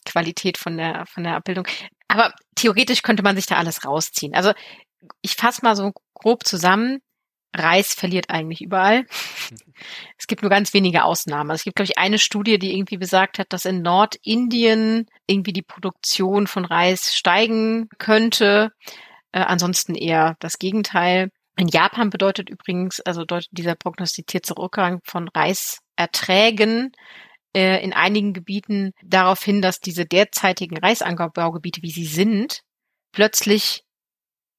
Qualität 0.06 0.58
von 0.58 0.78
der, 0.78 1.06
von 1.06 1.24
der 1.24 1.36
Abbildung. 1.36 1.68
Aber 2.08 2.34
theoretisch 2.56 3.04
könnte 3.04 3.24
man 3.24 3.36
sich 3.36 3.46
da 3.46 3.56
alles 3.58 3.86
rausziehen. 3.86 4.34
Also 4.34 4.54
ich 5.22 5.36
fasse 5.36 5.62
mal 5.64 5.76
so 5.76 5.94
grob 6.14 6.46
zusammen. 6.46 7.00
Reis 7.56 7.94
verliert 7.94 8.30
eigentlich 8.30 8.62
überall. 8.62 9.06
Es 10.18 10.28
gibt 10.28 10.42
nur 10.42 10.52
ganz 10.52 10.74
wenige 10.74 11.06
Ausnahmen. 11.06 11.50
Also 11.50 11.62
es 11.62 11.64
gibt, 11.64 11.78
glaube 11.78 11.90
ich, 11.90 11.98
eine 11.98 12.20
Studie, 12.20 12.60
die 12.60 12.76
irgendwie 12.76 12.98
besagt 12.98 13.40
hat, 13.40 13.54
dass 13.54 13.64
in 13.64 13.82
Nordindien 13.82 15.08
irgendwie 15.26 15.54
die 15.54 15.62
Produktion 15.62 16.48
von 16.48 16.66
Reis 16.66 17.16
steigen 17.16 17.88
könnte. 17.98 18.74
Äh, 19.32 19.40
ansonsten 19.40 19.96
eher 19.96 20.36
das 20.40 20.60
Gegenteil. 20.60 21.32
In 21.58 21.70
Japan 21.70 22.10
bedeutet 22.10 22.50
übrigens, 22.50 23.00
also 23.00 23.24
deutet 23.24 23.50
dieser 23.52 23.76
prognostizierte 23.76 24.58
Rückgang 24.58 25.00
von 25.04 25.30
Reiserträgen 25.30 26.92
äh, 27.56 27.84
in 27.84 27.94
einigen 27.94 28.34
Gebieten 28.34 28.92
darauf 29.04 29.42
hin, 29.42 29.62
dass 29.62 29.80
diese 29.80 30.06
derzeitigen 30.06 30.78
Reisanbaugebiete, 30.78 31.82
wie 31.82 31.92
sie 31.92 32.06
sind, 32.06 32.62
plötzlich 33.12 33.84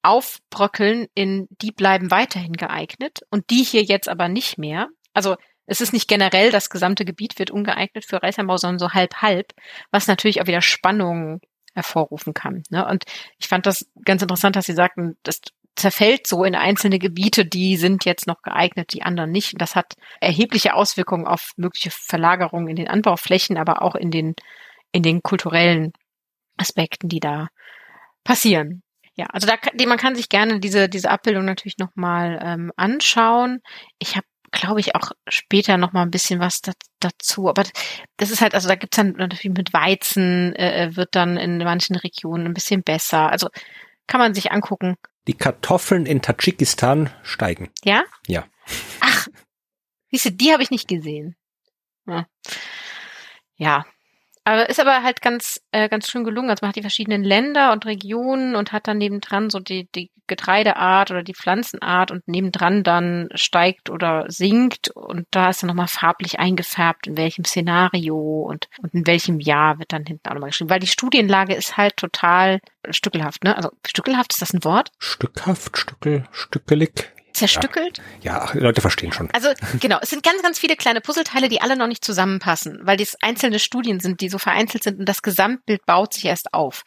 aufbröckeln 0.02 1.06
in 1.14 1.48
die 1.50 1.72
bleiben 1.72 2.10
weiterhin 2.10 2.54
geeignet 2.54 3.20
und 3.30 3.50
die 3.50 3.62
hier 3.62 3.82
jetzt 3.82 4.08
aber 4.08 4.28
nicht 4.28 4.58
mehr. 4.58 4.88
Also 5.12 5.36
es 5.66 5.80
ist 5.80 5.92
nicht 5.92 6.08
generell, 6.08 6.50
das 6.50 6.70
gesamte 6.70 7.04
Gebiet 7.04 7.38
wird 7.38 7.50
ungeeignet 7.50 8.04
für 8.04 8.22
Reisanbau, 8.22 8.56
sondern 8.56 8.78
so 8.78 8.90
halb 8.90 9.16
halb, 9.16 9.52
was 9.90 10.06
natürlich 10.06 10.40
auch 10.40 10.46
wieder 10.46 10.62
Spannungen 10.62 11.40
hervorrufen 11.74 12.34
kann. 12.34 12.64
Ne? 12.70 12.86
Und 12.86 13.04
ich 13.38 13.48
fand 13.48 13.66
das 13.66 13.86
ganz 14.04 14.22
interessant, 14.22 14.56
dass 14.56 14.66
Sie 14.66 14.72
sagten, 14.72 15.16
das 15.22 15.40
zerfällt 15.76 16.26
so 16.26 16.44
in 16.44 16.54
einzelne 16.54 16.98
Gebiete, 16.98 17.46
die 17.46 17.76
sind 17.76 18.04
jetzt 18.04 18.26
noch 18.26 18.42
geeignet, 18.42 18.92
die 18.92 19.02
anderen 19.02 19.30
nicht. 19.30 19.54
Und 19.54 19.62
das 19.62 19.76
hat 19.76 19.94
erhebliche 20.20 20.74
Auswirkungen 20.74 21.26
auf 21.26 21.52
mögliche 21.56 21.90
Verlagerungen 21.90 22.68
in 22.68 22.76
den 22.76 22.88
Anbauflächen, 22.88 23.56
aber 23.56 23.82
auch 23.82 23.94
in 23.94 24.10
den, 24.10 24.34
in 24.92 25.02
den 25.02 25.22
kulturellen 25.22 25.92
Aspekten, 26.56 27.08
die 27.08 27.20
da 27.20 27.48
passieren. 28.24 28.82
Ja, 29.20 29.26
also 29.34 29.46
da 29.46 29.58
man 29.86 29.98
kann 29.98 30.16
sich 30.16 30.30
gerne 30.30 30.60
diese 30.60 30.88
diese 30.88 31.10
Abbildung 31.10 31.44
natürlich 31.44 31.76
noch 31.76 31.94
mal 31.94 32.40
ähm, 32.42 32.72
anschauen. 32.76 33.60
Ich 33.98 34.16
habe 34.16 34.26
glaube 34.50 34.80
ich 34.80 34.94
auch 34.94 35.12
später 35.28 35.76
noch 35.76 35.92
mal 35.92 36.00
ein 36.00 36.10
bisschen 36.10 36.40
was 36.40 36.62
da, 36.62 36.72
dazu, 37.00 37.46
aber 37.50 37.64
das 38.16 38.30
ist 38.30 38.40
halt 38.40 38.54
also 38.54 38.66
da 38.66 38.76
gibt's 38.76 38.96
dann 38.96 39.12
natürlich 39.12 39.54
mit 39.54 39.74
Weizen 39.74 40.54
äh, 40.56 40.84
äh, 40.84 40.96
wird 40.96 41.14
dann 41.16 41.36
in 41.36 41.58
manchen 41.58 41.96
Regionen 41.96 42.46
ein 42.46 42.54
bisschen 42.54 42.82
besser. 42.82 43.30
Also 43.30 43.50
kann 44.06 44.20
man 44.20 44.32
sich 44.32 44.52
angucken. 44.52 44.96
Die 45.26 45.34
Kartoffeln 45.34 46.06
in 46.06 46.22
Tadschikistan 46.22 47.10
steigen. 47.22 47.68
Ja? 47.84 48.04
Ja. 48.26 48.46
Ach, 49.00 49.28
siehst 50.10 50.24
du, 50.24 50.32
die 50.32 50.50
habe 50.50 50.62
ich 50.62 50.70
nicht 50.70 50.88
gesehen. 50.88 51.36
Ja. 52.06 52.24
ja, 53.56 53.84
aber 54.44 54.68
ist 54.68 54.80
aber 54.80 55.02
halt 55.02 55.20
ganz, 55.20 55.60
äh, 55.70 55.88
ganz 55.88 56.08
schön 56.08 56.24
gelungen. 56.24 56.50
Also 56.50 56.60
man 56.62 56.70
hat 56.70 56.76
die 56.76 56.82
verschiedenen 56.82 57.22
Länder 57.22 57.72
und 57.72 57.86
Regionen 57.86 58.56
und 58.56 58.72
hat 58.72 58.88
dann 58.88 58.98
nebendran 58.98 59.50
so 59.50 59.58
die, 59.58 59.88
die 59.94 60.10
Getreideart 60.26 61.10
oder 61.10 61.22
die 61.22 61.34
Pflanzenart 61.34 62.10
und 62.10 62.26
nebendran 62.28 62.84
dann 62.84 63.28
steigt 63.34 63.90
oder 63.90 64.24
sinkt 64.28 64.88
und 64.90 65.26
da 65.32 65.50
ist 65.50 65.62
dann 65.62 65.68
nochmal 65.68 65.88
farblich 65.88 66.38
eingefärbt, 66.38 67.08
in 67.08 67.16
welchem 67.16 67.44
Szenario 67.44 68.16
und, 68.16 68.68
und 68.80 68.94
in 68.94 69.06
welchem 69.06 69.40
Jahr 69.40 69.78
wird 69.80 69.92
dann 69.92 70.06
hinten 70.06 70.28
auch 70.28 70.34
nochmal 70.34 70.50
geschrieben. 70.50 70.70
Weil 70.70 70.80
die 70.80 70.86
Studienlage 70.86 71.54
ist 71.54 71.76
halt 71.76 71.96
total 71.96 72.60
stückelhaft, 72.90 73.42
ne? 73.44 73.56
Also 73.56 73.70
stückelhaft, 73.84 74.32
ist 74.32 74.40
das 74.40 74.54
ein 74.54 74.64
Wort? 74.64 74.92
Stückhaft, 74.98 75.76
stückel, 75.76 76.24
stückelig 76.30 77.12
zerstückelt. 77.32 78.00
Ja, 78.22 78.50
ja, 78.52 78.60
Leute 78.60 78.80
verstehen 78.80 79.12
schon. 79.12 79.30
Also 79.32 79.48
genau, 79.80 79.98
es 80.00 80.10
sind 80.10 80.22
ganz, 80.22 80.42
ganz 80.42 80.58
viele 80.58 80.76
kleine 80.76 81.00
Puzzleteile, 81.00 81.48
die 81.48 81.60
alle 81.60 81.76
noch 81.76 81.86
nicht 81.86 82.04
zusammenpassen, 82.04 82.80
weil 82.82 82.96
das 82.96 83.16
einzelne 83.22 83.58
Studien 83.58 84.00
sind, 84.00 84.20
die 84.20 84.28
so 84.28 84.38
vereinzelt 84.38 84.82
sind 84.82 84.98
und 84.98 85.08
das 85.08 85.22
Gesamtbild 85.22 85.84
baut 85.86 86.14
sich 86.14 86.26
erst 86.26 86.54
auf. 86.54 86.84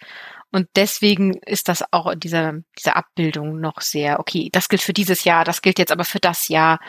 Und 0.52 0.68
deswegen 0.76 1.34
ist 1.46 1.68
das 1.68 1.84
auch 1.92 2.06
in 2.12 2.20
dieser, 2.20 2.54
dieser 2.78 2.96
Abbildung 2.96 3.60
noch 3.60 3.82
sehr, 3.82 4.20
okay, 4.20 4.50
das 4.52 4.70
gilt 4.70 4.84
für 4.84 4.94
dieses 4.94 5.24
Jahr, 5.24 5.46
das 5.46 5.64
gilt 5.64 5.80
jetzt 5.80 5.92
aber 5.92 6.06
für 6.06 6.20
das 6.20 6.48
Jahr. 6.48 6.80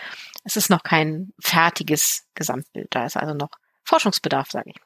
Es 0.45 0.57
ist 0.57 0.69
noch 0.69 0.83
kein 0.83 1.33
fertiges 1.41 2.27
Gesamtbild. 2.35 2.89
Da 2.91 3.07
ist 3.07 3.17
also 3.17 3.33
noch 3.33 3.49
Forschungsbedarf, 3.85 4.51
sage 4.51 4.71
ich. 4.71 4.77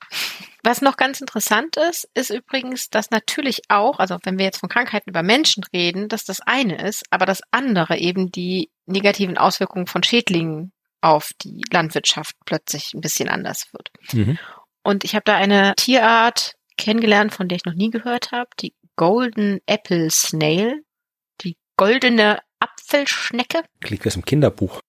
Was 0.63 0.83
noch 0.83 0.97
ganz 0.97 1.21
interessant 1.21 1.77
ist, 1.77 2.09
ist 2.15 2.31
übrigens, 2.31 2.91
dass 2.91 3.11
natürlich 3.11 3.63
auch, 3.69 3.99
also 3.99 4.19
wenn 4.25 4.39
wir 4.39 4.45
jetzt 4.45 4.59
von 4.59 4.69
Krankheiten 4.69 5.11
über 5.11 5.23
Menschen 5.23 5.65
reden, 5.73 6.09
dass 6.09 6.25
das 6.25 6.41
eine 6.41 6.87
ist, 6.87 7.05
aber 7.11 7.27
das 7.27 7.41
andere 7.51 7.97
eben 7.97 8.31
die 8.31 8.71
negativen 8.87 9.39
Auswirkungen 9.39 9.87
von 9.87 10.03
Schädlingen 10.03 10.73
auf 11.01 11.31
die 11.41 11.63
Landwirtschaft 11.71 12.35
plötzlich 12.45 12.93
ein 12.95 13.01
bisschen 13.01 13.29
anders 13.29 13.73
wird. 13.73 13.91
Mhm. 14.13 14.39
Und 14.83 15.05
ich 15.05 15.15
habe 15.15 15.25
da 15.25 15.37
eine 15.37 15.75
Tierart 15.77 16.55
kennengelernt, 16.77 17.35
von 17.35 17.49
der 17.49 17.57
ich 17.57 17.65
noch 17.65 17.75
nie 17.75 17.91
gehört 17.91 18.33
habe, 18.33 18.49
die 18.61 18.75
Golden 18.97 19.61
Apple 19.67 20.11
Snail, 20.11 20.83
die 21.43 21.57
goldene 21.77 22.41
Apfelschnecke. 22.59 23.63
Klingt 23.81 24.05
wie 24.05 24.09
aus 24.09 24.15
dem 24.15 24.25
Kinderbuch. 24.25 24.81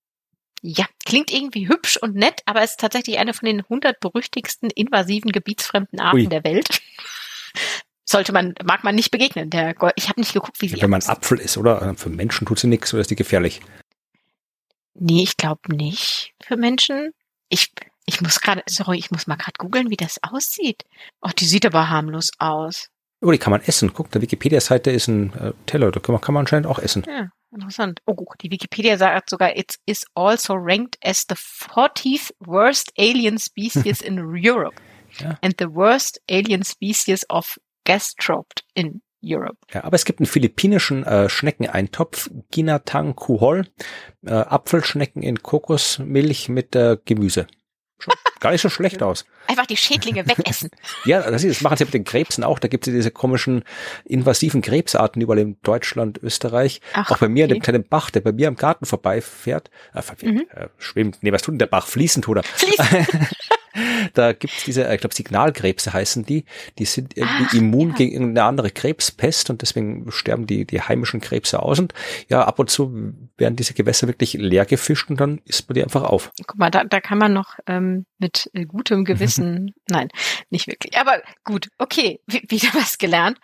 Ja, 0.61 0.85
klingt 1.05 1.31
irgendwie 1.31 1.69
hübsch 1.69 1.97
und 1.97 2.15
nett, 2.15 2.41
aber 2.45 2.63
ist 2.63 2.79
tatsächlich 2.79 3.17
eine 3.17 3.33
von 3.33 3.45
den 3.45 3.61
100 3.61 3.99
berüchtigsten 3.99 4.69
invasiven 4.69 5.31
gebietsfremden 5.31 5.99
Arten 5.99 6.17
Ui. 6.17 6.27
der 6.27 6.43
Welt. 6.43 6.81
Sollte 8.03 8.33
man, 8.33 8.55
mag 8.63 8.83
man 8.83 8.95
nicht 8.95 9.11
begegnen. 9.11 9.49
Der, 9.49 9.75
ich 9.95 10.09
habe 10.09 10.19
nicht 10.19 10.33
geguckt, 10.33 10.61
wie 10.61 10.67
sie. 10.67 10.75
Ja, 10.75 10.83
wenn 10.83 10.89
man 10.89 11.03
Apfel 11.03 11.39
ist, 11.39 11.57
oder? 11.57 11.93
Für 11.95 12.09
Menschen 12.09 12.47
tut 12.47 12.59
sie 12.59 12.67
nichts 12.67 12.93
oder 12.93 13.01
ist 13.01 13.11
die 13.11 13.15
gefährlich? 13.15 13.61
Nee, 14.95 15.23
ich 15.23 15.37
glaube 15.37 15.73
nicht 15.73 16.33
für 16.43 16.57
Menschen. 16.57 17.11
Ich, 17.49 17.71
ich 18.05 18.19
muss 18.21 18.41
gerade, 18.41 18.63
sorry, 18.67 18.97
ich 18.97 19.11
muss 19.11 19.27
mal 19.27 19.35
gerade 19.35 19.57
googeln, 19.57 19.89
wie 19.89 19.95
das 19.95 20.21
aussieht. 20.23 20.83
Oh, 21.21 21.29
die 21.37 21.45
sieht 21.45 21.65
aber 21.65 21.89
harmlos 21.89 22.31
aus. 22.39 22.89
Oh, 23.21 23.31
die 23.31 23.37
kann 23.37 23.51
man 23.51 23.61
essen. 23.61 23.93
Guck, 23.93 24.11
der 24.11 24.21
Wikipedia-Seite 24.21 24.91
ist 24.91 25.07
ein 25.07 25.33
äh, 25.33 25.53
Teller, 25.65 25.91
da 25.91 25.99
kann 25.99 26.13
man, 26.13 26.21
kann 26.21 26.33
man 26.33 26.41
anscheinend 26.41 26.67
auch 26.67 26.79
essen. 26.79 27.03
Ja, 27.07 27.29
interessant. 27.51 28.01
Oh, 28.05 28.25
die 28.41 28.51
Wikipedia 28.51 28.97
sagt 28.97 29.29
sogar, 29.29 29.55
it 29.55 29.75
is 29.85 30.05
also 30.13 30.53
ranked 30.53 30.97
as 31.03 31.25
the 31.27 31.35
40th 31.35 32.31
worst 32.39 32.91
alien 32.97 33.37
species 33.37 34.01
in 34.05 34.17
Europe. 34.35 34.81
Ja. 35.19 35.37
And 35.41 35.55
the 35.57 35.73
worst 35.73 36.21
alien 36.29 36.63
species 36.63 37.25
of 37.29 37.57
gastroped 37.85 38.63
in 38.73 39.01
Europe. 39.21 39.57
Ja, 39.73 39.83
aber 39.83 39.95
es 39.95 40.05
gibt 40.05 40.19
einen 40.19 40.27
philippinischen 40.27 41.03
äh, 41.03 41.29
Schneckeneintopf, 41.29 42.29
Ginatang 42.51 43.15
Kuhol, 43.15 43.67
äh, 44.25 44.31
Apfelschnecken 44.31 45.23
in 45.23 45.41
Kokosmilch 45.41 46.49
mit 46.49 46.75
äh, 46.75 46.97
Gemüse. 47.03 47.47
Schon 47.99 48.13
gar 48.39 48.51
nicht 48.51 48.61
so 48.61 48.69
schlecht 48.69 49.03
aus. 49.03 49.25
Einfach 49.47 49.65
die 49.65 49.75
Schädlinge 49.77 50.25
wegessen. 50.27 50.69
ja, 51.05 51.29
das, 51.29 51.43
ist, 51.43 51.57
das 51.57 51.61
machen 51.61 51.77
sie 51.77 51.85
mit 51.85 51.93
den 51.93 52.05
Krebsen 52.05 52.43
auch. 52.43 52.59
Da 52.59 52.67
gibt 52.69 52.87
es 52.87 52.93
diese 52.93 53.11
komischen 53.11 53.63
invasiven 54.05 54.61
Krebsarten 54.61 55.21
überall 55.21 55.39
in 55.39 55.57
Deutschland, 55.63 56.17
Österreich. 56.23 56.81
Ach, 56.93 57.11
auch 57.11 57.17
bei 57.17 57.27
mir 57.27 57.45
okay. 57.45 57.53
in 57.53 57.59
dem 57.59 57.63
kleinen 57.63 57.87
Bach, 57.87 58.09
der 58.09 58.21
bei 58.21 58.31
mir 58.31 58.47
am 58.47 58.55
Garten 58.55 58.85
vorbeifährt. 58.85 59.69
Äh, 59.93 60.25
mhm. 60.25 60.45
äh, 60.53 60.67
schwimmt, 60.77 61.19
nee, 61.21 61.31
was 61.31 61.41
tut 61.41 61.53
denn 61.53 61.59
der 61.59 61.67
Bach? 61.67 61.87
Fließend, 61.87 62.27
oder? 62.27 62.43
Fließend. 62.43 63.07
da 64.13 64.33
gibt's 64.33 64.63
diese, 64.65 64.87
äh, 64.87 64.95
ich 64.95 65.01
glaube 65.01 65.15
Signalkrebse 65.15 65.93
heißen 65.93 66.25
die, 66.25 66.45
die 66.77 66.85
sind 66.85 67.17
irgendwie 67.17 67.45
Ach, 67.47 67.53
immun 67.53 67.89
ja. 67.89 67.95
gegen 67.95 68.29
eine 68.29 68.43
andere 68.43 68.71
Krebspest 68.71 69.49
und 69.49 69.61
deswegen 69.61 70.11
sterben 70.11 70.47
die, 70.47 70.65
die 70.65 70.81
heimischen 70.81 71.21
Krebse 71.21 71.61
aus 71.61 71.79
und 71.79 71.93
ja, 72.27 72.43
ab 72.43 72.59
und 72.59 72.69
zu 72.69 73.13
werden 73.37 73.55
diese 73.55 73.73
Gewässer 73.73 74.07
wirklich 74.07 74.33
leer 74.33 74.65
gefischt 74.65 75.09
und 75.09 75.19
dann 75.19 75.41
isst 75.45 75.69
man 75.69 75.75
die 75.75 75.83
einfach 75.83 76.03
auf. 76.03 76.31
Guck 76.45 76.57
mal, 76.57 76.71
da, 76.71 76.83
da 76.83 76.99
kann 76.99 77.17
man 77.17 77.33
noch 77.33 77.57
ähm, 77.67 78.05
mit 78.17 78.49
äh, 78.53 78.65
gutem 78.65 79.05
Gewissen, 79.05 79.73
nein, 79.89 80.09
nicht 80.49 80.67
wirklich, 80.67 80.97
aber 80.97 81.21
gut, 81.43 81.69
okay, 81.77 82.19
wieder 82.27 82.69
was 82.73 82.97
gelernt. 82.97 83.39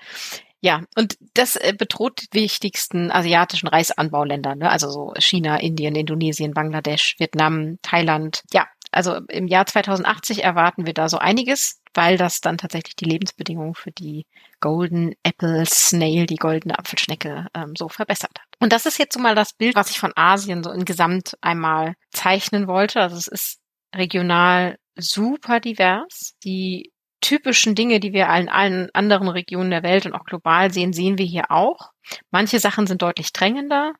Ja, 0.65 0.81
und 0.97 1.15
das 1.35 1.57
äh, 1.57 1.75
bedroht 1.77 2.23
die 2.33 2.41
wichtigsten 2.41 3.11
asiatischen 3.11 3.67
Reisanbauländer, 3.67 4.55
ne? 4.55 4.71
also 4.71 4.89
so 4.89 5.13
China, 5.19 5.57
Indien, 5.57 5.93
Indonesien, 5.93 6.55
Bangladesch, 6.55 7.13
Vietnam, 7.19 7.77
Thailand. 7.83 8.41
Ja, 8.51 8.65
also 8.95 9.15
im 9.27 9.47
Jahr 9.47 9.65
2080 9.65 10.43
erwarten 10.43 10.85
wir 10.85 10.93
da 10.93 11.09
so 11.09 11.17
einiges, 11.17 11.81
weil 11.93 12.17
das 12.17 12.39
dann 12.39 12.57
tatsächlich 12.57 12.95
die 12.95 13.05
Lebensbedingungen 13.05 13.75
für 13.75 13.91
die 13.91 14.25
Golden 14.61 15.13
Apple 15.23 15.65
Snail, 15.65 16.25
die 16.25 16.37
goldene 16.37 16.79
Apfelschnecke, 16.79 17.47
ähm, 17.53 17.73
so 17.77 17.89
verbessert 17.89 18.31
hat. 18.39 18.47
Und 18.59 18.71
das 18.71 18.85
ist 18.85 18.97
jetzt 18.97 19.13
so 19.13 19.19
mal 19.19 19.35
das 19.35 19.53
Bild, 19.53 19.75
was 19.75 19.89
ich 19.89 19.99
von 19.99 20.13
Asien 20.15 20.63
so 20.63 20.71
insgesamt 20.71 21.37
einmal 21.41 21.95
zeichnen 22.11 22.67
wollte. 22.67 23.01
Also 23.01 23.17
es 23.17 23.27
ist 23.27 23.59
regional 23.93 24.77
super 24.95 25.59
divers. 25.59 26.35
Die 26.45 26.93
typischen 27.19 27.75
Dinge, 27.75 27.99
die 27.99 28.13
wir 28.13 28.27
in 28.35 28.47
allen 28.47 28.89
anderen 28.93 29.27
Regionen 29.27 29.71
der 29.71 29.83
Welt 29.83 30.05
und 30.05 30.13
auch 30.13 30.23
global 30.23 30.71
sehen, 30.71 30.93
sehen 30.93 31.17
wir 31.17 31.25
hier 31.25 31.51
auch. 31.51 31.91
Manche 32.31 32.59
Sachen 32.59 32.87
sind 32.87 33.01
deutlich 33.01 33.33
drängender, 33.33 33.93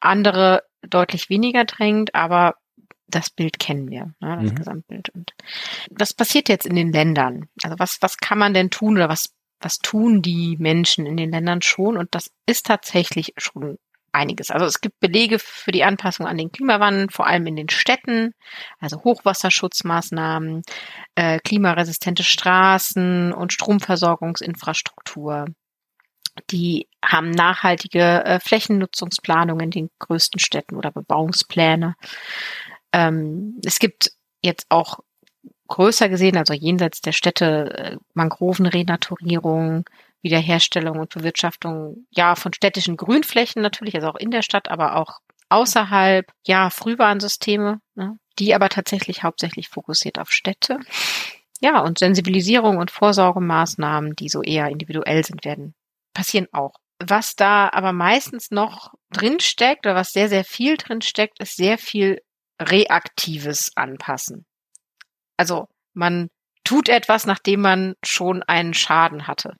andere 0.00 0.62
deutlich 0.80 1.28
weniger 1.28 1.64
drängend, 1.64 2.14
aber 2.14 2.54
das 3.06 3.30
Bild 3.30 3.58
kennen 3.58 3.90
wir, 3.90 4.14
ne, 4.20 4.38
das 4.42 4.52
mhm. 4.52 4.54
Gesamtbild. 4.54 5.10
Und 5.10 5.32
was 5.90 6.14
passiert 6.14 6.48
jetzt 6.48 6.66
in 6.66 6.76
den 6.76 6.92
Ländern? 6.92 7.48
Also 7.62 7.78
was, 7.78 7.98
was 8.00 8.16
kann 8.18 8.38
man 8.38 8.54
denn 8.54 8.70
tun 8.70 8.96
oder 8.96 9.08
was, 9.08 9.34
was 9.60 9.78
tun 9.78 10.22
die 10.22 10.56
Menschen 10.58 11.06
in 11.06 11.16
den 11.16 11.30
Ländern 11.30 11.62
schon? 11.62 11.96
Und 11.96 12.14
das 12.14 12.30
ist 12.46 12.66
tatsächlich 12.66 13.34
schon 13.36 13.78
einiges. 14.12 14.50
Also 14.50 14.66
es 14.66 14.80
gibt 14.80 15.00
Belege 15.00 15.38
für 15.38 15.72
die 15.72 15.84
Anpassung 15.84 16.26
an 16.26 16.36
den 16.36 16.52
Klimawandel, 16.52 17.08
vor 17.10 17.26
allem 17.26 17.46
in 17.46 17.56
den 17.56 17.68
Städten, 17.68 18.34
also 18.78 19.02
Hochwasserschutzmaßnahmen, 19.02 20.62
äh, 21.14 21.38
klimaresistente 21.40 22.22
Straßen 22.22 23.32
und 23.32 23.52
Stromversorgungsinfrastruktur. 23.52 25.46
Die 26.50 26.88
haben 27.04 27.30
nachhaltige 27.30 28.24
äh, 28.24 28.40
Flächennutzungsplanungen 28.40 29.64
in 29.64 29.70
den 29.70 29.90
größten 29.98 30.40
Städten 30.40 30.76
oder 30.76 30.90
Bebauungspläne. 30.90 31.94
Ähm, 32.92 33.60
es 33.64 33.78
gibt 33.78 34.12
jetzt 34.42 34.66
auch 34.68 35.00
größer 35.68 36.08
gesehen, 36.08 36.36
also 36.36 36.52
jenseits 36.52 37.00
der 37.00 37.12
Städte, 37.12 37.74
äh, 37.76 37.96
Mangrovenrenaturierung, 38.14 39.84
Wiederherstellung 40.20 40.98
und 40.98 41.14
Bewirtschaftung, 41.14 42.06
ja, 42.10 42.34
von 42.34 42.52
städtischen 42.52 42.96
Grünflächen 42.96 43.62
natürlich, 43.62 43.94
also 43.94 44.08
auch 44.08 44.16
in 44.16 44.30
der 44.30 44.42
Stadt, 44.42 44.68
aber 44.68 44.96
auch 44.96 45.20
außerhalb, 45.48 46.30
ja, 46.46 46.70
Frühwarnsysteme, 46.70 47.80
ne, 47.94 48.18
die 48.38 48.54
aber 48.54 48.68
tatsächlich 48.68 49.22
hauptsächlich 49.22 49.68
fokussiert 49.68 50.18
auf 50.18 50.30
Städte. 50.30 50.78
Ja, 51.60 51.80
und 51.80 51.98
Sensibilisierung 51.98 52.78
und 52.78 52.90
Vorsorgemaßnahmen, 52.90 54.16
die 54.16 54.28
so 54.28 54.42
eher 54.42 54.68
individuell 54.68 55.24
sind, 55.24 55.44
werden 55.44 55.74
passieren 56.14 56.48
auch. 56.52 56.74
Was 56.98 57.34
da 57.34 57.68
aber 57.72 57.92
meistens 57.92 58.50
noch 58.50 58.94
drinsteckt 59.10 59.86
oder 59.86 59.94
was 59.94 60.12
sehr, 60.12 60.28
sehr 60.28 60.44
viel 60.44 60.76
drinsteckt, 60.76 61.40
ist 61.40 61.56
sehr 61.56 61.78
viel 61.78 62.20
reaktives 62.70 63.72
Anpassen. 63.76 64.46
Also 65.36 65.68
man 65.94 66.30
tut 66.64 66.88
etwas, 66.88 67.26
nachdem 67.26 67.60
man 67.60 67.94
schon 68.02 68.42
einen 68.42 68.74
Schaden 68.74 69.26
hatte. 69.26 69.56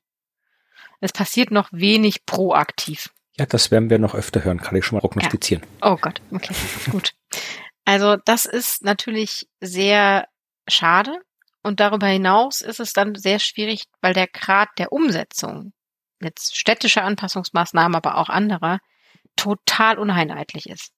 Es 1.01 1.13
passiert 1.13 1.51
noch 1.51 1.69
wenig 1.73 2.27
proaktiv. 2.27 3.11
Ja, 3.37 3.47
das 3.47 3.71
werden 3.71 3.91
wir 3.91 3.99
noch 3.99 4.15
öfter 4.15 4.45
hören, 4.45 4.61
kann 4.61 4.77
ich 4.77 4.85
schon 4.85 4.97
mal 4.97 5.01
prognostizieren. 5.01 5.65
Ja. 5.83 5.93
Oh 5.93 5.97
Gott, 5.97 6.21
okay, 6.31 6.55
gut. 6.91 7.13
Also 7.85 8.17
das 8.17 8.45
ist 8.45 8.85
natürlich 8.85 9.49
sehr 9.61 10.29
schade 10.69 11.19
und 11.63 11.81
darüber 11.81 12.07
hinaus 12.07 12.61
ist 12.61 12.79
es 12.79 12.93
dann 12.93 13.15
sehr 13.17 13.39
schwierig, 13.39 13.85
weil 14.01 14.15
der 14.15 14.29
Grad 14.29 14.69
der 14.79 14.93
Umsetzung, 14.93 15.73
jetzt 16.23 16.57
städtische 16.57 17.03
Anpassungsmaßnahmen, 17.03 17.97
aber 17.97 18.19
auch 18.19 18.29
anderer, 18.29 18.79
total 19.35 19.99
uneinheitlich 19.99 20.69
ist 20.69 20.93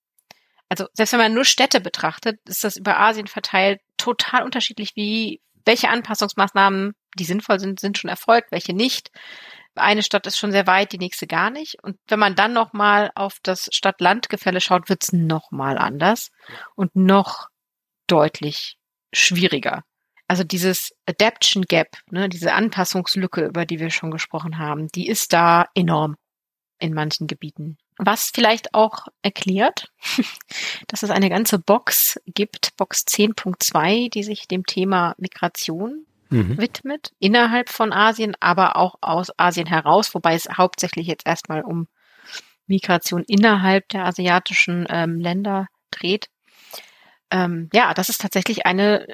also 0.68 0.86
selbst 0.92 1.12
wenn 1.12 1.20
man 1.20 1.34
nur 1.34 1.44
Städte 1.44 1.80
betrachtet, 1.80 2.38
ist 2.46 2.64
das 2.64 2.76
über 2.76 2.98
Asien 2.98 3.26
verteilt 3.26 3.80
total 3.96 4.42
unterschiedlich, 4.42 4.92
wie 4.96 5.40
welche 5.64 5.88
Anpassungsmaßnahmen, 5.88 6.92
die 7.18 7.24
sinnvoll 7.24 7.58
sind, 7.58 7.80
sind 7.80 7.98
schon 7.98 8.10
erfolgt, 8.10 8.52
welche 8.52 8.74
nicht. 8.74 9.10
Eine 9.76 10.02
Stadt 10.02 10.26
ist 10.26 10.38
schon 10.38 10.52
sehr 10.52 10.66
weit, 10.66 10.92
die 10.92 10.98
nächste 10.98 11.26
gar 11.26 11.50
nicht. 11.50 11.82
Und 11.82 11.96
wenn 12.06 12.18
man 12.18 12.34
dann 12.34 12.52
nochmal 12.52 13.10
auf 13.14 13.38
das 13.42 13.68
Stadt-Land-Gefälle 13.72 14.60
schaut, 14.60 14.88
wird's 14.88 15.12
nochmal 15.12 15.78
anders 15.78 16.30
und 16.76 16.94
noch 16.94 17.48
deutlich 18.06 18.76
schwieriger. 19.12 19.82
Also 20.26 20.44
dieses 20.44 20.92
Adaption 21.06 21.64
Gap, 21.64 21.98
ne, 22.10 22.28
diese 22.28 22.52
Anpassungslücke, 22.52 23.46
über 23.46 23.66
die 23.66 23.78
wir 23.78 23.90
schon 23.90 24.10
gesprochen 24.10 24.58
haben, 24.58 24.88
die 24.88 25.08
ist 25.08 25.32
da 25.32 25.66
enorm 25.74 26.16
in 26.78 26.94
manchen 26.94 27.26
Gebieten. 27.26 27.76
Was 27.96 28.30
vielleicht 28.34 28.74
auch 28.74 29.06
erklärt, 29.22 29.92
dass 30.88 31.02
es 31.02 31.10
eine 31.10 31.30
ganze 31.30 31.58
Box 31.58 32.20
gibt, 32.26 32.76
Box 32.76 33.04
10.2, 33.06 34.10
die 34.10 34.22
sich 34.22 34.48
dem 34.48 34.64
Thema 34.64 35.14
Migration 35.18 36.06
mhm. 36.30 36.58
widmet, 36.58 37.12
innerhalb 37.20 37.68
von 37.68 37.92
Asien, 37.92 38.36
aber 38.40 38.76
auch 38.76 38.96
aus 39.00 39.30
Asien 39.38 39.66
heraus, 39.66 40.14
wobei 40.14 40.34
es 40.34 40.48
hauptsächlich 40.48 41.06
jetzt 41.06 41.26
erstmal 41.26 41.62
um 41.62 41.86
Migration 42.66 43.24
innerhalb 43.26 43.88
der 43.90 44.06
asiatischen 44.06 44.86
ähm, 44.88 45.20
Länder 45.20 45.68
dreht. 45.90 46.30
Ähm, 47.30 47.68
ja, 47.72 47.94
das 47.94 48.08
ist 48.08 48.20
tatsächlich 48.20 48.66
eine 48.66 49.06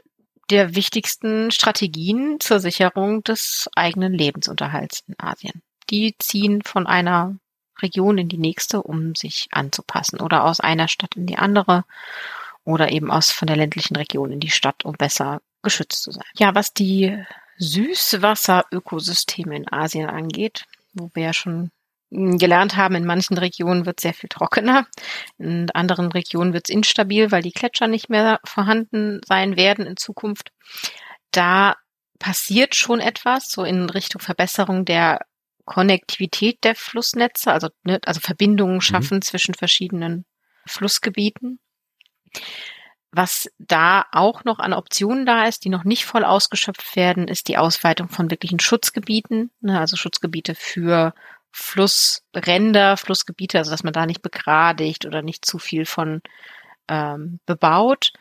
der 0.51 0.75
wichtigsten 0.75 1.51
Strategien 1.51 2.39
zur 2.41 2.61
Sicherung 2.61 3.23
des 3.25 3.69
eigenen 3.75 4.13
Lebensunterhalts 4.13 5.05
in 5.07 5.15
Asien 5.19 5.63
die 5.91 6.15
ziehen 6.19 6.63
von 6.63 6.87
einer 6.87 7.37
Region 7.83 8.19
in 8.19 8.29
die 8.29 8.39
nächste, 8.39 8.83
um 8.83 9.15
sich 9.15 9.49
anzupassen 9.53 10.21
oder 10.21 10.45
aus 10.45 10.61
einer 10.61 10.89
Stadt 10.89 11.17
in 11.17 11.27
die 11.27 11.37
andere 11.37 11.85
oder 12.65 12.91
eben 12.93 13.11
aus 13.11 13.31
von 13.31 13.47
der 13.47 13.57
ländlichen 13.57 13.97
Region 13.97 14.31
in 14.33 14.41
die 14.41 14.51
Stadt, 14.51 14.85
um 14.85 14.93
besser 14.93 15.41
geschützt 15.63 16.03
zu 16.03 16.13
sein. 16.13 16.25
Ja, 16.37 16.55
was 16.55 16.73
die 16.73 17.17
Süßwasserökosysteme 17.59 19.55
in 19.57 19.71
Asien 19.71 20.09
angeht, 20.09 20.65
wo 20.95 21.11
wir 21.15 21.25
ja 21.25 21.33
schon 21.33 21.71
gelernt 22.11 22.77
haben, 22.77 22.97
in 22.97 23.05
manchen 23.07 23.39
Regionen 23.39 23.87
wird 23.87 24.01
sehr 24.01 24.15
viel 24.15 24.29
trockener, 24.29 24.87
in 25.39 25.71
anderen 25.71 26.11
Regionen 26.11 26.53
wird 26.53 26.69
es 26.69 26.75
instabil, 26.75 27.31
weil 27.31 27.43
die 27.43 27.53
Gletscher 27.53 27.87
nicht 27.87 28.11
mehr 28.11 28.41
vorhanden 28.45 29.21
sein 29.27 29.57
werden 29.57 29.87
in 29.87 29.97
Zukunft. 29.97 30.51
Da 31.31 31.77
passiert 32.19 32.75
schon 32.75 32.99
etwas, 32.99 33.51
so 33.51 33.63
in 33.63 33.89
Richtung 33.89 34.21
Verbesserung 34.21 34.85
der 34.85 35.21
Konnektivität 35.71 36.65
der 36.65 36.75
Flussnetze, 36.75 37.53
also, 37.53 37.69
ne, 37.85 38.01
also 38.05 38.19
Verbindungen 38.19 38.77
mhm. 38.77 38.81
schaffen 38.81 39.19
mhm. 39.19 39.23
zwischen 39.23 39.55
verschiedenen 39.55 40.25
Flussgebieten. 40.67 41.61
Was 43.13 43.49
da 43.59 44.05
auch 44.11 44.43
noch 44.43 44.59
an 44.59 44.73
Optionen 44.73 45.27
da 45.27 45.45
ist, 45.45 45.65
die 45.65 45.69
noch 45.69 45.85
nicht 45.85 46.07
voll 46.07 46.25
ausgeschöpft 46.25 46.97
werden, 46.97 47.29
ist 47.29 47.47
die 47.47 47.57
Ausweitung 47.57 48.09
von 48.09 48.33
wirklichen 48.33 48.59
Schutzgebieten, 48.59 49.53
ne, 49.61 49.79
also 49.79 49.95
Schutzgebiete 49.95 50.57
für 50.57 51.15
Flussränder, 51.53 52.97
Flussgebiete, 52.97 53.59
also 53.59 53.71
dass 53.71 53.85
man 53.85 53.93
da 53.93 54.07
nicht 54.07 54.23
begradigt 54.23 55.07
oder 55.07 55.23
nicht 55.23 55.45
zu 55.45 55.61
viel 55.61 55.87
von 55.87 56.21
ähm, 56.89 57.39
bebaut, 57.47 58.13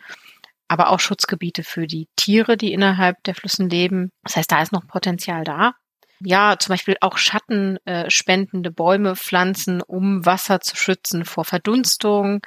aber 0.68 0.90
auch 0.92 1.00
Schutzgebiete 1.00 1.64
für 1.64 1.88
die 1.88 2.10
Tiere, 2.16 2.58
die 2.58 2.74
innerhalb 2.74 3.24
der 3.24 3.34
Flüssen 3.34 3.72
leben. 3.72 4.12
Das 4.22 4.36
heißt, 4.36 4.52
da 4.52 4.62
ist 4.62 4.72
noch 4.72 4.86
Potenzial 4.86 5.44
da 5.44 5.74
ja, 6.22 6.58
zum 6.60 6.74
Beispiel 6.74 6.98
auch 7.02 7.18
schattenspendende 7.18 8.70
äh, 8.70 8.74
Bäume 8.74 9.16
pflanzen, 9.16 9.82
um 9.82 10.26
Wasser 10.26 10.60
zu 10.62 10.76
schützen 10.76 11.26
vor 11.26 11.46
Verdunstung 11.46 12.42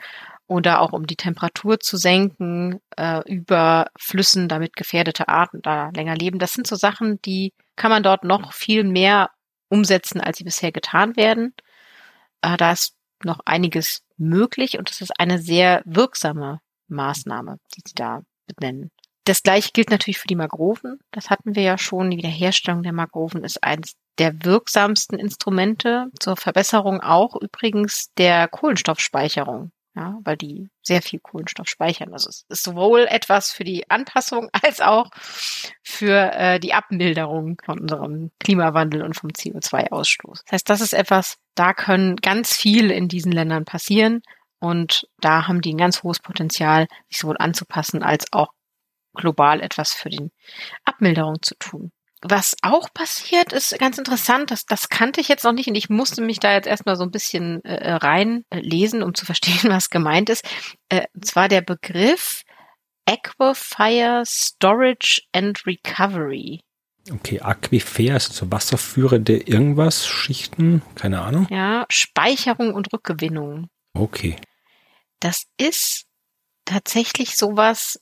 oder 0.46 0.80
auch 0.80 0.92
um 0.92 1.06
die 1.06 1.16
Temperatur 1.16 1.80
zu 1.80 1.96
senken 1.96 2.80
äh, 2.96 3.22
über 3.30 3.86
Flüssen, 3.98 4.48
damit 4.48 4.76
gefährdete 4.76 5.28
Arten 5.28 5.62
da 5.62 5.90
länger 5.94 6.14
leben. 6.14 6.38
Das 6.38 6.52
sind 6.52 6.66
so 6.66 6.76
Sachen, 6.76 7.20
die 7.22 7.54
kann 7.76 7.90
man 7.90 8.02
dort 8.02 8.24
noch 8.24 8.52
viel 8.52 8.84
mehr 8.84 9.30
umsetzen, 9.68 10.20
als 10.20 10.38
sie 10.38 10.44
bisher 10.44 10.72
getan 10.72 11.16
werden. 11.16 11.54
Äh, 12.42 12.56
da 12.58 12.72
ist 12.72 12.96
noch 13.24 13.40
einiges 13.46 14.02
möglich 14.18 14.78
und 14.78 14.90
es 14.90 15.00
ist 15.00 15.18
eine 15.18 15.38
sehr 15.38 15.82
wirksame 15.86 16.60
Maßnahme, 16.88 17.58
die 17.74 17.82
sie 17.86 17.94
da 17.94 18.22
benennen. 18.46 18.90
Das 19.24 19.42
gleiche 19.42 19.70
gilt 19.72 19.90
natürlich 19.90 20.18
für 20.18 20.26
die 20.26 20.36
Mangroven. 20.36 20.98
Das 21.12 21.30
hatten 21.30 21.54
wir 21.54 21.62
ja 21.62 21.78
schon. 21.78 22.10
Die 22.10 22.16
Wiederherstellung 22.16 22.82
der 22.82 22.92
Mangroven 22.92 23.44
ist 23.44 23.62
eines 23.62 23.94
der 24.18 24.44
wirksamsten 24.44 25.18
Instrumente 25.18 26.06
zur 26.18 26.36
Verbesserung 26.36 27.00
auch 27.00 27.36
übrigens 27.40 28.12
der 28.18 28.48
Kohlenstoffspeicherung. 28.48 29.70
Ja, 29.94 30.18
weil 30.24 30.38
die 30.38 30.70
sehr 30.82 31.02
viel 31.02 31.20
Kohlenstoff 31.20 31.68
speichern. 31.68 32.14
Also 32.14 32.30
es 32.30 32.46
ist 32.48 32.64
sowohl 32.64 33.00
etwas 33.10 33.52
für 33.52 33.62
die 33.62 33.90
Anpassung 33.90 34.48
als 34.62 34.80
auch 34.80 35.10
für 35.82 36.32
äh, 36.32 36.58
die 36.58 36.72
Abmilderung 36.72 37.60
von 37.62 37.78
unserem 37.78 38.30
Klimawandel 38.40 39.02
und 39.02 39.14
vom 39.14 39.28
CO2-Ausstoß. 39.28 40.44
Das 40.44 40.52
heißt, 40.52 40.70
das 40.70 40.80
ist 40.80 40.94
etwas, 40.94 41.36
da 41.54 41.74
können 41.74 42.16
ganz 42.16 42.56
viel 42.56 42.90
in 42.90 43.08
diesen 43.08 43.32
Ländern 43.32 43.66
passieren. 43.66 44.22
Und 44.60 45.06
da 45.20 45.46
haben 45.46 45.60
die 45.60 45.74
ein 45.74 45.78
ganz 45.78 46.02
hohes 46.02 46.20
Potenzial, 46.20 46.86
sich 47.10 47.18
sowohl 47.18 47.36
anzupassen 47.38 48.02
als 48.02 48.32
auch 48.32 48.48
global 49.14 49.60
etwas 49.60 49.92
für 49.92 50.10
die 50.10 50.30
Abmilderung 50.84 51.36
zu 51.42 51.54
tun. 51.56 51.92
Was 52.24 52.56
auch 52.62 52.92
passiert, 52.94 53.52
ist 53.52 53.76
ganz 53.80 53.98
interessant, 53.98 54.52
das, 54.52 54.64
das 54.64 54.88
kannte 54.88 55.20
ich 55.20 55.26
jetzt 55.26 55.42
noch 55.42 55.52
nicht 55.52 55.66
und 55.66 55.74
ich 55.74 55.90
musste 55.90 56.22
mich 56.22 56.38
da 56.38 56.52
jetzt 56.52 56.68
erstmal 56.68 56.94
so 56.94 57.02
ein 57.02 57.10
bisschen 57.10 57.64
äh, 57.64 57.94
reinlesen, 57.94 59.02
um 59.02 59.14
zu 59.14 59.26
verstehen, 59.26 59.70
was 59.70 59.90
gemeint 59.90 60.30
ist. 60.30 60.44
Äh, 60.88 61.06
und 61.14 61.26
zwar 61.26 61.48
der 61.48 61.62
Begriff 61.62 62.42
Aquifer 63.06 64.22
Storage 64.24 65.22
and 65.32 65.66
Recovery. 65.66 66.60
Okay, 67.10 67.40
Aquifer 67.40 68.16
ist 68.16 68.32
so 68.34 68.52
wasserführende 68.52 69.36
irgendwas, 69.36 70.06
Schichten, 70.06 70.82
keine 70.94 71.22
Ahnung. 71.22 71.48
Ja, 71.50 71.84
Speicherung 71.90 72.74
und 72.74 72.92
Rückgewinnung. 72.92 73.68
Okay. 73.94 74.36
Das 75.18 75.46
ist 75.58 76.04
tatsächlich 76.64 77.36
sowas 77.36 78.00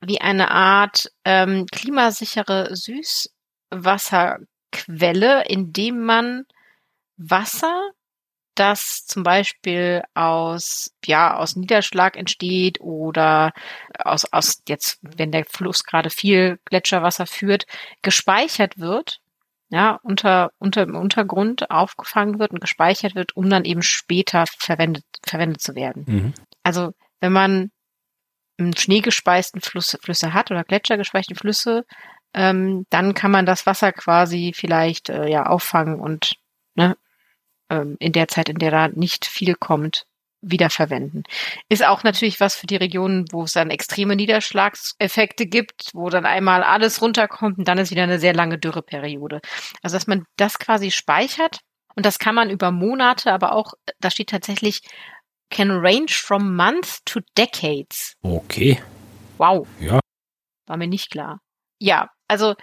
wie 0.00 0.20
eine 0.20 0.50
Art 0.50 1.12
ähm, 1.24 1.66
klimasichere 1.70 2.74
Süßwasserquelle, 2.74 5.44
indem 5.46 6.04
man 6.04 6.44
Wasser, 7.16 7.92
das 8.54 9.06
zum 9.06 9.22
Beispiel 9.22 10.02
aus, 10.14 10.92
ja, 11.04 11.36
aus 11.36 11.56
Niederschlag 11.56 12.16
entsteht 12.16 12.80
oder 12.80 13.52
aus, 13.98 14.24
aus 14.32 14.62
jetzt, 14.68 14.98
wenn 15.02 15.32
der 15.32 15.44
Fluss 15.44 15.84
gerade 15.84 16.10
viel 16.10 16.58
Gletscherwasser 16.64 17.26
führt, 17.26 17.66
gespeichert 18.02 18.78
wird, 18.78 19.20
ja, 19.70 20.00
unter, 20.02 20.50
unter 20.58 20.82
im 20.82 20.96
Untergrund 20.96 21.70
aufgefangen 21.70 22.38
wird 22.38 22.50
und 22.50 22.60
gespeichert 22.60 23.14
wird, 23.14 23.36
um 23.36 23.48
dann 23.48 23.64
eben 23.64 23.82
später 23.82 24.44
verwendet, 24.46 25.04
verwendet 25.24 25.62
zu 25.62 25.74
werden. 25.74 26.04
Mhm. 26.06 26.34
Also, 26.62 26.92
wenn 27.20 27.32
man 27.32 27.70
schneegespeisten 28.76 29.60
Fluss, 29.60 29.98
Flüsse 30.02 30.34
hat 30.34 30.50
oder 30.50 30.64
gletschergespeiste 30.64 31.34
Flüsse, 31.34 31.84
ähm, 32.34 32.86
dann 32.90 33.14
kann 33.14 33.30
man 33.30 33.46
das 33.46 33.66
Wasser 33.66 33.92
quasi 33.92 34.52
vielleicht 34.54 35.08
äh, 35.08 35.28
ja 35.28 35.46
auffangen 35.46 36.00
und 36.00 36.36
ne, 36.74 36.96
ähm, 37.70 37.96
in 37.98 38.12
der 38.12 38.28
Zeit, 38.28 38.48
in 38.48 38.58
der 38.58 38.70
da 38.70 38.88
nicht 38.88 39.26
viel 39.26 39.54
kommt, 39.54 40.06
wiederverwenden. 40.42 41.24
Ist 41.68 41.84
auch 41.84 42.02
natürlich 42.02 42.40
was 42.40 42.54
für 42.54 42.66
die 42.66 42.76
Regionen, 42.76 43.26
wo 43.30 43.44
es 43.44 43.52
dann 43.52 43.70
extreme 43.70 44.16
Niederschlagseffekte 44.16 45.46
gibt, 45.46 45.90
wo 45.92 46.08
dann 46.08 46.24
einmal 46.24 46.62
alles 46.62 47.02
runterkommt 47.02 47.58
und 47.58 47.68
dann 47.68 47.78
ist 47.78 47.90
wieder 47.90 48.04
eine 48.04 48.18
sehr 48.18 48.34
lange 48.34 48.58
Dürreperiode. 48.58 49.40
Also 49.82 49.96
dass 49.96 50.06
man 50.06 50.24
das 50.36 50.58
quasi 50.58 50.90
speichert 50.90 51.60
und 51.94 52.06
das 52.06 52.18
kann 52.18 52.34
man 52.34 52.50
über 52.50 52.70
Monate, 52.70 53.32
aber 53.32 53.52
auch, 53.52 53.74
da 53.98 54.10
steht 54.10 54.30
tatsächlich 54.30 54.82
can 55.50 55.70
range 55.70 56.12
from 56.12 56.56
months 56.56 57.02
to 57.04 57.20
decades. 57.34 58.16
Okay. 58.22 58.80
Wow. 59.38 59.66
Ja. 59.80 60.00
War 60.66 60.76
mir 60.76 60.88
nicht 60.88 61.10
klar. 61.10 61.40
Ja, 61.78 62.10
also 62.28 62.54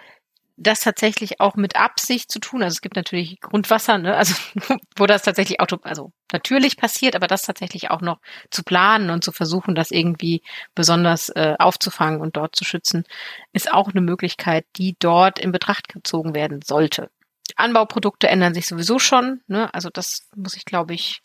das 0.58 0.80
tatsächlich 0.80 1.40
auch 1.40 1.54
mit 1.54 1.76
Absicht 1.76 2.30
zu 2.32 2.40
tun. 2.40 2.62
Also 2.62 2.74
es 2.74 2.80
gibt 2.80 2.96
natürlich 2.96 3.40
Grundwasser, 3.40 3.98
ne? 3.98 4.16
also 4.16 4.34
wo 4.96 5.06
das 5.06 5.22
tatsächlich 5.22 5.60
auto, 5.60 5.78
also 5.82 6.12
natürlich 6.32 6.76
passiert, 6.76 7.14
aber 7.14 7.28
das 7.28 7.42
tatsächlich 7.42 7.90
auch 7.90 8.00
noch 8.00 8.18
zu 8.50 8.64
planen 8.64 9.10
und 9.10 9.22
zu 9.22 9.30
versuchen, 9.30 9.74
das 9.74 9.90
irgendwie 9.90 10.42
besonders 10.74 11.28
äh, 11.30 11.54
aufzufangen 11.58 12.20
und 12.20 12.36
dort 12.36 12.56
zu 12.56 12.64
schützen, 12.64 13.04
ist 13.52 13.72
auch 13.72 13.88
eine 13.88 14.00
Möglichkeit, 14.00 14.66
die 14.76 14.96
dort 14.98 15.38
in 15.38 15.52
Betracht 15.52 15.88
gezogen 15.88 16.34
werden 16.34 16.60
sollte. 16.62 17.08
Anbauprodukte 17.56 18.28
ändern 18.28 18.54
sich 18.54 18.66
sowieso 18.66 18.98
schon, 18.98 19.40
ne? 19.46 19.72
also 19.72 19.90
das 19.90 20.28
muss 20.34 20.54
ich, 20.54 20.64
glaube 20.64 20.94
ich, 20.94 21.22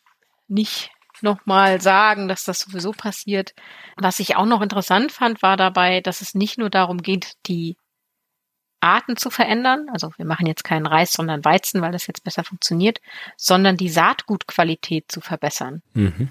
nicht 0.47 0.91
nochmal 1.24 1.82
sagen, 1.82 2.28
dass 2.28 2.43
das 2.43 2.59
sowieso 2.59 2.91
passiert. 2.91 3.53
Was 3.97 4.19
ich 4.19 4.36
auch 4.36 4.45
noch 4.45 4.61
interessant 4.61 5.11
fand, 5.11 5.41
war 5.41 5.57
dabei, 5.57 6.01
dass 6.01 6.21
es 6.21 6.36
nicht 6.36 6.57
nur 6.57 6.69
darum 6.69 6.99
geht, 6.99 7.34
die 7.47 7.78
Arten 8.84 9.15
zu 9.15 9.30
verändern. 9.30 9.88
Also 9.91 10.11
wir 10.17 10.26
machen 10.26 10.45
jetzt 10.45 10.63
keinen 10.63 10.86
Reis, 10.86 11.13
sondern 11.13 11.45
Weizen, 11.45 11.82
weil 11.82 11.93
das 11.93 12.05
jetzt 12.05 12.24
besser 12.24 12.43
funktioniert, 12.43 12.99
sondern 13.38 13.78
die 13.78 13.89
Saatgutqualität 13.89 15.11
zu 15.11 15.21
verbessern. 15.21 15.82
Mhm. 15.93 16.30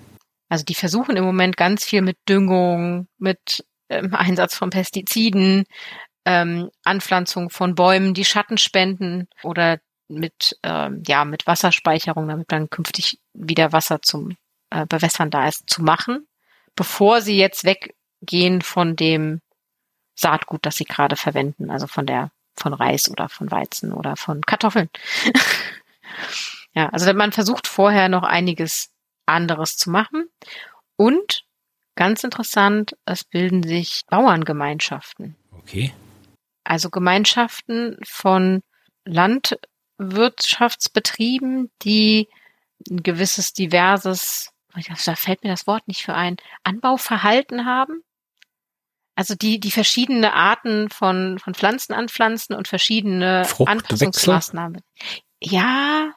Also 0.49 0.65
die 0.65 0.75
versuchen 0.75 1.17
im 1.17 1.25
Moment 1.25 1.57
ganz 1.57 1.85
viel 1.85 2.03
mit 2.03 2.19
Düngung, 2.29 3.09
mit 3.19 3.65
ähm, 3.89 4.15
Einsatz 4.15 4.55
von 4.55 4.71
Pestiziden, 4.71 5.65
ähm, 6.27 6.71
Anpflanzung 6.85 7.49
von 7.49 7.75
Bäumen, 7.75 8.13
die 8.15 8.27
Schatten 8.27 8.59
spenden 8.59 9.29
oder 9.43 9.81
mit 10.09 10.59
ähm, 10.63 11.03
ja 11.07 11.25
mit 11.25 11.47
Wasserspeicherung, 11.47 12.29
damit 12.29 12.53
dann 12.53 12.69
künftig 12.69 13.19
wieder 13.33 13.73
Wasser 13.73 14.03
zum 14.03 14.37
äh, 14.73 14.87
Bewässern 14.87 15.31
da 15.31 15.47
ist, 15.47 15.69
zu 15.69 15.83
machen, 15.83 16.27
bevor 16.75 17.21
sie 17.21 17.37
jetzt 17.37 17.65
weggehen 17.65 18.63
von 18.63 18.97
dem 18.97 19.43
Saatgut, 20.15 20.65
das 20.65 20.77
sie 20.77 20.85
gerade 20.85 21.17
verwenden, 21.17 21.71
also 21.71 21.87
von 21.87 22.07
der 22.07 22.31
von 22.55 22.75
Reis 22.75 23.11
oder 23.11 23.29
von 23.29 23.51
Weizen 23.51 23.93
oder 23.93 24.17
von 24.17 24.43
Kartoffeln. 24.43 24.89
ja, 26.75 26.89
also 26.91 27.13
man 27.15 27.33
versucht 27.33 27.67
vorher 27.67 28.09
noch 28.09 28.23
einiges 28.23 28.91
anderes 29.27 29.77
zu 29.77 29.91
machen 29.91 30.29
und 30.97 31.45
ganz 31.95 32.25
interessant, 32.25 32.97
es 33.05 33.25
bilden 33.25 33.63
sich 33.63 34.05
Bauerngemeinschaften. 34.09 35.37
Okay. 35.51 35.93
Also 36.65 36.89
Gemeinschaften 36.91 37.99
von 38.05 38.63
Landwirtschaftsbetrieben, 39.05 41.71
die 41.83 42.29
ein 42.91 43.03
gewisses 43.03 43.53
diverses 43.53 44.52
da 44.75 45.15
fällt 45.15 45.43
mir 45.45 45.51
das 45.51 45.67
Wort 45.67 45.87
nicht 45.89 46.03
für 46.03 46.15
ein, 46.15 46.37
Anbauverhalten 46.65 47.67
haben. 47.67 48.03
Also 49.15 49.35
die, 49.35 49.61
die 49.61 49.71
verschiedene 49.71 50.33
Arten 50.33 50.89
von, 50.89 51.39
von 51.39 51.55
Pflanzen 51.55 51.93
anpflanzen 51.93 52.57
und 52.57 52.69
verschiedene 52.69 53.47
Anpassungsmaßnahmen. 53.59 54.83
Ja, 55.41 56.13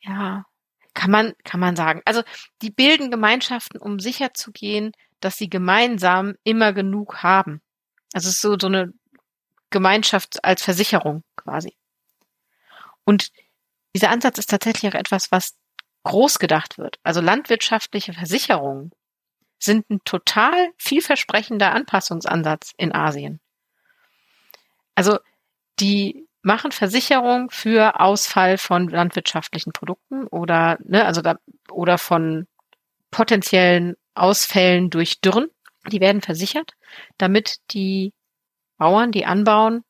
ja, 0.00 0.44
kann 0.92 1.10
man, 1.10 1.34
kann 1.44 1.60
man 1.60 1.76
sagen. 1.76 2.02
Also 2.04 2.22
die 2.60 2.70
bilden 2.70 3.10
Gemeinschaften, 3.10 3.78
um 3.78 4.00
sicherzugehen, 4.00 4.92
dass 5.20 5.38
sie 5.38 5.48
gemeinsam 5.48 6.34
immer 6.44 6.72
genug 6.72 7.22
haben. 7.22 7.62
Also 8.12 8.28
es 8.28 8.36
ist 8.36 8.42
so, 8.42 8.56
so 8.58 8.66
eine 8.66 8.92
Gemeinschaft 9.70 10.44
als 10.44 10.62
Versicherung 10.62 11.24
quasi. 11.36 11.76
Und 13.04 13.30
dieser 13.94 14.10
Ansatz 14.10 14.38
ist 14.38 14.50
tatsächlich 14.50 14.92
auch 14.92 14.98
etwas, 14.98 15.32
was 15.32 15.56
groß 16.04 16.38
gedacht 16.38 16.78
wird. 16.78 16.98
Also 17.02 17.20
landwirtschaftliche 17.20 18.12
Versicherungen 18.12 18.92
sind 19.58 19.90
ein 19.90 20.00
total 20.04 20.70
vielversprechender 20.76 21.72
Anpassungsansatz 21.72 22.72
in 22.76 22.94
Asien. 22.94 23.40
Also 24.94 25.18
die 25.80 26.26
machen 26.42 26.72
Versicherung 26.72 27.50
für 27.50 28.00
Ausfall 28.00 28.58
von 28.58 28.88
landwirtschaftlichen 28.88 29.72
Produkten 29.72 30.26
oder 30.26 30.78
ne, 30.84 31.04
also 31.04 31.20
da, 31.20 31.36
oder 31.70 31.98
von 31.98 32.46
potenziellen 33.10 33.96
Ausfällen 34.14 34.90
durch 34.90 35.20
Dürren. 35.20 35.48
Die 35.90 36.00
werden 36.00 36.22
versichert, 36.22 36.72
damit 37.16 37.58
die 37.70 38.12
Bauern, 38.76 39.12
die 39.12 39.26
anbauen, 39.26 39.84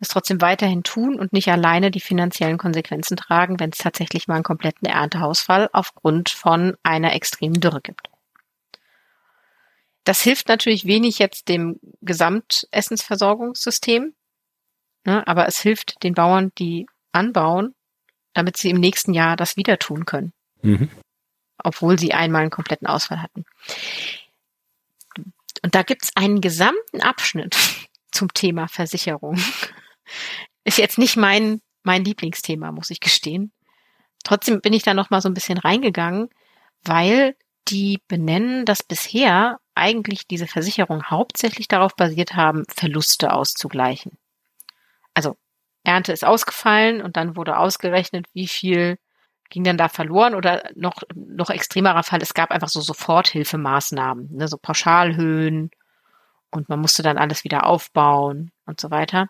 es 0.00 0.08
trotzdem 0.08 0.40
weiterhin 0.40 0.82
tun 0.82 1.20
und 1.20 1.32
nicht 1.32 1.48
alleine 1.48 1.90
die 1.90 2.00
finanziellen 2.00 2.58
Konsequenzen 2.58 3.16
tragen, 3.16 3.58
wenn 3.60 3.70
es 3.70 3.78
tatsächlich 3.78 4.28
mal 4.28 4.36
einen 4.36 4.44
kompletten 4.44 4.86
Ernteausfall 4.88 5.68
aufgrund 5.72 6.30
von 6.30 6.76
einer 6.82 7.14
extremen 7.14 7.60
Dürre 7.60 7.80
gibt. 7.80 8.08
Das 10.04 10.22
hilft 10.22 10.48
natürlich 10.48 10.86
wenig 10.86 11.18
jetzt 11.18 11.48
dem 11.48 11.78
Gesamtessensversorgungssystem, 12.00 14.14
ne, 15.04 15.28
aber 15.28 15.46
es 15.46 15.60
hilft 15.60 16.02
den 16.02 16.14
Bauern, 16.14 16.52
die 16.58 16.86
anbauen, 17.12 17.74
damit 18.32 18.56
sie 18.56 18.70
im 18.70 18.80
nächsten 18.80 19.12
Jahr 19.12 19.36
das 19.36 19.58
wieder 19.58 19.78
tun 19.78 20.06
können. 20.06 20.32
Mhm. 20.62 20.88
Obwohl 21.62 21.98
sie 21.98 22.14
einmal 22.14 22.40
einen 22.42 22.50
kompletten 22.50 22.86
Ausfall 22.86 23.20
hatten. 23.20 23.44
Und 25.62 25.74
da 25.74 25.82
gibt's 25.82 26.12
einen 26.14 26.40
gesamten 26.40 27.02
Abschnitt 27.02 27.58
zum 28.10 28.32
Thema 28.32 28.68
Versicherung. 28.68 29.38
Ist 30.64 30.78
jetzt 30.78 30.98
nicht 30.98 31.16
mein, 31.16 31.60
mein 31.82 32.04
Lieblingsthema, 32.04 32.72
muss 32.72 32.90
ich 32.90 33.00
gestehen. 33.00 33.52
Trotzdem 34.24 34.60
bin 34.60 34.72
ich 34.72 34.82
da 34.82 34.94
noch 34.94 35.10
mal 35.10 35.20
so 35.20 35.28
ein 35.28 35.34
bisschen 35.34 35.58
reingegangen, 35.58 36.28
weil 36.82 37.36
die 37.68 38.00
benennen, 38.08 38.64
dass 38.64 38.82
bisher 38.82 39.58
eigentlich 39.74 40.26
diese 40.26 40.46
Versicherungen 40.46 41.10
hauptsächlich 41.10 41.68
darauf 41.68 41.94
basiert 41.96 42.34
haben, 42.34 42.64
Verluste 42.68 43.32
auszugleichen. 43.32 44.18
Also 45.14 45.36
Ernte 45.84 46.12
ist 46.12 46.24
ausgefallen 46.24 47.00
und 47.00 47.16
dann 47.16 47.36
wurde 47.36 47.56
ausgerechnet, 47.56 48.26
wie 48.34 48.48
viel 48.48 48.98
ging 49.48 49.64
denn 49.64 49.78
da 49.78 49.88
verloren 49.88 50.34
oder 50.34 50.62
noch, 50.74 51.02
noch 51.14 51.50
extremerer 51.50 52.02
Fall, 52.02 52.22
es 52.22 52.34
gab 52.34 52.50
einfach 52.50 52.68
so 52.68 52.80
Soforthilfemaßnahmen, 52.80 54.36
ne, 54.36 54.48
so 54.48 54.56
Pauschalhöhen 54.56 55.70
und 56.50 56.68
man 56.68 56.80
musste 56.80 57.02
dann 57.02 57.18
alles 57.18 57.42
wieder 57.44 57.66
aufbauen 57.66 58.52
und 58.66 58.80
so 58.80 58.90
weiter. 58.90 59.26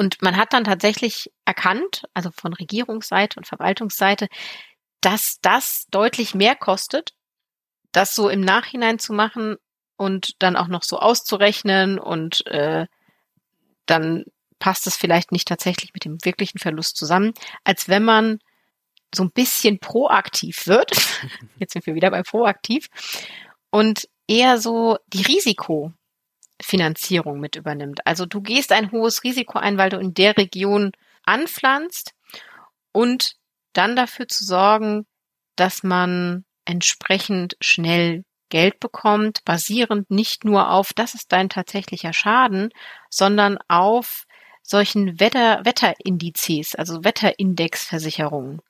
Und 0.00 0.22
man 0.22 0.38
hat 0.38 0.54
dann 0.54 0.64
tatsächlich 0.64 1.30
erkannt, 1.44 2.04
also 2.14 2.30
von 2.34 2.54
Regierungsseite 2.54 3.38
und 3.38 3.46
Verwaltungsseite, 3.46 4.28
dass 5.02 5.40
das 5.42 5.88
deutlich 5.90 6.34
mehr 6.34 6.56
kostet, 6.56 7.12
das 7.92 8.14
so 8.14 8.30
im 8.30 8.40
Nachhinein 8.40 8.98
zu 8.98 9.12
machen 9.12 9.56
und 9.98 10.36
dann 10.38 10.56
auch 10.56 10.68
noch 10.68 10.84
so 10.84 10.98
auszurechnen 10.98 11.98
und 11.98 12.46
äh, 12.46 12.86
dann 13.84 14.24
passt 14.58 14.86
es 14.86 14.96
vielleicht 14.96 15.32
nicht 15.32 15.46
tatsächlich 15.46 15.92
mit 15.92 16.06
dem 16.06 16.16
wirklichen 16.24 16.60
Verlust 16.60 16.96
zusammen, 16.96 17.34
als 17.64 17.86
wenn 17.90 18.02
man 18.02 18.38
so 19.14 19.22
ein 19.22 19.30
bisschen 19.30 19.80
proaktiv 19.80 20.66
wird. 20.66 20.92
Jetzt 21.58 21.74
sind 21.74 21.84
wir 21.84 21.94
wieder 21.94 22.10
bei 22.10 22.22
proaktiv 22.22 22.88
und 23.68 24.08
eher 24.26 24.56
so 24.56 24.96
die 25.08 25.26
Risikofinanzierung 26.60 27.40
mit 27.40 27.56
übernimmt. 27.56 28.06
Also 28.06 28.26
du 28.26 28.40
gehst 28.40 28.72
ein 28.72 28.92
hohes 28.92 29.24
Risiko 29.24 29.58
ein, 29.58 29.78
weil 29.78 29.90
du 29.90 29.98
in 29.98 30.14
der 30.14 30.36
Region 30.36 30.92
anpflanzt 31.24 32.14
und 32.92 33.36
dann 33.72 33.96
dafür 33.96 34.28
zu 34.28 34.44
sorgen, 34.44 35.06
dass 35.56 35.82
man 35.82 36.44
entsprechend 36.64 37.56
schnell 37.60 38.24
Geld 38.48 38.80
bekommt, 38.80 39.44
basierend 39.44 40.10
nicht 40.10 40.44
nur 40.44 40.70
auf, 40.70 40.92
das 40.92 41.14
ist 41.14 41.30
dein 41.32 41.48
tatsächlicher 41.48 42.12
Schaden, 42.12 42.70
sondern 43.08 43.58
auf 43.68 44.24
solchen 44.62 45.20
Wetter, 45.20 45.64
Wetterindizes, 45.64 46.74
also 46.74 47.04
Wetterindexversicherungen. 47.04 48.60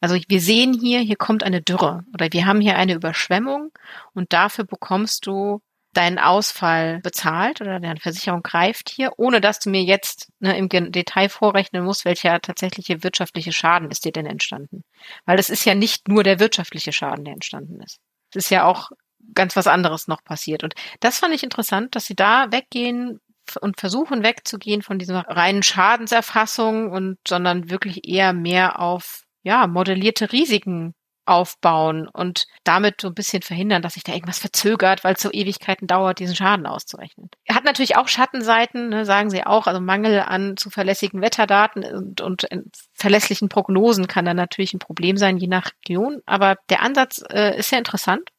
Also 0.00 0.16
wir 0.28 0.40
sehen 0.40 0.78
hier, 0.78 1.00
hier 1.00 1.16
kommt 1.16 1.42
eine 1.42 1.62
Dürre 1.62 2.04
oder 2.14 2.28
wir 2.30 2.46
haben 2.46 2.60
hier 2.60 2.76
eine 2.76 2.94
Überschwemmung 2.94 3.72
und 4.14 4.32
dafür 4.32 4.64
bekommst 4.64 5.26
du 5.26 5.60
deinen 5.96 6.18
Ausfall 6.18 7.00
bezahlt 7.00 7.60
oder 7.60 7.80
deine 7.80 8.00
Versicherung 8.00 8.42
greift 8.42 8.90
hier, 8.90 9.12
ohne 9.16 9.40
dass 9.40 9.58
du 9.58 9.70
mir 9.70 9.82
jetzt 9.82 10.28
ne, 10.40 10.56
im 10.56 10.68
Detail 10.68 11.28
vorrechnen 11.28 11.84
musst, 11.84 12.04
welcher 12.04 12.40
tatsächliche 12.40 13.02
wirtschaftliche 13.02 13.52
Schaden 13.52 13.90
ist 13.90 14.04
dir 14.04 14.12
denn 14.12 14.26
entstanden. 14.26 14.82
Weil 15.24 15.38
es 15.38 15.50
ist 15.50 15.64
ja 15.64 15.74
nicht 15.74 16.08
nur 16.08 16.22
der 16.22 16.40
wirtschaftliche 16.40 16.92
Schaden, 16.92 17.24
der 17.24 17.34
entstanden 17.34 17.80
ist. 17.80 17.98
Es 18.30 18.44
ist 18.44 18.50
ja 18.50 18.64
auch 18.64 18.90
ganz 19.34 19.56
was 19.56 19.66
anderes 19.66 20.08
noch 20.08 20.22
passiert. 20.22 20.62
Und 20.64 20.74
das 21.00 21.18
fand 21.18 21.34
ich 21.34 21.42
interessant, 21.42 21.94
dass 21.94 22.06
sie 22.06 22.14
da 22.14 22.50
weggehen 22.52 23.20
und 23.60 23.78
versuchen 23.78 24.24
wegzugehen 24.24 24.82
von 24.82 24.98
dieser 24.98 25.20
reinen 25.20 25.62
Schadenserfassung 25.62 26.90
und 26.90 27.18
sondern 27.26 27.70
wirklich 27.70 28.08
eher 28.08 28.32
mehr 28.32 28.80
auf 28.80 29.22
ja 29.42 29.66
modellierte 29.66 30.32
Risiken 30.32 30.94
aufbauen 31.26 32.08
und 32.08 32.46
damit 32.64 33.00
so 33.00 33.08
ein 33.08 33.14
bisschen 33.14 33.42
verhindern, 33.42 33.82
dass 33.82 33.94
sich 33.94 34.04
da 34.04 34.12
irgendwas 34.12 34.38
verzögert, 34.38 35.04
weil 35.04 35.14
es 35.14 35.22
so 35.22 35.30
Ewigkeiten 35.32 35.86
dauert, 35.86 36.18
diesen 36.18 36.36
Schaden 36.36 36.66
auszurechnen. 36.66 37.30
Hat 37.48 37.64
natürlich 37.64 37.96
auch 37.96 38.08
Schattenseiten, 38.08 38.88
ne, 38.88 39.04
sagen 39.04 39.30
sie 39.30 39.44
auch, 39.44 39.66
also 39.66 39.80
Mangel 39.80 40.20
an 40.20 40.56
zuverlässigen 40.56 41.20
Wetterdaten 41.20 41.84
und, 41.84 42.20
und 42.20 42.46
verlässlichen 42.94 43.48
Prognosen 43.48 44.06
kann 44.06 44.24
dann 44.24 44.36
natürlich 44.36 44.72
ein 44.72 44.78
Problem 44.78 45.16
sein, 45.16 45.36
je 45.36 45.48
nach 45.48 45.72
Region. 45.82 46.22
Aber 46.26 46.56
der 46.68 46.82
Ansatz 46.82 47.22
äh, 47.28 47.58
ist 47.58 47.70
sehr 47.70 47.78
interessant. 47.78 48.30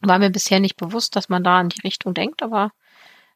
War 0.00 0.18
mir 0.18 0.30
bisher 0.30 0.58
nicht 0.58 0.76
bewusst, 0.76 1.14
dass 1.14 1.28
man 1.28 1.44
da 1.44 1.60
in 1.60 1.68
die 1.68 1.80
Richtung 1.82 2.12
denkt, 2.12 2.42
aber 2.42 2.72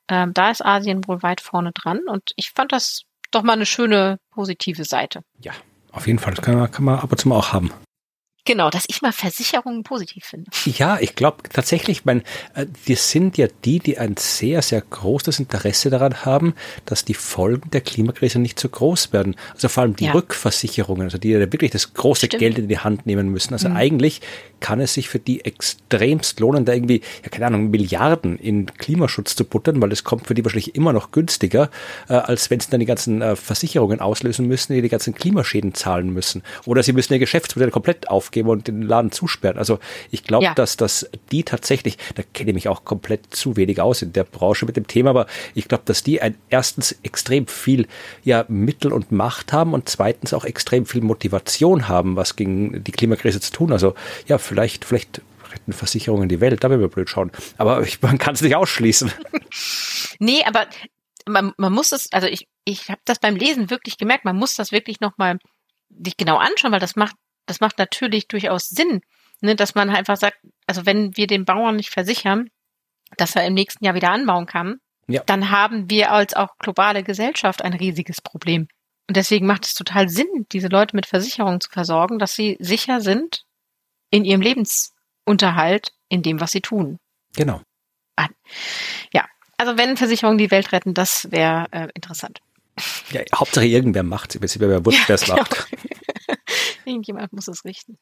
ähm, 0.08 0.34
da 0.34 0.50
ist 0.50 0.64
Asien 0.64 1.06
wohl 1.06 1.22
weit 1.22 1.40
vorne 1.40 1.72
dran 1.72 2.00
und 2.08 2.32
ich 2.36 2.50
fand 2.50 2.72
das 2.72 3.02
doch 3.30 3.42
mal 3.42 3.54
eine 3.54 3.66
schöne 3.66 4.18
positive 4.30 4.84
Seite. 4.84 5.22
Ja, 5.40 5.52
auf 5.92 6.06
jeden 6.06 6.18
Fall. 6.18 6.34
Das 6.34 6.44
kann 6.44 6.70
kann 6.70 6.84
man 6.84 6.98
ab 6.98 7.10
und 7.10 7.18
zu 7.18 7.28
mal 7.28 7.36
auch 7.36 7.52
haben. 7.52 7.72
Genau, 8.46 8.70
dass 8.70 8.84
ich 8.86 9.02
mal 9.02 9.12
Versicherungen 9.12 9.82
positiv 9.82 10.24
finde. 10.24 10.50
Ja, 10.64 10.98
ich 11.00 11.16
glaube 11.16 11.38
tatsächlich, 11.52 12.04
mein, 12.04 12.22
äh, 12.54 12.66
wir 12.84 12.96
sind 12.96 13.36
ja 13.36 13.48
die, 13.64 13.80
die 13.80 13.98
ein 13.98 14.16
sehr, 14.16 14.62
sehr 14.62 14.80
großes 14.80 15.40
Interesse 15.40 15.90
daran 15.90 16.24
haben, 16.24 16.54
dass 16.84 17.04
die 17.04 17.14
Folgen 17.14 17.70
der 17.70 17.80
Klimakrise 17.80 18.38
nicht 18.38 18.58
so 18.60 18.68
groß 18.68 19.12
werden. 19.12 19.34
Also 19.52 19.68
vor 19.68 19.82
allem 19.82 19.96
die 19.96 20.06
ja. 20.06 20.12
Rückversicherungen, 20.12 21.02
also 21.02 21.18
die 21.18 21.30
ja 21.30 21.40
wirklich 21.40 21.72
das 21.72 21.92
große 21.92 22.26
Stimmt. 22.26 22.40
Geld 22.40 22.58
in 22.58 22.68
die 22.68 22.78
Hand 22.78 23.04
nehmen 23.04 23.28
müssen. 23.28 23.52
Also 23.52 23.68
mhm. 23.68 23.76
eigentlich 23.76 24.20
kann 24.60 24.80
es 24.80 24.94
sich 24.94 25.08
für 25.08 25.18
die 25.18 25.44
extremst 25.44 26.38
lohnen, 26.38 26.64
da 26.64 26.72
irgendwie, 26.72 27.02
ja 27.24 27.28
keine 27.28 27.46
Ahnung, 27.46 27.70
Milliarden 27.70 28.38
in 28.38 28.66
Klimaschutz 28.66 29.34
zu 29.34 29.44
buttern, 29.44 29.82
weil 29.82 29.90
es 29.90 30.04
kommt 30.04 30.28
für 30.28 30.34
die 30.34 30.44
wahrscheinlich 30.44 30.76
immer 30.76 30.92
noch 30.92 31.10
günstiger, 31.10 31.68
äh, 32.08 32.14
als 32.14 32.48
wenn 32.48 32.60
sie 32.60 32.70
dann 32.70 32.80
die 32.80 32.86
ganzen 32.86 33.22
äh, 33.22 33.34
Versicherungen 33.34 34.00
auslösen 34.00 34.46
müssen, 34.46 34.72
die 34.72 34.82
die 34.82 34.88
ganzen 34.88 35.14
Klimaschäden 35.14 35.74
zahlen 35.74 36.12
müssen. 36.12 36.44
Oder 36.64 36.84
sie 36.84 36.92
müssen 36.92 37.12
ihr 37.12 37.18
Geschäftsmodell 37.18 37.72
komplett 37.72 38.08
aufgeben 38.08 38.35
aufgeben 38.36 38.48
und 38.48 38.68
den 38.68 38.82
Laden 38.82 39.12
zusperren. 39.12 39.58
Also 39.58 39.78
ich 40.10 40.24
glaube, 40.24 40.44
ja. 40.44 40.54
dass 40.54 40.76
dass 40.76 41.08
die 41.32 41.42
tatsächlich, 41.42 41.96
da 42.14 42.22
kenne 42.22 42.50
ich 42.50 42.54
mich 42.54 42.68
auch 42.68 42.84
komplett 42.84 43.34
zu 43.34 43.56
wenig 43.56 43.80
aus 43.80 44.02
in 44.02 44.12
der 44.12 44.24
Branche 44.24 44.66
mit 44.66 44.76
dem 44.76 44.86
Thema, 44.86 45.10
aber 45.10 45.26
ich 45.54 45.68
glaube, 45.68 45.84
dass 45.86 46.02
die 46.02 46.20
ein, 46.20 46.36
erstens 46.50 46.96
extrem 47.02 47.46
viel 47.46 47.86
ja 48.24 48.44
Mittel 48.48 48.92
und 48.92 49.12
Macht 49.12 49.52
haben 49.52 49.72
und 49.72 49.88
zweitens 49.88 50.34
auch 50.34 50.44
extrem 50.44 50.86
viel 50.86 51.00
Motivation 51.00 51.88
haben, 51.88 52.16
was 52.16 52.36
gegen 52.36 52.84
die 52.84 52.92
Klimakrise 52.92 53.40
zu 53.40 53.52
tun. 53.52 53.72
Also 53.72 53.94
ja, 54.26 54.38
vielleicht 54.38 54.84
vielleicht 54.84 55.22
retten 55.50 55.72
Versicherungen 55.72 56.28
die 56.28 56.40
Welt, 56.40 56.62
da 56.62 56.70
werden 56.70 56.80
wir 56.80 56.88
blöd 56.88 57.08
schauen. 57.08 57.30
Aber 57.56 57.82
ich, 57.86 58.02
man 58.02 58.18
kann 58.18 58.34
es 58.34 58.42
nicht 58.42 58.56
ausschließen. 58.56 59.12
nee, 60.18 60.42
aber 60.44 60.66
man, 61.28 61.52
man 61.56 61.72
muss 61.72 61.92
es, 61.92 62.12
also 62.12 62.26
ich, 62.26 62.46
ich 62.64 62.88
habe 62.88 63.00
das 63.04 63.18
beim 63.18 63.36
Lesen 63.36 63.70
wirklich 63.70 63.96
gemerkt, 63.96 64.24
man 64.24 64.36
muss 64.36 64.54
das 64.54 64.70
wirklich 64.70 65.00
nochmal 65.00 65.38
sich 65.88 66.16
genau 66.16 66.36
anschauen, 66.36 66.72
weil 66.72 66.80
das 66.80 66.96
macht 66.96 67.16
das 67.46 67.60
macht 67.60 67.78
natürlich 67.78 68.28
durchaus 68.28 68.68
Sinn, 68.68 69.00
ne, 69.40 69.56
dass 69.56 69.74
man 69.74 69.90
einfach 69.90 70.16
sagt, 70.16 70.38
also 70.66 70.86
wenn 70.86 71.16
wir 71.16 71.26
den 71.26 71.44
Bauern 71.44 71.76
nicht 71.76 71.90
versichern, 71.90 72.50
dass 73.16 73.36
er 73.36 73.46
im 73.46 73.54
nächsten 73.54 73.84
Jahr 73.84 73.94
wieder 73.94 74.10
anbauen 74.10 74.46
kann, 74.46 74.80
ja. 75.06 75.22
dann 75.26 75.50
haben 75.50 75.88
wir 75.90 76.12
als 76.12 76.34
auch 76.34 76.58
globale 76.58 77.02
Gesellschaft 77.02 77.62
ein 77.62 77.72
riesiges 77.72 78.20
Problem. 78.20 78.68
Und 79.08 79.16
deswegen 79.16 79.46
macht 79.46 79.64
es 79.64 79.74
total 79.74 80.08
Sinn, 80.08 80.46
diese 80.50 80.68
Leute 80.68 80.96
mit 80.96 81.06
Versicherungen 81.06 81.60
zu 81.60 81.70
versorgen, 81.70 82.18
dass 82.18 82.34
sie 82.34 82.56
sicher 82.58 83.00
sind 83.00 83.44
in 84.10 84.24
ihrem 84.24 84.40
Lebensunterhalt, 84.40 85.92
in 86.08 86.22
dem, 86.22 86.40
was 86.40 86.50
sie 86.50 86.60
tun. 86.60 86.98
Genau. 87.36 87.60
Ah, 88.16 88.28
ja, 89.12 89.26
also 89.58 89.78
wenn 89.78 89.96
Versicherungen 89.96 90.38
die 90.38 90.50
Welt 90.50 90.72
retten, 90.72 90.94
das 90.94 91.30
wäre 91.30 91.66
äh, 91.70 91.88
interessant. 91.94 92.40
Ja, 93.10 93.22
Hauptsache 93.34 93.66
irgendwer 93.66 94.02
macht 94.02 94.34
es. 94.34 94.58
Mir 94.58 94.68
wäre 94.68 94.84
wurscht, 94.84 95.08
wer 95.08 95.14
es 95.14 95.28
macht. 95.28 95.68
Irgendjemand 96.84 97.32
muss 97.32 97.48
es 97.48 97.64
richten. 97.64 97.98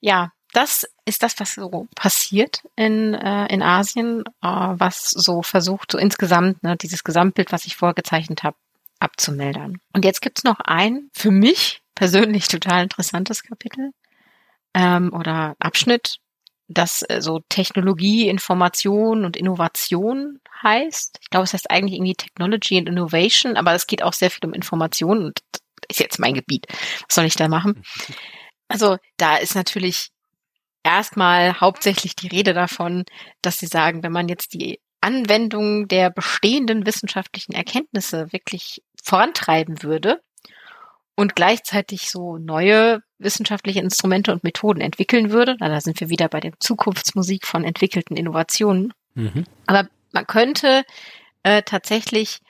Ja, 0.00 0.32
das 0.52 0.88
ist 1.04 1.22
das, 1.22 1.38
was 1.38 1.54
so 1.54 1.86
passiert 1.94 2.62
in, 2.76 3.14
äh, 3.14 3.46
in 3.46 3.62
Asien, 3.62 4.24
äh, 4.42 4.46
was 4.46 5.10
so 5.10 5.42
versucht, 5.42 5.92
so 5.92 5.98
insgesamt, 5.98 6.62
ne, 6.62 6.76
dieses 6.76 7.04
Gesamtbild, 7.04 7.52
was 7.52 7.66
ich 7.66 7.76
vorgezeichnet 7.76 8.42
habe, 8.42 8.56
abzumildern. 8.98 9.80
Und 9.92 10.04
jetzt 10.04 10.22
gibt's 10.22 10.44
noch 10.44 10.60
ein 10.60 11.10
für 11.12 11.30
mich 11.30 11.82
persönlich 11.94 12.48
total 12.48 12.82
interessantes 12.82 13.42
Kapitel 13.42 13.92
ähm, 14.74 15.12
oder 15.12 15.56
Abschnitt, 15.58 16.18
das 16.68 17.02
äh, 17.08 17.20
so 17.20 17.40
Technologie, 17.48 18.28
Information 18.28 19.24
und 19.24 19.36
Innovation 19.36 20.40
heißt. 20.62 21.18
Ich 21.20 21.30
glaube, 21.30 21.44
es 21.44 21.52
heißt 21.52 21.70
eigentlich 21.70 21.94
irgendwie 21.94 22.14
Technology 22.14 22.78
and 22.78 22.88
Innovation, 22.88 23.56
aber 23.56 23.74
es 23.74 23.86
geht 23.86 24.02
auch 24.02 24.12
sehr 24.12 24.30
viel 24.30 24.46
um 24.46 24.52
Information 24.52 25.24
und 25.24 25.40
ist 25.90 26.00
jetzt 26.00 26.18
mein 26.18 26.34
Gebiet. 26.34 26.66
Was 27.08 27.14
soll 27.14 27.24
ich 27.24 27.36
da 27.36 27.48
machen? 27.48 27.82
Also 28.68 28.96
da 29.16 29.36
ist 29.36 29.54
natürlich 29.54 30.10
erstmal 30.82 31.60
hauptsächlich 31.60 32.16
die 32.16 32.28
Rede 32.28 32.54
davon, 32.54 33.04
dass 33.42 33.58
sie 33.58 33.66
sagen, 33.66 34.02
wenn 34.02 34.12
man 34.12 34.28
jetzt 34.28 34.54
die 34.54 34.80
Anwendung 35.00 35.88
der 35.88 36.10
bestehenden 36.10 36.86
wissenschaftlichen 36.86 37.52
Erkenntnisse 37.52 38.32
wirklich 38.32 38.82
vorantreiben 39.02 39.82
würde 39.82 40.20
und 41.16 41.34
gleichzeitig 41.34 42.10
so 42.10 42.38
neue 42.38 43.02
wissenschaftliche 43.18 43.80
Instrumente 43.80 44.32
und 44.32 44.44
Methoden 44.44 44.80
entwickeln 44.80 45.30
würde, 45.30 45.56
na, 45.58 45.68
da 45.68 45.80
sind 45.80 46.00
wir 46.00 46.08
wieder 46.08 46.28
bei 46.28 46.40
der 46.40 46.52
Zukunftsmusik 46.60 47.46
von 47.46 47.64
entwickelten 47.64 48.16
Innovationen. 48.16 48.92
Mhm. 49.14 49.44
Aber 49.66 49.88
man 50.12 50.26
könnte 50.26 50.84
äh, 51.42 51.62
tatsächlich 51.62 52.40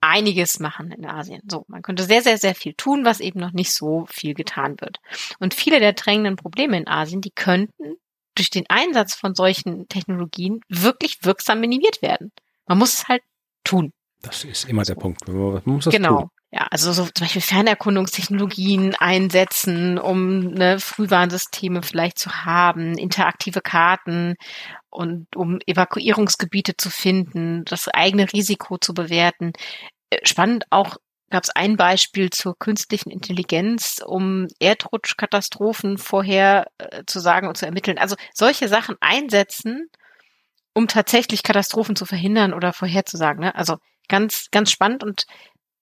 einiges 0.00 0.60
machen 0.60 0.92
in 0.92 1.06
Asien. 1.06 1.42
So, 1.50 1.64
man 1.68 1.82
könnte 1.82 2.04
sehr, 2.04 2.22
sehr, 2.22 2.38
sehr 2.38 2.54
viel 2.54 2.74
tun, 2.74 3.04
was 3.04 3.20
eben 3.20 3.40
noch 3.40 3.52
nicht 3.52 3.72
so 3.72 4.06
viel 4.08 4.34
getan 4.34 4.80
wird. 4.80 4.98
Und 5.38 5.54
viele 5.54 5.80
der 5.80 5.92
drängenden 5.92 6.36
Probleme 6.36 6.76
in 6.76 6.88
Asien, 6.88 7.20
die 7.20 7.30
könnten 7.30 7.96
durch 8.34 8.50
den 8.50 8.64
Einsatz 8.68 9.14
von 9.14 9.34
solchen 9.34 9.88
Technologien 9.88 10.60
wirklich 10.68 11.18
wirksam 11.22 11.60
minimiert 11.60 12.02
werden. 12.02 12.32
Man 12.66 12.78
muss 12.78 12.94
es 12.94 13.08
halt 13.08 13.22
tun. 13.64 13.92
Das 14.22 14.44
ist 14.44 14.68
immer 14.68 14.82
der 14.82 14.94
Punkt. 14.94 15.26
Man 15.28 15.62
muss 15.64 15.84
das 15.84 15.94
genau. 15.94 16.20
Tun. 16.20 16.30
Ja, 16.52 16.68
also 16.70 16.92
so 16.92 17.04
zum 17.04 17.26
Beispiel 17.26 17.42
Fernerkundungstechnologien 17.42 18.94
einsetzen, 18.94 19.98
um 19.98 20.52
ne, 20.52 20.78
Frühwarnsysteme 20.78 21.82
vielleicht 21.82 22.18
zu 22.18 22.30
haben, 22.44 22.96
interaktive 22.96 23.60
Karten 23.60 24.36
und 24.96 25.36
um 25.36 25.58
Evakuierungsgebiete 25.66 26.76
zu 26.76 26.90
finden, 26.90 27.64
das 27.66 27.88
eigene 27.88 28.32
Risiko 28.32 28.78
zu 28.78 28.94
bewerten. 28.94 29.52
Äh, 30.10 30.18
spannend 30.24 30.64
auch 30.70 30.96
gab 31.30 31.44
es 31.44 31.50
ein 31.50 31.76
Beispiel 31.76 32.30
zur 32.30 32.58
künstlichen 32.58 33.10
Intelligenz, 33.10 34.00
um 34.04 34.46
Erdrutschkatastrophen 34.58 35.98
vorher 35.98 36.68
äh, 36.78 37.02
zu 37.06 37.20
sagen 37.20 37.48
und 37.48 37.56
zu 37.56 37.66
ermitteln. 37.66 37.98
Also 37.98 38.16
solche 38.32 38.68
Sachen 38.68 38.96
einsetzen, 39.00 39.90
um 40.72 40.88
tatsächlich 40.88 41.42
Katastrophen 41.42 41.96
zu 41.96 42.06
verhindern 42.06 42.54
oder 42.54 42.72
vorherzusagen. 42.72 43.40
Ne? 43.40 43.54
Also 43.54 43.76
ganz, 44.08 44.48
ganz 44.50 44.70
spannend 44.70 45.04
und 45.04 45.26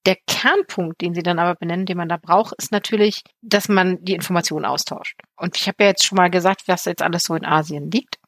der 0.07 0.17
Kernpunkt, 0.27 1.01
den 1.01 1.15
Sie 1.15 1.23
dann 1.23 1.39
aber 1.39 1.55
benennen, 1.55 1.87
den 1.87 1.97
man 1.97 2.09
da 2.11 2.19
braucht, 2.19 2.55
ist 2.59 2.73
natürlich, 2.73 3.23
dass 3.41 3.69
man 3.69 4.05
die 4.05 4.13
Informationen 4.13 4.67
austauscht. 4.67 5.19
Und 5.37 5.57
ich 5.57 5.67
habe 5.67 5.85
ja 5.85 5.91
jetzt 5.91 6.05
schon 6.05 6.17
mal 6.17 6.31
gesagt, 6.31 6.65
was 6.67 6.85
jetzt 6.85 7.01
alles 7.01 7.25
so 7.25 7.35
in 7.35 7.47
Asien 7.47 7.91
liegt 7.91 8.19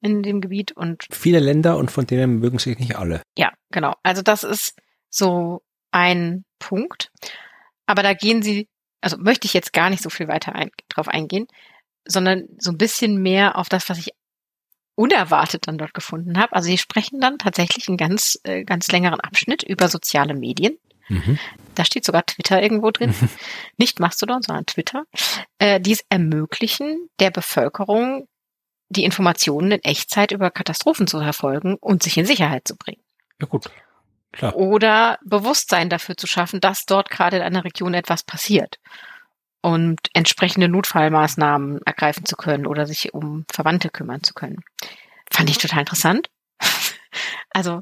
in 0.00 0.22
dem 0.22 0.40
Gebiet 0.40 0.72
und 0.72 1.04
viele 1.10 1.40
Länder 1.40 1.76
und 1.76 1.90
von 1.90 2.06
denen 2.06 2.38
mögen 2.38 2.58
sich 2.58 2.78
nicht 2.78 2.96
alle. 2.96 3.22
Ja, 3.36 3.52
genau. 3.70 3.94
Also 4.02 4.22
das 4.22 4.44
ist 4.44 4.74
so 5.08 5.62
ein 5.90 6.44
Punkt. 6.58 7.10
Aber 7.86 8.02
da 8.02 8.14
gehen 8.14 8.42
Sie, 8.42 8.68
also 9.00 9.16
möchte 9.18 9.46
ich 9.46 9.54
jetzt 9.54 9.72
gar 9.72 9.90
nicht 9.90 10.02
so 10.02 10.10
viel 10.10 10.28
weiter 10.28 10.54
ein, 10.54 10.70
drauf 10.88 11.08
eingehen, 11.08 11.46
sondern 12.06 12.44
so 12.58 12.70
ein 12.70 12.78
bisschen 12.78 13.20
mehr 13.22 13.56
auf 13.56 13.68
das, 13.68 13.88
was 13.88 13.98
ich 13.98 14.10
unerwartet 14.94 15.66
dann 15.66 15.78
dort 15.78 15.94
gefunden 15.94 16.38
habe. 16.38 16.52
Also 16.54 16.66
Sie 16.66 16.78
sprechen 16.78 17.20
dann 17.20 17.38
tatsächlich 17.38 17.88
einen 17.88 17.96
ganz, 17.96 18.38
äh, 18.44 18.64
ganz 18.64 18.88
längeren 18.88 19.20
Abschnitt 19.20 19.62
über 19.62 19.88
soziale 19.88 20.34
Medien 20.34 20.78
Mhm. 21.10 21.38
Da 21.74 21.84
steht 21.84 22.04
sogar 22.04 22.24
Twitter 22.24 22.62
irgendwo 22.62 22.90
drin. 22.90 23.10
Mhm. 23.10 23.28
Nicht 23.76 24.00
Mastodon, 24.00 24.42
sondern 24.42 24.66
Twitter. 24.66 25.04
Äh, 25.58 25.80
die 25.80 25.92
es 25.92 26.04
ermöglichen, 26.08 27.08
der 27.18 27.30
Bevölkerung 27.30 28.26
die 28.90 29.04
Informationen 29.04 29.72
in 29.72 29.84
Echtzeit 29.84 30.32
über 30.32 30.50
Katastrophen 30.50 31.06
zu 31.06 31.20
verfolgen 31.20 31.76
und 31.80 32.02
sich 32.02 32.18
in 32.18 32.26
Sicherheit 32.26 32.68
zu 32.68 32.76
bringen. 32.76 33.02
Ja 33.40 33.46
gut. 33.46 33.70
Klar. 34.32 34.54
Oder 34.56 35.18
Bewusstsein 35.24 35.88
dafür 35.88 36.16
zu 36.16 36.26
schaffen, 36.26 36.60
dass 36.60 36.84
dort 36.84 37.10
gerade 37.10 37.38
in 37.38 37.42
einer 37.42 37.64
Region 37.64 37.94
etwas 37.94 38.22
passiert 38.22 38.78
und 39.62 39.98
entsprechende 40.14 40.68
Notfallmaßnahmen 40.68 41.80
ergreifen 41.84 42.24
zu 42.24 42.36
können 42.36 42.66
oder 42.66 42.86
sich 42.86 43.14
um 43.14 43.44
Verwandte 43.50 43.90
kümmern 43.90 44.22
zu 44.22 44.34
können. 44.34 44.62
Fand 45.32 45.50
ich 45.50 45.58
total 45.58 45.80
interessant. 45.80 46.28
Also 47.52 47.80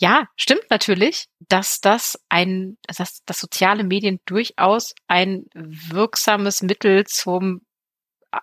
ja, 0.00 0.28
stimmt 0.36 0.70
natürlich, 0.70 1.26
dass 1.48 1.80
das 1.80 2.20
ein, 2.28 2.78
dass, 2.86 3.24
dass 3.24 3.40
soziale 3.40 3.82
Medien 3.82 4.20
durchaus 4.26 4.94
ein 5.08 5.46
wirksames 5.54 6.62
Mittel 6.62 7.04
zum 7.04 7.62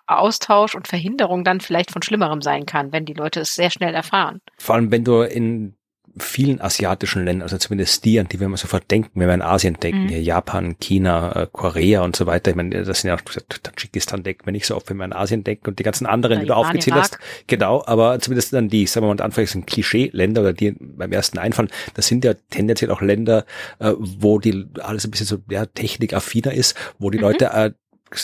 Austausch 0.07 0.75
und 0.75 0.88
Verhinderung 0.88 1.43
dann 1.43 1.61
vielleicht 1.61 1.91
von 1.91 2.01
Schlimmerem 2.01 2.41
sein 2.41 2.65
kann, 2.65 2.91
wenn 2.91 3.05
die 3.05 3.13
Leute 3.13 3.41
es 3.41 3.53
sehr 3.53 3.69
schnell 3.69 3.93
erfahren. 3.93 4.41
Vor 4.57 4.75
allem, 4.75 4.91
wenn 4.91 5.03
du 5.03 5.21
in 5.21 5.75
vielen 6.17 6.61
asiatischen 6.61 7.25
Ländern, 7.25 7.43
also 7.43 7.57
zumindest 7.57 8.05
die, 8.05 8.19
an 8.19 8.27
die 8.27 8.39
wir 8.39 8.45
immer 8.45 8.57
sofort 8.57 8.89
denken, 8.89 9.19
wenn 9.19 9.27
wir 9.27 9.33
in 9.33 9.41
Asien 9.41 9.75
denken, 9.75 10.05
mhm. 10.05 10.21
Japan, 10.21 10.77
China, 10.79 11.31
äh, 11.36 11.47
Korea 11.51 12.01
und 12.01 12.15
so 12.15 12.25
weiter. 12.25 12.51
Ich 12.51 12.55
meine, 12.55 12.83
das 12.83 13.01
sind 13.01 13.09
ja 13.09 13.15
auch 13.15 13.21
Tadschikistan 13.21 14.23
denken 14.23 14.45
wir 14.45 14.53
nicht 14.53 14.65
so 14.65 14.75
oft, 14.75 14.89
wenn 14.89 14.97
wir 14.97 15.03
an 15.03 15.13
Asien 15.13 15.43
denken 15.43 15.67
und 15.67 15.79
die 15.79 15.83
ganzen 15.83 16.05
anderen, 16.05 16.39
die 16.39 16.45
du 16.45 16.55
aufgezählt 16.55 16.95
hast. 16.95 17.19
Genau, 17.47 17.83
aber 17.86 18.19
zumindest 18.19 18.53
dann 18.53 18.69
die, 18.69 18.88
sagen 18.88 19.05
wir 19.05 19.13
mal, 19.13 19.21
Anfang 19.21 19.45
sind 19.45 19.67
Klischee-Länder 19.67 20.41
oder 20.41 20.53
die 20.53 20.75
beim 20.79 21.11
ersten 21.11 21.38
einfallen, 21.38 21.69
das 21.95 22.07
sind 22.07 22.23
ja 22.23 22.33
tendenziell 22.49 22.91
auch 22.91 23.01
Länder, 23.01 23.45
äh, 23.79 23.91
wo 23.97 24.39
die 24.39 24.67
alles 24.81 25.05
ein 25.05 25.11
bisschen 25.11 25.27
so 25.27 25.39
ja, 25.49 25.65
technikaffiner 25.65 26.53
ist, 26.53 26.77
wo 26.97 27.09
die 27.09 27.17
mhm. 27.17 27.23
Leute 27.23 27.45
äh, 27.47 27.71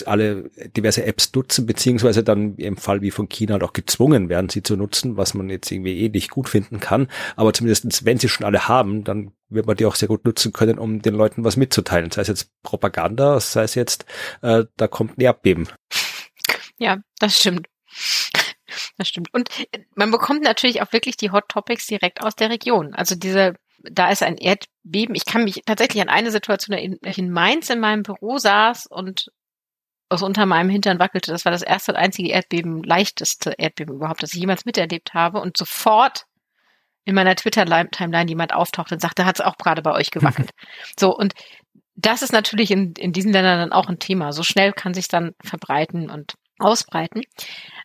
alle 0.02 0.50
diverse 0.76 1.04
Apps 1.04 1.32
nutzen, 1.34 1.66
beziehungsweise 1.66 2.24
dann 2.24 2.56
im 2.56 2.76
Fall 2.76 3.02
wie 3.02 3.10
von 3.10 3.28
China 3.28 3.54
halt 3.54 3.62
auch 3.62 3.74
gezwungen 3.74 4.28
werden, 4.28 4.48
sie 4.48 4.62
zu 4.62 4.76
nutzen, 4.76 5.16
was 5.16 5.34
man 5.34 5.50
jetzt 5.50 5.70
irgendwie 5.70 6.00
eh 6.00 6.08
nicht 6.08 6.30
gut 6.30 6.48
finden 6.48 6.80
kann. 6.80 7.08
Aber 7.36 7.52
zumindestens, 7.52 8.04
wenn 8.04 8.18
sie 8.18 8.28
schon 8.28 8.46
alle 8.46 8.68
haben, 8.68 9.04
dann 9.04 9.32
wird 9.48 9.66
man 9.66 9.76
die 9.76 9.86
auch 9.86 9.94
sehr 9.94 10.08
gut 10.08 10.24
nutzen 10.24 10.52
können, 10.52 10.78
um 10.78 11.02
den 11.02 11.14
Leuten 11.14 11.44
was 11.44 11.56
mitzuteilen. 11.56 12.10
Sei 12.10 12.22
es 12.22 12.28
jetzt 12.28 12.50
Propaganda, 12.62 13.38
sei 13.38 13.64
es 13.64 13.74
jetzt, 13.74 14.06
äh, 14.40 14.64
da 14.76 14.88
kommt 14.88 15.18
ein 15.18 15.20
Erdbeben. 15.20 15.68
Ja, 16.78 16.98
das 17.18 17.38
stimmt. 17.38 17.68
Das 18.96 19.08
stimmt. 19.08 19.28
Und 19.34 19.50
man 19.94 20.10
bekommt 20.10 20.42
natürlich 20.42 20.80
auch 20.80 20.92
wirklich 20.92 21.16
die 21.18 21.30
Hot 21.30 21.48
Topics 21.48 21.86
direkt 21.86 22.22
aus 22.22 22.34
der 22.34 22.48
Region. 22.48 22.94
Also 22.94 23.14
diese 23.14 23.54
da 23.90 24.10
ist 24.10 24.22
ein 24.22 24.36
Erdbeben. 24.36 25.14
Ich 25.14 25.24
kann 25.24 25.44
mich 25.44 25.62
tatsächlich 25.66 26.02
an 26.02 26.08
eine 26.08 26.30
Situation 26.30 26.76
erinnern, 26.76 26.98
ich 27.04 27.18
in 27.18 27.30
Mainz 27.30 27.70
in 27.70 27.80
meinem 27.80 28.02
Büro 28.02 28.38
saß 28.38 28.86
und 28.86 29.30
aus 30.12 30.22
unter 30.22 30.46
meinem 30.46 30.70
Hintern 30.70 30.98
wackelte. 30.98 31.32
Das 31.32 31.44
war 31.44 31.52
das 31.52 31.62
erste 31.62 31.92
und 31.92 31.98
einzige 31.98 32.30
Erdbeben, 32.30 32.82
leichteste 32.82 33.54
Erdbeben 33.58 33.96
überhaupt, 33.96 34.22
das 34.22 34.34
ich 34.34 34.40
jemals 34.40 34.64
miterlebt 34.64 35.14
habe. 35.14 35.40
Und 35.40 35.56
sofort 35.56 36.26
in 37.04 37.14
meiner 37.14 37.34
Twitter-Timeline 37.34 38.28
jemand 38.28 38.54
auftaucht 38.54 38.92
und 38.92 39.00
sagte, 39.00 39.24
hat 39.24 39.40
es 39.40 39.44
auch 39.44 39.56
gerade 39.56 39.82
bei 39.82 39.92
euch 39.92 40.10
gewackelt. 40.12 40.50
so, 40.98 41.16
und 41.16 41.34
das 41.94 42.22
ist 42.22 42.32
natürlich 42.32 42.70
in, 42.70 42.92
in 42.92 43.12
diesen 43.12 43.32
Ländern 43.32 43.58
dann 43.58 43.72
auch 43.72 43.88
ein 43.88 43.98
Thema. 43.98 44.32
So 44.32 44.42
schnell 44.42 44.72
kann 44.72 44.94
sich 44.94 45.08
dann 45.08 45.32
verbreiten 45.42 46.10
und 46.10 46.34
ausbreiten. 46.58 47.22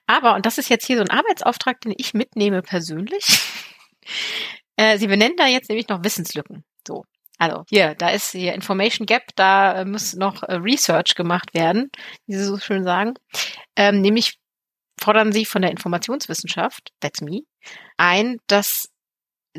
Aber, 0.06 0.36
und 0.36 0.46
das 0.46 0.58
ist 0.58 0.70
jetzt 0.70 0.86
hier 0.86 0.98
so 0.98 1.04
ein 1.04 1.10
Arbeitsauftrag, 1.10 1.82
den 1.82 1.94
ich 1.98 2.14
mitnehme 2.14 2.62
persönlich. 2.62 3.42
äh, 4.78 4.98
Sie 4.98 5.08
benennen 5.08 5.36
da 5.36 5.48
jetzt 5.48 5.70
nämlich 5.70 5.90
noch 5.90 6.04
Wissenslücken. 6.04 6.64
So. 6.88 7.04
Also 7.38 7.64
hier, 7.70 7.96
da 7.96 8.10
ist 8.10 8.32
hier 8.32 8.54
Information 8.54 9.06
Gap, 9.06 9.36
da 9.36 9.82
äh, 9.82 9.86
muss 9.86 10.16
noch 10.16 10.44
äh, 10.44 10.56
Research 10.56 11.16
gemacht 11.16 11.54
werden, 11.54 11.90
wie 12.26 12.36
Sie 12.36 12.44
so 12.44 12.58
schön 12.58 12.84
sagen. 12.84 13.14
Ähm, 13.76 14.02
nämlich 14.02 14.40
fordern 15.00 15.32
Sie 15.32 15.46
von 15.46 15.62
der 15.62 15.72
Informationswissenschaft, 15.72 16.92
that's 17.00 17.22
me, 17.22 17.42
ein, 17.98 18.38
dass 18.48 18.90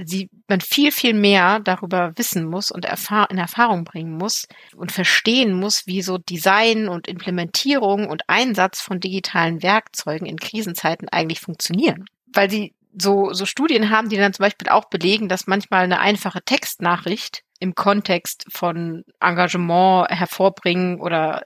sie, 0.04 0.30
man 0.48 0.60
viel, 0.60 0.92
viel 0.92 1.14
mehr 1.14 1.60
darüber 1.60 2.12
wissen 2.16 2.44
muss 2.44 2.70
und 2.70 2.84
erfahr 2.84 3.30
in 3.30 3.38
Erfahrung 3.38 3.84
bringen 3.84 4.16
muss 4.16 4.46
und 4.76 4.92
verstehen 4.92 5.52
muss, 5.52 5.86
wie 5.86 6.02
so 6.02 6.18
Design 6.18 6.88
und 6.88 7.08
Implementierung 7.08 8.08
und 8.08 8.22
Einsatz 8.28 8.80
von 8.80 9.00
digitalen 9.00 9.62
Werkzeugen 9.62 10.26
in 10.26 10.38
Krisenzeiten 10.38 11.08
eigentlich 11.08 11.40
funktionieren. 11.40 12.04
Weil 12.32 12.50
sie 12.50 12.74
so, 12.96 13.32
so 13.32 13.46
Studien 13.46 13.90
haben, 13.90 14.08
die 14.08 14.16
dann 14.16 14.32
zum 14.32 14.44
Beispiel 14.44 14.68
auch 14.68 14.86
belegen, 14.86 15.28
dass 15.28 15.46
manchmal 15.46 15.84
eine 15.84 16.00
einfache 16.00 16.42
Textnachricht 16.42 17.42
im 17.58 17.74
Kontext 17.74 18.46
von 18.50 19.04
Engagement 19.20 20.10
hervorbringen 20.10 21.00
oder 21.00 21.42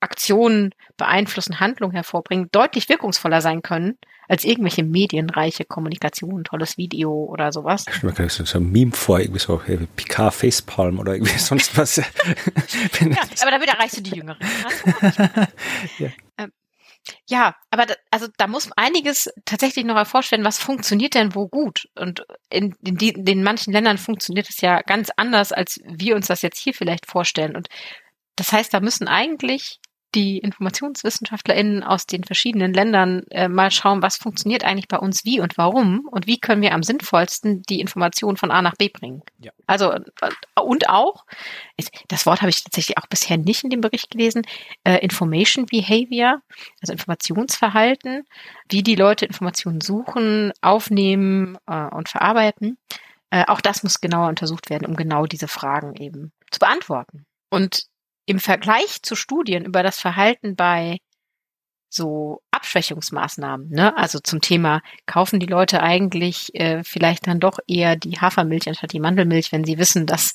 Aktionen 0.00 0.74
beeinflussen, 0.96 1.60
Handlungen 1.60 1.94
hervorbringen, 1.94 2.48
deutlich 2.50 2.88
wirkungsvoller 2.88 3.40
sein 3.40 3.62
können 3.62 3.98
als 4.28 4.44
irgendwelche 4.44 4.82
medienreiche 4.82 5.64
Kommunikation, 5.64 6.44
tolles 6.44 6.76
Video 6.78 7.12
oder 7.12 7.52
sowas. 7.52 7.84
Ich 7.88 7.96
stelle 7.96 8.14
mir 8.18 8.30
so, 8.30 8.44
so 8.44 8.58
ein 8.58 8.70
Meme 8.70 8.92
vor, 8.92 9.20
irgendwie 9.20 9.40
so 9.40 9.60
Picard 9.96 10.34
Facepalm 10.34 10.98
oder 10.98 11.14
irgendwie 11.14 11.38
sonst 11.38 11.76
was. 11.76 11.96
ja, 11.96 12.04
aber 13.42 13.50
damit 13.50 13.68
erreichst 13.68 13.98
du 13.98 14.00
die 14.00 14.16
Jüngeren. 14.16 14.38
ja. 15.98 16.08
Ja, 17.28 17.56
aber 17.70 17.86
da, 17.86 17.94
also 18.10 18.28
da 18.36 18.46
muss 18.46 18.70
einiges 18.76 19.28
tatsächlich 19.44 19.84
noch 19.84 19.96
erforscht 19.96 20.30
werden, 20.30 20.44
was 20.44 20.58
funktioniert 20.58 21.14
denn 21.14 21.34
wo 21.34 21.48
gut? 21.48 21.88
Und 21.96 22.24
in, 22.48 22.74
in, 22.84 22.96
die, 22.96 23.10
in 23.10 23.42
manchen 23.42 23.72
Ländern 23.72 23.98
funktioniert 23.98 24.48
es 24.48 24.60
ja 24.60 24.82
ganz 24.82 25.10
anders, 25.16 25.52
als 25.52 25.80
wir 25.84 26.14
uns 26.14 26.28
das 26.28 26.42
jetzt 26.42 26.58
hier 26.58 26.74
vielleicht 26.74 27.06
vorstellen. 27.06 27.56
Und 27.56 27.68
das 28.36 28.52
heißt, 28.52 28.72
da 28.72 28.80
müssen 28.80 29.08
eigentlich 29.08 29.78
die 30.14 30.38
InformationswissenschaftlerInnen 30.38 31.82
aus 31.82 32.06
den 32.06 32.24
verschiedenen 32.24 32.72
Ländern 32.72 33.22
äh, 33.30 33.48
mal 33.48 33.70
schauen, 33.70 34.02
was 34.02 34.16
funktioniert 34.16 34.64
eigentlich 34.64 34.88
bei 34.88 34.98
uns 34.98 35.24
wie 35.24 35.40
und 35.40 35.56
warum 35.56 36.06
und 36.10 36.26
wie 36.26 36.38
können 36.38 36.62
wir 36.62 36.74
am 36.74 36.82
sinnvollsten 36.82 37.62
die 37.62 37.80
Informationen 37.80 38.36
von 38.36 38.50
A 38.50 38.62
nach 38.62 38.76
B 38.76 38.88
bringen. 38.88 39.22
Ja. 39.38 39.52
Also 39.66 39.92
äh, 39.92 40.02
und 40.60 40.88
auch, 40.88 41.24
das 42.08 42.26
Wort 42.26 42.42
habe 42.42 42.50
ich 42.50 42.62
tatsächlich 42.62 42.98
auch 42.98 43.06
bisher 43.06 43.38
nicht 43.38 43.64
in 43.64 43.70
dem 43.70 43.80
Bericht 43.80 44.10
gelesen, 44.10 44.42
äh, 44.84 44.98
Information 44.98 45.66
Behavior, 45.66 46.40
also 46.80 46.92
Informationsverhalten, 46.92 48.24
wie 48.68 48.82
die 48.82 48.96
Leute 48.96 49.24
Informationen 49.24 49.80
suchen, 49.80 50.52
aufnehmen 50.60 51.58
äh, 51.66 51.86
und 51.86 52.08
verarbeiten. 52.08 52.78
Äh, 53.30 53.46
auch 53.46 53.62
das 53.62 53.82
muss 53.82 54.00
genauer 54.00 54.28
untersucht 54.28 54.68
werden, 54.68 54.86
um 54.86 54.94
genau 54.94 55.26
diese 55.26 55.48
Fragen 55.48 55.96
eben 55.96 56.32
zu 56.50 56.58
beantworten. 56.58 57.24
Und 57.48 57.86
im 58.32 58.40
Vergleich 58.40 59.02
zu 59.02 59.14
Studien 59.14 59.66
über 59.66 59.82
das 59.82 60.00
Verhalten 60.00 60.56
bei 60.56 61.00
so 61.90 62.40
Abschwächungsmaßnahmen, 62.50 63.68
ne? 63.68 63.94
Also 63.94 64.20
zum 64.20 64.40
Thema, 64.40 64.80
kaufen 65.04 65.38
die 65.38 65.46
Leute 65.46 65.82
eigentlich 65.82 66.54
äh, 66.54 66.82
vielleicht 66.82 67.26
dann 67.26 67.40
doch 67.40 67.58
eher 67.66 67.94
die 67.94 68.18
Hafermilch 68.18 68.66
anstatt 68.68 68.94
die 68.94 69.00
Mandelmilch, 69.00 69.52
wenn 69.52 69.64
sie 69.64 69.76
wissen, 69.76 70.06
dass 70.06 70.32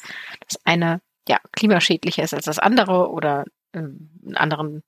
das 0.48 0.60
eine 0.64 1.02
ja 1.28 1.40
klimaschädlicher 1.54 2.22
ist 2.22 2.36
als 2.36 2.46
das 2.46 2.60
andere 2.60 3.10
oder 3.10 3.46
ähm, 3.74 4.12
einen 4.24 4.38
anderen 4.38 4.84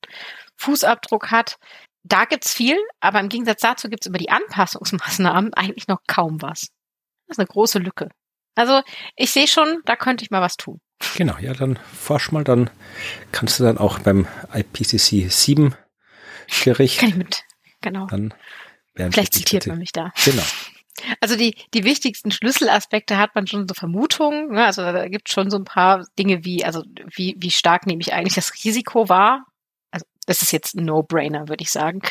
Fußabdruck 0.54 1.32
hat. 1.32 1.56
Da 2.04 2.26
gibt's 2.26 2.54
viel, 2.54 2.78
aber 3.00 3.18
im 3.18 3.28
Gegensatz 3.28 3.60
dazu 3.62 3.88
gibt's 3.88 4.06
über 4.06 4.18
die 4.18 4.30
Anpassungsmaßnahmen 4.30 5.52
eigentlich 5.54 5.88
noch 5.88 6.02
kaum 6.06 6.40
was. 6.40 6.68
Das 7.26 7.34
ist 7.34 7.40
eine 7.40 7.48
große 7.48 7.80
Lücke. 7.80 8.08
Also 8.54 8.82
ich 9.16 9.32
sehe 9.32 9.48
schon, 9.48 9.80
da 9.84 9.96
könnte 9.96 10.22
ich 10.22 10.30
mal 10.30 10.42
was 10.42 10.56
tun. 10.56 10.80
Genau, 11.16 11.36
ja, 11.38 11.54
dann 11.54 11.78
forsch 11.98 12.30
mal, 12.30 12.44
dann 12.44 12.70
kannst 13.32 13.58
du 13.58 13.64
dann 13.64 13.78
auch 13.78 13.98
beim 13.98 14.26
IPCC 14.52 15.30
7 15.30 15.74
Gericht. 16.64 17.00
Kann 17.00 17.10
ich 17.10 17.16
mit, 17.16 17.44
genau. 17.80 18.06
Dann 18.06 18.34
Vielleicht 18.94 19.34
zitiert 19.34 19.66
man 19.66 19.78
mich 19.78 19.92
da. 19.92 20.12
Genau. 20.24 20.42
Also 21.20 21.36
die, 21.36 21.54
die 21.72 21.84
wichtigsten 21.84 22.30
Schlüsselaspekte 22.30 23.16
hat 23.16 23.34
man 23.34 23.46
schon 23.46 23.66
so 23.66 23.74
Vermutungen. 23.74 24.52
Ne? 24.52 24.66
Also 24.66 24.82
da 24.82 25.08
gibt 25.08 25.28
es 25.28 25.34
schon 25.34 25.50
so 25.50 25.56
ein 25.56 25.64
paar 25.64 26.06
Dinge 26.18 26.44
wie, 26.44 26.64
also 26.64 26.82
wie, 27.14 27.36
wie 27.38 27.50
stark 27.50 27.86
nehme 27.86 28.02
ich 28.02 28.12
eigentlich 28.12 28.34
das 28.34 28.52
Risiko 28.64 29.08
wahr? 29.08 29.46
Also 29.90 30.04
das 30.26 30.42
ist 30.42 30.52
jetzt 30.52 30.74
ein 30.74 30.84
No-Brainer, 30.84 31.48
würde 31.48 31.62
ich 31.62 31.70
sagen. 31.70 32.02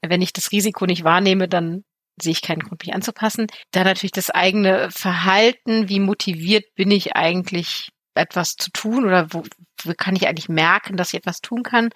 Wenn 0.00 0.22
ich 0.22 0.32
das 0.32 0.52
Risiko 0.52 0.86
nicht 0.86 1.02
wahrnehme, 1.02 1.48
dann 1.48 1.84
sehe 2.20 2.32
ich 2.32 2.42
keinen 2.42 2.60
Grund, 2.60 2.82
mich 2.84 2.94
anzupassen. 2.94 3.46
Dann 3.72 3.84
natürlich 3.84 4.12
das 4.12 4.30
eigene 4.30 4.90
Verhalten. 4.90 5.88
Wie 5.88 5.98
motiviert 5.98 6.74
bin 6.74 6.90
ich 6.90 7.16
eigentlich 7.16 7.90
etwas 8.14 8.56
zu 8.56 8.70
tun 8.70 9.04
oder 9.04 9.32
wo, 9.32 9.42
wo 9.84 9.92
kann 9.96 10.16
ich 10.16 10.28
eigentlich 10.28 10.48
merken, 10.48 10.96
dass 10.96 11.08
ich 11.08 11.20
etwas 11.20 11.40
tun 11.40 11.62
kann? 11.62 11.90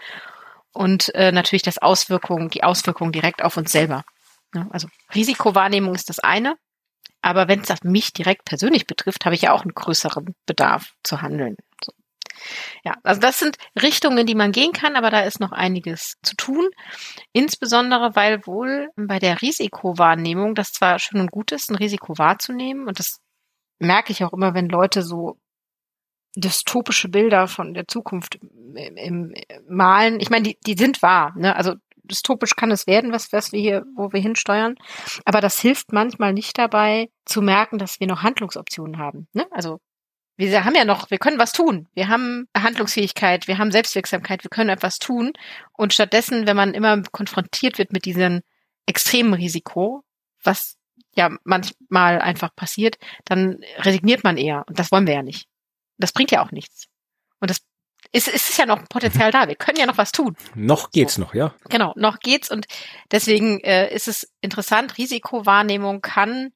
Und 0.73 1.15
äh, 1.15 1.33
natürlich 1.33 1.63
das 1.63 1.79
Auswirkungen, 1.79 2.51
die 2.51 2.65
Auswirkungen 2.65 3.13
direkt 3.13 3.43
auf 3.43 3.57
uns 3.57 3.73
selber. 3.73 4.05
Ja, 4.55 4.67
also 4.71 4.89
Risikowahrnehmung 5.15 5.95
ist 5.95 6.11
das 6.11 6.19
eine, 6.19 6.57
aber 7.23 7.49
wenn 7.49 7.61
es 7.61 7.83
mich 7.83 8.13
direkt 8.13 8.45
persönlich 8.45 8.87
betrifft, 8.87 9.25
habe 9.25 9.35
ich 9.35 9.43
ja 9.43 9.53
auch 9.53 9.63
einen 9.63 9.75
größeren 9.75 10.35
Bedarf 10.47 10.93
zu 11.03 11.23
handeln. 11.23 11.57
So. 11.83 11.93
Ja, 12.85 12.95
also 13.03 13.21
das 13.21 13.39
sind 13.39 13.57
Richtungen, 13.81 14.19
in 14.19 14.27
die 14.27 14.35
man 14.35 14.53
gehen 14.53 14.73
kann, 14.73 14.97
aber 14.97 15.11
da 15.11 15.21
ist 15.21 15.41
noch 15.41 15.53
einiges 15.53 16.15
zu 16.23 16.37
tun. 16.37 16.69
Insbesondere, 17.33 18.15
weil 18.15 18.47
wohl 18.47 18.91
bei 18.97 19.19
der 19.19 19.43
Risikowahrnehmung 19.43 20.55
das 20.55 20.73
zwar 20.73 20.99
schön 20.99 21.21
und 21.21 21.31
gut 21.31 21.53
ist, 21.53 21.71
ein 21.71 21.77
Risiko 21.77 22.19
wahrzunehmen 22.19 22.87
und 22.87 22.99
das 22.99 23.21
merke 23.79 24.13
ich 24.13 24.25
auch 24.25 24.33
immer, 24.33 24.55
wenn 24.55 24.69
Leute 24.69 25.03
so 25.03 25.39
dystopische 26.37 27.09
Bilder 27.09 27.49
von 27.49 27.75
der 27.75 27.89
Zukunft 27.89 28.39
im, 28.75 28.97
im 28.97 29.35
Malen. 29.69 30.21
Ich 30.21 30.31
meine, 30.31 30.45
die, 30.45 30.59
die 30.67 30.75
sind 30.75 31.03
wahr. 31.03 31.35
Ne? 31.37 31.57
Also 31.57 31.75
dystopisch 32.05 32.55
kann 32.55 32.71
es 32.71 32.87
werden, 32.87 33.13
was, 33.13 33.33
was 33.33 33.53
wir 33.53 33.61
hier, 33.61 33.85
wo 33.97 34.13
wir 34.13 34.21
hinsteuern. 34.21 34.77
Aber 35.25 35.41
das 35.41 35.59
hilft 35.59 35.93
manchmal 35.93 36.33
nicht 36.33 36.57
dabei, 36.59 37.09
zu 37.25 37.43
merken, 37.43 37.79
dass 37.79 37.99
wir 38.01 38.07
noch 38.07 38.23
Handlungsoptionen 38.23 38.99
haben. 38.99 39.27
Ne? 39.33 39.47
Also 39.51 39.81
wir 40.37 40.65
haben 40.65 40.75
ja 40.75 40.85
noch, 40.85 41.11
wir 41.11 41.19
können 41.19 41.39
was 41.39 41.53
tun. 41.53 41.89
Wir 41.95 42.09
haben 42.09 42.47
Handlungsfähigkeit, 42.57 43.49
wir 43.49 43.57
haben 43.57 43.73
Selbstwirksamkeit, 43.73 44.45
wir 44.45 44.51
können 44.51 44.71
etwas 44.71 44.99
tun. 44.99 45.33
Und 45.73 45.95
stattdessen, 45.95 46.47
wenn 46.47 46.57
man 46.57 46.75
immer 46.75 47.03
konfrontiert 47.11 47.79
wird 47.79 47.93
mit 47.93 48.05
diesem 48.05 48.43
extremen 48.85 49.33
Risiko, 49.33 50.05
was 50.45 50.77
ja 51.15 51.31
manchmal 51.45 52.21
einfach 52.21 52.55
passiert, 52.55 52.99
dann 53.25 53.61
resigniert 53.79 54.23
man 54.23 54.37
eher. 54.37 54.65
Und 54.69 54.79
das 54.79 54.93
wollen 54.93 55.07
wir 55.07 55.15
ja 55.15 55.23
nicht. 55.23 55.49
Das 55.99 56.13
bringt 56.13 56.31
ja 56.31 56.45
auch 56.45 56.51
nichts. 56.51 56.87
Und 57.41 57.51
das 57.51 57.61
ist, 58.13 58.29
ist 58.29 58.59
ja 58.59 58.67
noch 58.67 58.89
Potenzial 58.89 59.31
da. 59.31 59.49
Wir 59.49 59.57
können 59.57 59.79
ja 59.79 59.87
noch 59.87 59.99
was 59.99 60.13
tun. 60.13 60.37
Noch 60.55 60.91
geht's 60.91 61.15
so. 61.15 61.23
noch, 61.23 61.35
ja. 61.35 61.55
Genau, 61.69 61.93
noch 61.97 62.21
geht's. 62.21 62.51
Und 62.51 62.67
deswegen 63.11 63.61
äh, 63.61 63.93
ist 63.93 64.09
es 64.09 64.33
interessant, 64.41 64.99
Risikowahrnehmung 64.99 66.01
kann 66.01 66.53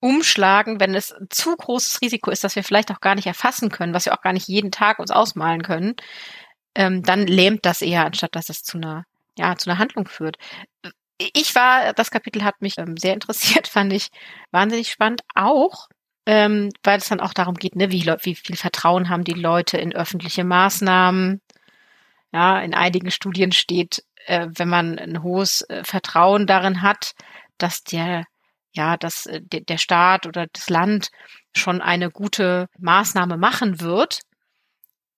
umschlagen, 0.00 0.80
wenn 0.80 0.94
es 0.94 1.12
ein 1.12 1.28
zu 1.30 1.56
großes 1.56 2.00
Risiko 2.02 2.30
ist, 2.30 2.42
dass 2.42 2.56
wir 2.56 2.64
vielleicht 2.64 2.90
auch 2.90 3.00
gar 3.00 3.14
nicht 3.14 3.26
erfassen 3.26 3.70
können, 3.70 3.94
was 3.94 4.04
wir 4.04 4.12
auch 4.12 4.20
gar 4.20 4.32
nicht 4.32 4.48
jeden 4.48 4.72
Tag 4.72 4.98
uns 4.98 5.12
ausmalen 5.12 5.62
können, 5.62 5.94
ähm, 6.74 7.02
dann 7.04 7.26
lähmt 7.26 7.64
das 7.64 7.82
eher, 7.82 8.04
anstatt 8.04 8.34
dass 8.34 8.48
es 8.48 8.64
zu 8.64 8.78
einer, 8.78 9.04
ja, 9.38 9.56
zu 9.56 9.70
einer 9.70 9.78
Handlung 9.78 10.08
führt. 10.08 10.38
Ich 11.18 11.54
war, 11.54 11.92
das 11.92 12.10
Kapitel 12.10 12.42
hat 12.42 12.60
mich 12.60 12.78
ähm, 12.78 12.96
sehr 12.96 13.14
interessiert, 13.14 13.68
fand 13.68 13.92
ich 13.92 14.08
wahnsinnig 14.50 14.90
spannend, 14.90 15.22
auch 15.34 15.88
ähm, 16.26 16.70
weil 16.82 16.98
es 16.98 17.08
dann 17.08 17.20
auch 17.20 17.34
darum 17.34 17.54
geht, 17.54 17.76
ne, 17.76 17.90
wie, 17.90 18.06
wie 18.22 18.34
viel 18.34 18.56
Vertrauen 18.56 19.08
haben 19.08 19.24
die 19.24 19.32
Leute 19.32 19.78
in 19.78 19.94
öffentliche 19.94 20.44
Maßnahmen. 20.44 21.40
Ja, 22.32 22.60
in 22.60 22.74
einigen 22.74 23.10
Studien 23.10 23.52
steht, 23.52 24.04
äh, 24.26 24.48
wenn 24.54 24.68
man 24.68 24.98
ein 24.98 25.22
hohes 25.22 25.62
äh, 25.62 25.84
Vertrauen 25.84 26.46
darin 26.46 26.82
hat, 26.82 27.12
dass 27.58 27.82
der, 27.84 28.24
ja, 28.72 28.96
dass 28.96 29.26
äh, 29.26 29.40
der 29.42 29.78
Staat 29.78 30.26
oder 30.26 30.46
das 30.52 30.70
Land 30.70 31.10
schon 31.54 31.82
eine 31.82 32.10
gute 32.10 32.68
Maßnahme 32.78 33.36
machen 33.36 33.80
wird, 33.80 34.20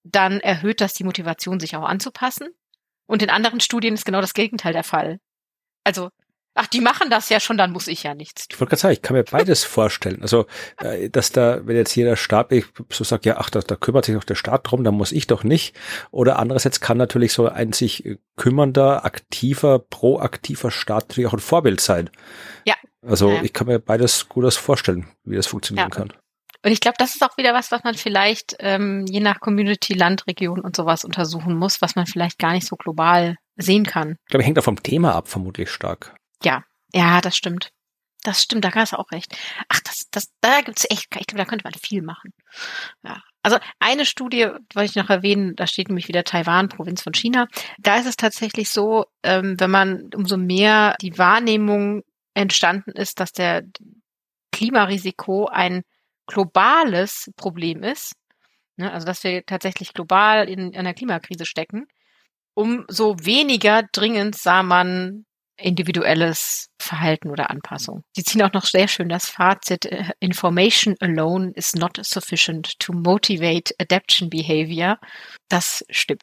dann 0.03 0.41
erhöht 0.41 0.81
das 0.81 0.95
die 0.95 1.05
Motivation, 1.05 1.61
sich 1.61 1.77
auch 1.77 1.85
anzupassen. 1.85 2.49
Und 3.07 3.23
in 3.23 3.31
anderen 3.31 3.61
Studien 3.61 3.95
ist 3.95 4.05
genau 4.05 4.21
das 4.21 4.35
Gegenteil 4.35 4.73
der 4.73 4.85
Fall. 4.85 5.21
Also 5.85 6.11
Ach, 6.57 6.69
die 6.69 6.81
machen 6.81 7.11
das 7.11 7.29
ja 7.31 7.41
schon, 7.41 7.59
dann 7.59 7.73
muss 7.73 7.89
ich 7.89 8.05
ja 8.05 8.15
nichts 8.15 8.47
tun. 8.47 8.55
Ich 8.55 8.61
wollte 8.61 8.71
gerade 8.71 8.81
sagen, 8.81 8.93
ich 8.93 9.03
kann 9.03 9.17
mir 9.17 9.25
beides 9.25 9.65
vorstellen. 9.65 10.23
Also, 10.23 10.47
äh, 10.79 11.11
dass 11.11 11.33
da, 11.33 11.67
wenn 11.67 11.77
jetzt 11.77 11.93
hier 11.93 12.05
der 12.05 12.17
Staat 12.17 12.53
so 12.91 13.05
sagt, 13.05 13.27
ja, 13.27 13.39
ach, 13.39 13.51
da, 13.51 13.61
da 13.61 13.75
kümmert 13.75 14.05
sich 14.05 14.15
doch 14.15 14.25
der 14.25 14.37
Staat 14.37 14.71
drum, 14.71 14.85
dann 14.85 14.95
muss 14.95 15.11
ich 15.11 15.27
doch 15.27 15.43
nicht. 15.43 15.75
Oder 16.13 16.39
andererseits 16.39 16.81
kann 16.81 16.97
natürlich 16.97 17.33
so 17.33 17.49
ein 17.49 17.73
sich 17.73 18.19
kümmernder, 18.37 19.05
aktiver, 19.05 19.81
proaktiver 19.81 20.71
Staat 20.71 21.09
natürlich 21.09 21.29
auch 21.29 21.35
ein 21.35 21.41
Vorbild 21.41 21.81
sein. 21.81 22.09
Ja. 22.65 22.75
Also, 23.03 23.31
ja. 23.31 23.43
ich 23.43 23.53
kann 23.53 23.67
mir 23.67 23.81
beides 23.81 24.29
gut 24.29 24.53
vorstellen, 24.55 25.09
wie 25.25 25.37
das 25.37 25.49
funktionieren 25.49 25.91
ja. 25.91 25.97
kann. 25.97 26.13
Und 26.65 26.73
ich 26.73 26.81
glaube, 26.81 26.97
das 26.99 27.15
ist 27.15 27.23
auch 27.23 27.37
wieder 27.37 27.53
was, 27.53 27.71
was 27.73 27.85
man 27.85 27.95
vielleicht 27.95 28.57
ähm, 28.61 29.05
je 29.07 29.21
nach 29.21 29.41
Community, 29.41 29.93
Land, 29.93 30.27
Region 30.27 30.61
und 30.61 30.75
sowas 30.75 31.05
untersuchen 31.05 31.57
muss, 31.57 31.83
was 31.83 31.95
man 31.95 32.07
vielleicht 32.07 32.39
gar 32.39 32.53
nicht 32.53 32.67
so 32.67 32.77
global 32.77 33.37
sehen 33.57 33.85
kann. 33.85 34.17
Ich 34.25 34.31
glaube, 34.31 34.45
hängt 34.45 34.59
auch 34.59 34.65
vom 34.65 34.83
Thema 34.83 35.15
ab, 35.15 35.29
vermutlich 35.29 35.71
stark. 35.71 36.15
Ja, 36.45 36.63
ja, 36.93 37.21
das 37.21 37.37
stimmt. 37.37 37.71
Das 38.23 38.43
stimmt, 38.43 38.65
da 38.65 38.75
hast 38.75 38.93
du 38.93 38.99
auch 38.99 39.11
recht. 39.13 39.37
Ach, 39.69 39.81
das, 39.81 40.09
das, 40.11 40.29
da 40.41 40.63
gibt's 40.63 40.87
echt, 40.89 41.15
ich 41.19 41.27
glaube, 41.27 41.39
da 41.39 41.45
könnte 41.45 41.65
man 41.65 41.75
viel 41.75 42.03
machen. 42.03 42.33
Ja. 43.03 43.23
Also 43.43 43.59
eine 43.79 44.07
Studie, 44.07 44.49
wollte 44.73 44.91
ich 44.91 44.97
noch 44.97 45.11
erwähnen, 45.11 45.55
da 45.57 45.67
steht 45.67 45.89
nämlich 45.89 46.09
wieder 46.09 46.25
Taiwan, 46.25 46.71
Provinz 46.71 47.03
von 47.03 47.13
China. 47.13 47.47
Da 47.79 47.97
ist 47.97 48.07
es 48.07 48.17
tatsächlich 48.17 48.71
so, 48.71 49.05
ähm, 49.23 49.57
wenn 49.59 49.71
man 49.71 50.09
umso 50.15 50.39
mehr 50.39 50.97
die 51.03 51.19
Wahrnehmung 51.19 52.03
entstanden 52.33 52.93
ist, 52.93 53.21
dass 53.21 53.33
der 53.33 53.65
Klimarisiko 54.51 55.47
ein 55.47 55.83
globales 56.27 57.31
Problem 57.37 57.83
ist, 57.83 58.15
ne, 58.77 58.91
also 58.91 59.07
dass 59.07 59.23
wir 59.23 59.45
tatsächlich 59.45 59.93
global 59.93 60.49
in 60.49 60.75
einer 60.75 60.95
Klimakrise 60.95 61.45
stecken, 61.45 61.87
umso 62.55 63.17
weniger 63.21 63.83
dringend 63.93 64.37
sah 64.37 64.63
man 64.63 65.27
individuelles 65.57 66.69
Verhalten 66.81 67.31
oder 67.31 67.51
Anpassung. 67.51 68.05
Sie 68.13 68.25
ziehen 68.25 68.43
auch 68.43 68.53
noch 68.53 68.65
sehr 68.65 68.89
schön 68.89 69.09
das 69.09 69.29
Fazit, 69.29 69.87
äh, 69.87 70.11
Information 70.21 70.97
alone 71.01 71.53
is 71.55 71.75
not 71.75 71.99
sufficient 72.03 72.79
to 72.81 72.93
motivate 72.93 73.75
adaption 73.79 74.31
behavior. 74.31 74.99
Das 75.49 75.85
stimmt. 75.91 76.23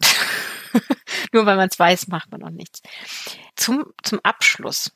Nur 1.32 1.46
weil 1.46 1.56
man 1.56 1.70
es 1.70 1.80
weiß, 1.80 2.08
macht 2.08 2.32
man 2.32 2.42
noch 2.42 2.50
nichts. 2.50 2.82
Zum, 3.56 3.86
zum 4.04 4.20
Abschluss 4.24 4.92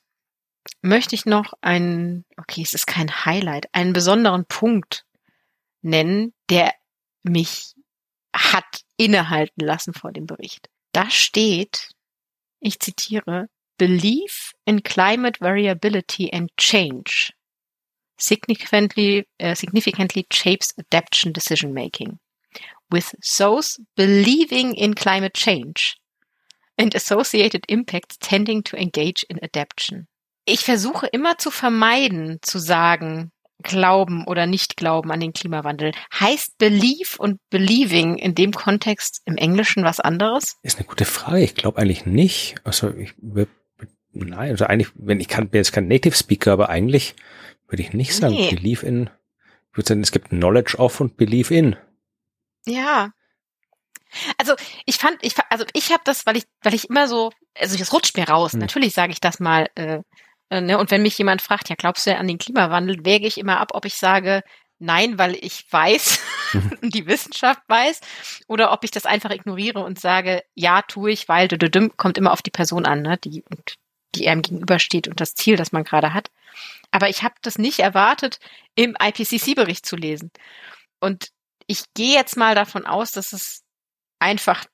möchte 0.82 1.16
ich 1.16 1.26
noch 1.26 1.54
einen, 1.62 2.26
okay, 2.38 2.62
es 2.62 2.74
ist 2.74 2.88
kein 2.88 3.26
Highlight, 3.26 3.68
einen 3.74 3.94
besonderen 3.94 4.46
Punkt 4.46 5.06
nennen, 5.82 6.34
der 6.50 6.74
mich 7.24 7.76
hat 8.36 8.82
innehalten 8.98 9.66
lassen 9.66 9.94
vor 9.94 10.12
dem 10.12 10.26
Bericht. 10.26 10.70
Da 10.92 11.10
steht, 11.10 11.92
ich 12.60 12.80
zitiere, 12.80 13.48
Belief 13.78 14.54
in 14.66 14.82
climate 14.82 15.38
variability 15.40 16.32
and 16.32 16.50
change 16.58 17.34
significantly, 18.18 19.28
uh, 19.42 19.56
significantly 19.56 20.26
shapes 20.32 20.74
adaptation 20.80 21.34
decision 21.34 21.74
making. 21.74 22.20
With 22.92 23.14
those 23.38 23.80
believing 23.96 24.76
in 24.76 24.94
climate 24.94 25.34
change 25.34 25.98
and 26.78 26.94
associated 26.94 27.66
impacts 27.68 28.18
tending 28.18 28.64
to 28.64 28.78
engage 28.78 29.26
in 29.30 29.44
adaptation. 29.44 30.08
Ich 30.46 30.62
versuche 30.62 31.08
immer 31.08 31.38
zu 31.38 31.50
vermeiden, 31.50 32.38
zu 32.42 32.60
sagen, 32.60 33.32
Glauben 33.64 34.26
oder 34.28 34.46
Nicht-Glauben 34.46 35.12
an 35.12 35.20
den 35.20 35.34
Klimawandel. 35.34 35.92
Heißt 36.14 36.58
Belief 36.58 37.16
und 37.18 37.40
Believing 37.50 38.18
in 38.18 38.36
dem 38.36 38.52
Kontext 38.52 39.22
im 39.26 39.38
Englischen 39.38 39.84
was 39.84 40.00
anderes? 40.00 40.58
Ist 40.62 40.78
eine 40.78 40.88
gute 40.88 41.06
Frage. 41.06 41.44
Ich 41.44 41.56
glaube 41.56 41.80
eigentlich 41.80 42.06
nicht. 42.06 42.56
Also 42.64 42.94
ich 42.94 43.14
nein, 44.16 44.52
also 44.52 44.66
eigentlich, 44.66 44.92
wenn 44.96 45.20
ich 45.20 45.28
kann, 45.28 45.50
bin 45.50 45.60
jetzt 45.60 45.74
kein 45.74 45.88
Native 45.88 46.16
Speaker, 46.16 46.54
aber 46.54 46.70
eigentlich 46.70 47.16
würde 47.68 47.84
ich 47.84 47.94
nicht 47.94 48.16
sagen, 48.16 48.36
nee. 48.36 48.50
Believe 48.50 48.86
in. 48.86 49.10
Ich 49.72 49.78
würde 49.78 49.88
sagen, 49.88 50.02
es 50.02 50.12
gibt 50.12 50.30
Knowledge 50.30 50.78
of 50.78 51.00
und 51.02 51.18
Believe 51.18 51.54
in. 51.54 51.76
Ja. 52.66 53.12
Also 54.38 54.56
ich 54.86 54.96
fand, 54.96 55.18
ich 55.22 55.36
also 55.50 55.66
ich 55.74 55.92
habe 55.92 56.04
das, 56.06 56.26
weil 56.26 56.38
ich, 56.38 56.46
weil 56.62 56.74
ich 56.74 56.90
immer 56.90 57.08
so, 57.08 57.32
also 57.58 57.78
es 57.78 57.94
rutscht 57.94 58.16
mir 58.16 58.30
raus. 58.30 58.54
Hm. 58.54 58.60
Natürlich 58.60 58.94
sage 58.94 59.12
ich 59.12 59.20
das 59.20 59.40
mal 59.40 59.68
äh, 59.76 60.00
äh, 60.50 60.62
ne? 60.62 60.78
Und 60.78 60.92
wenn 60.92 61.02
mich 61.02 61.18
jemand 61.18 61.42
fragt, 61.42 61.70
ja, 61.70 61.76
glaubst 61.76 62.06
du 62.06 62.16
an 62.16 62.28
den 62.28 62.38
Klimawandel, 62.38 63.06
wäge 63.06 63.28
ich 63.28 63.38
immer 63.38 63.60
ab, 63.60 63.72
ob 63.74 63.86
ich 63.86 63.96
sage, 63.96 64.42
nein, 64.80 65.18
weil 65.18 65.36
ich 65.36 65.66
weiß 65.72 66.20
und 66.82 66.94
die 66.96 67.08
Wissenschaft 67.08 67.62
weiß, 67.68 68.02
oder 68.48 68.72
ob 68.72 68.84
ich 68.84 68.92
das 68.92 69.06
einfach 69.06 69.32
ignoriere 69.32 69.84
und 69.84 70.00
sage, 70.00 70.44
ja, 70.54 70.82
tue 70.82 71.12
ich, 71.12 71.28
weil 71.28 71.48
du 71.48 71.90
kommt 71.90 72.18
immer 72.18 72.32
auf 72.32 72.42
die 72.42 72.52
Person 72.52 72.86
an, 72.86 73.02
ne? 73.02 73.18
die, 73.18 73.44
die 74.16 74.30
einem 74.30 74.42
gegenübersteht 74.42 75.08
und 75.08 75.20
das 75.20 75.36
Ziel, 75.36 75.56
das 75.56 75.72
man 75.72 75.84
gerade 75.84 76.14
hat. 76.14 76.32
Aber 76.92 77.10
ich 77.10 77.24
habe 77.24 77.36
das 77.42 77.58
nicht 77.58 77.80
erwartet, 77.80 78.40
im 78.76 78.96
IPCC-Bericht 79.02 79.86
zu 79.86 79.96
lesen. 79.96 80.32
Und 81.00 81.30
ich 81.68 81.84
gehe 81.94 82.14
jetzt 82.14 82.38
mal 82.38 82.56
davon 82.56 82.86
aus, 82.86 83.12
dass 83.12 83.34
es 83.34 83.64
einfach 84.20 84.66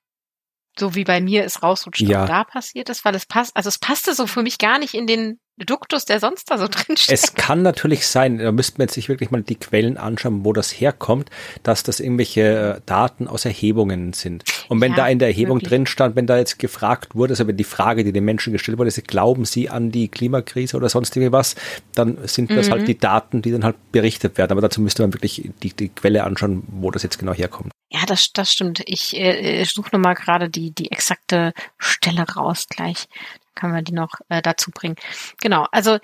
so 0.78 0.96
wie 0.96 1.04
bei 1.04 1.20
mir 1.20 1.44
es 1.44 1.64
rausrutscht, 1.64 2.02
ja. 2.02 2.26
da 2.26 2.44
passiert 2.44 2.90
ist, 2.90 3.04
weil 3.04 3.16
es 3.16 3.26
passt, 3.26 3.56
also 3.56 3.68
es 3.68 3.78
passte 3.78 4.16
so 4.16 4.28
für 4.28 4.42
mich 4.42 4.58
gar 4.58 4.80
nicht 4.80 4.94
in 4.94 5.06
den 5.06 5.40
Duktus, 5.58 6.06
der 6.06 6.20
sonst 6.20 6.50
da 6.50 6.58
so 6.58 6.68
drin 6.70 6.98
steht. 6.98 7.14
Es 7.14 7.36
kann 7.36 7.62
natürlich 7.62 8.08
sein, 8.08 8.38
da 8.38 8.52
müsste 8.52 8.80
man 8.80 8.88
sich 8.88 9.10
wirklich 9.10 9.32
mal 9.32 9.42
die 9.42 9.56
Quellen 9.56 9.98
anschauen, 9.98 10.46
wo 10.46 10.54
das 10.54 10.72
herkommt, 10.72 11.30
dass 11.64 11.84
das 11.84 12.00
irgendwelche 12.00 12.78
äh, 12.78 12.82
Daten 12.86 13.28
aus 13.28 13.46
Erhebungen 13.46 14.14
sind. 14.14 14.44
Und 14.70 14.82
wenn 14.82 14.92
ja, 14.92 14.98
da 14.98 15.08
in 15.08 15.20
der 15.20 15.30
Erhebung 15.30 15.58
wirklich. 15.58 15.70
drin 15.70 15.86
stand, 15.86 16.16
wenn 16.16 16.28
da 16.28 16.38
jetzt 16.38 16.60
gefragt 16.60 17.16
wurde, 17.16 17.34
also 17.34 17.48
wenn 17.48 17.58
die 17.58 17.64
Frage, 17.64 18.04
die 18.04 18.12
den 18.12 18.26
Menschen 18.26 18.54
gestellt 18.54 18.78
wurde, 18.78 18.88
ist, 18.88 19.08
glauben 19.08 19.46
sie 19.46 19.70
an 19.70 19.92
die 19.92 20.08
Klimakrise 20.08 20.78
oder 20.78 20.90
sonst 20.90 21.16
irgendwas, 21.16 21.56
dann 21.96 22.18
sind 22.28 22.52
das 22.52 22.58
halt 22.58 22.68
mhm. 22.68 22.72
halt 22.72 22.88
die 22.88 22.98
Daten, 22.98 23.42
die 23.42 23.52
dann 23.52 23.64
halt 23.64 23.76
berichtet 23.92 24.38
werden. 24.38 24.52
Aber 24.52 24.62
dazu 24.62 24.82
müsste 24.82 25.04
man 25.04 25.14
wirklich 25.14 25.50
die, 25.62 25.74
die 25.74 25.90
Quelle 25.90 26.24
anschauen, 26.24 26.64
wo 26.68 26.92
das 26.92 27.04
jetzt 27.04 27.20
genau 27.20 27.34
herkommt. 27.34 27.72
Ja, 27.90 28.06
das, 28.08 28.32
das 28.34 28.52
stimmt. 28.54 28.82
Ich 28.86 29.18
äh, 29.18 29.66
suche 29.66 29.90
nochmal 29.92 30.16
gerade 30.16 30.50
die, 30.50 30.72
die 30.72 30.92
exakte 30.92 31.54
Stelle 31.78 32.24
raus 32.24 32.68
gleich 32.70 33.08
kann 33.56 33.72
man 33.72 33.84
die 33.84 33.94
noch 33.94 34.14
äh, 34.30 34.42
dazu 34.42 34.72
bringen. 34.72 34.96
Genau, 35.42 35.68
also 35.72 35.98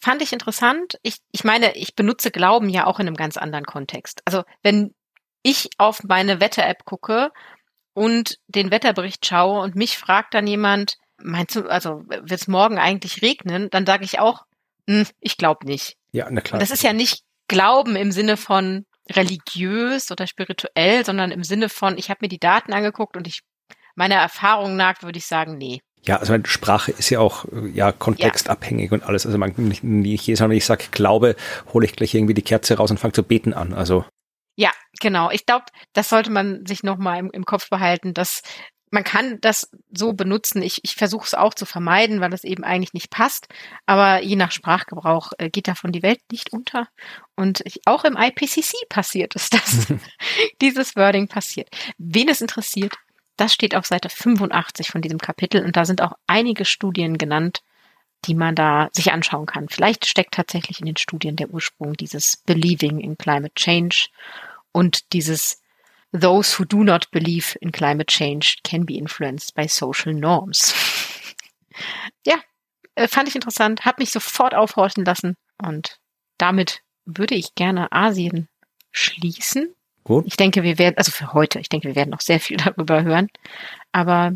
fand 0.00 0.22
ich 0.22 0.32
interessant. 0.32 0.98
Ich, 1.02 1.18
ich 1.32 1.44
meine, 1.44 1.76
ich 1.76 1.94
benutze 1.94 2.30
Glauben 2.30 2.68
ja 2.68 2.86
auch 2.86 3.00
in 3.00 3.06
einem 3.06 3.16
ganz 3.16 3.36
anderen 3.36 3.64
Kontext. 3.64 4.22
Also 4.24 4.44
wenn 4.62 4.94
ich 5.42 5.70
auf 5.78 6.02
meine 6.04 6.40
Wetter-App 6.40 6.84
gucke 6.84 7.32
und 7.92 8.38
den 8.48 8.70
Wetterbericht 8.70 9.24
schaue 9.26 9.60
und 9.60 9.76
mich 9.76 9.98
fragt 9.98 10.34
dann 10.34 10.46
jemand, 10.46 10.96
meinst 11.18 11.56
du, 11.56 11.68
also 11.68 12.02
wird 12.06 12.32
es 12.32 12.48
morgen 12.48 12.78
eigentlich 12.78 13.22
regnen, 13.22 13.70
dann 13.70 13.86
sage 13.86 14.04
ich 14.04 14.18
auch, 14.18 14.44
hm, 14.88 15.06
ich 15.20 15.36
glaube 15.36 15.66
nicht. 15.66 15.96
Ja, 16.12 16.28
na 16.30 16.40
klar. 16.40 16.58
Und 16.58 16.62
das 16.62 16.70
ist 16.70 16.82
ja 16.82 16.92
nicht 16.92 17.22
Glauben 17.46 17.94
im 17.96 18.10
Sinne 18.10 18.36
von 18.36 18.86
religiös 19.10 20.10
oder 20.10 20.26
spirituell, 20.26 21.04
sondern 21.04 21.30
im 21.30 21.44
Sinne 21.44 21.68
von, 21.68 21.98
ich 21.98 22.08
habe 22.08 22.20
mir 22.22 22.28
die 22.28 22.38
Daten 22.38 22.72
angeguckt 22.72 23.16
und 23.16 23.26
ich 23.26 23.40
meiner 23.94 24.16
Erfahrung 24.16 24.76
nach 24.76 25.02
würde 25.02 25.18
ich 25.18 25.26
sagen, 25.26 25.56
nee. 25.56 25.80
Ja, 26.06 26.16
also 26.16 26.32
meine 26.32 26.46
Sprache 26.46 26.92
ist 26.92 27.10
ja 27.10 27.20
auch 27.20 27.46
ja 27.72 27.92
kontextabhängig 27.92 28.90
ja. 28.90 28.98
und 28.98 29.04
alles. 29.04 29.24
Also 29.26 29.38
man 29.38 29.54
nicht, 29.56 29.82
nicht 29.84 30.26
jedes 30.26 30.40
Mal, 30.40 30.50
wenn 30.50 30.56
ich 30.56 30.66
sage 30.66 30.84
Glaube, 30.90 31.34
hole 31.72 31.86
ich 31.86 31.96
gleich 31.96 32.14
irgendwie 32.14 32.34
die 32.34 32.42
Kerze 32.42 32.76
raus 32.76 32.90
und 32.90 33.00
fange 33.00 33.12
zu 33.12 33.22
beten 33.22 33.54
an. 33.54 33.72
Also 33.72 34.04
ja, 34.56 34.70
genau. 35.00 35.30
Ich 35.30 35.46
glaube, 35.46 35.64
das 35.94 36.08
sollte 36.08 36.30
man 36.30 36.66
sich 36.66 36.82
nochmal 36.82 37.18
im, 37.18 37.30
im 37.32 37.44
Kopf 37.44 37.70
behalten, 37.70 38.14
dass 38.14 38.42
man 38.94 39.04
kann 39.04 39.40
das 39.40 39.68
so 39.92 40.12
benutzen. 40.12 40.62
Ich, 40.62 40.80
ich 40.84 40.94
versuche 40.94 41.26
es 41.26 41.34
auch 41.34 41.52
zu 41.52 41.66
vermeiden, 41.66 42.20
weil 42.20 42.32
es 42.32 42.44
eben 42.44 42.62
eigentlich 42.62 42.94
nicht 42.94 43.10
passt. 43.10 43.48
Aber 43.86 44.22
je 44.22 44.36
nach 44.36 44.52
Sprachgebrauch 44.52 45.32
äh, 45.38 45.50
geht 45.50 45.66
davon 45.66 45.90
die 45.90 46.02
Welt 46.02 46.20
nicht 46.30 46.52
unter. 46.52 46.88
Und 47.34 47.60
ich, 47.64 47.80
auch 47.86 48.04
im 48.04 48.16
IPCC 48.16 48.88
passiert 48.88 49.34
es, 49.34 49.50
dass 49.50 49.92
dieses 50.62 50.94
Wording 50.96 51.26
passiert. 51.26 51.68
Wen 51.98 52.28
es 52.28 52.40
interessiert, 52.40 52.94
das 53.36 53.52
steht 53.52 53.74
auf 53.74 53.86
Seite 53.86 54.08
85 54.08 54.88
von 54.88 55.02
diesem 55.02 55.18
Kapitel 55.18 55.64
und 55.64 55.76
da 55.76 55.84
sind 55.84 56.02
auch 56.02 56.12
einige 56.26 56.64
Studien 56.64 57.18
genannt, 57.18 57.62
die 58.26 58.34
man 58.34 58.54
da 58.54 58.88
sich 58.92 59.12
anschauen 59.12 59.46
kann. 59.46 59.68
Vielleicht 59.68 60.06
steckt 60.06 60.34
tatsächlich 60.34 60.80
in 60.80 60.86
den 60.86 60.96
Studien 60.96 61.36
der 61.36 61.50
Ursprung 61.50 61.94
dieses 61.94 62.38
Believing 62.46 63.00
in 63.00 63.18
Climate 63.18 63.54
Change 63.54 64.08
und 64.72 65.12
dieses 65.12 65.60
Those 66.12 66.58
who 66.58 66.64
do 66.64 66.84
not 66.84 67.10
believe 67.10 67.58
in 67.60 67.72
climate 67.72 68.06
change 68.06 68.58
can 68.62 68.86
be 68.86 68.94
influenced 68.94 69.54
by 69.54 69.66
social 69.66 70.14
norms. 70.14 70.72
ja, 72.24 72.36
äh, 72.94 73.08
fand 73.08 73.28
ich 73.28 73.34
interessant, 73.34 73.84
hat 73.84 73.98
mich 73.98 74.10
sofort 74.10 74.54
aufhorchen 74.54 75.04
lassen 75.04 75.36
und 75.60 75.98
damit 76.38 76.82
würde 77.04 77.34
ich 77.34 77.56
gerne 77.56 77.90
Asien 77.90 78.48
schließen 78.92 79.74
Gut. 80.04 80.26
Ich 80.26 80.36
denke, 80.36 80.62
wir 80.62 80.78
werden, 80.78 80.96
also 80.98 81.10
für 81.10 81.32
heute, 81.32 81.58
ich 81.58 81.68
denke, 81.68 81.88
wir 81.88 81.96
werden 81.96 82.10
noch 82.10 82.20
sehr 82.20 82.40
viel 82.40 82.56
darüber 82.64 83.02
hören. 83.02 83.28
Aber 83.92 84.32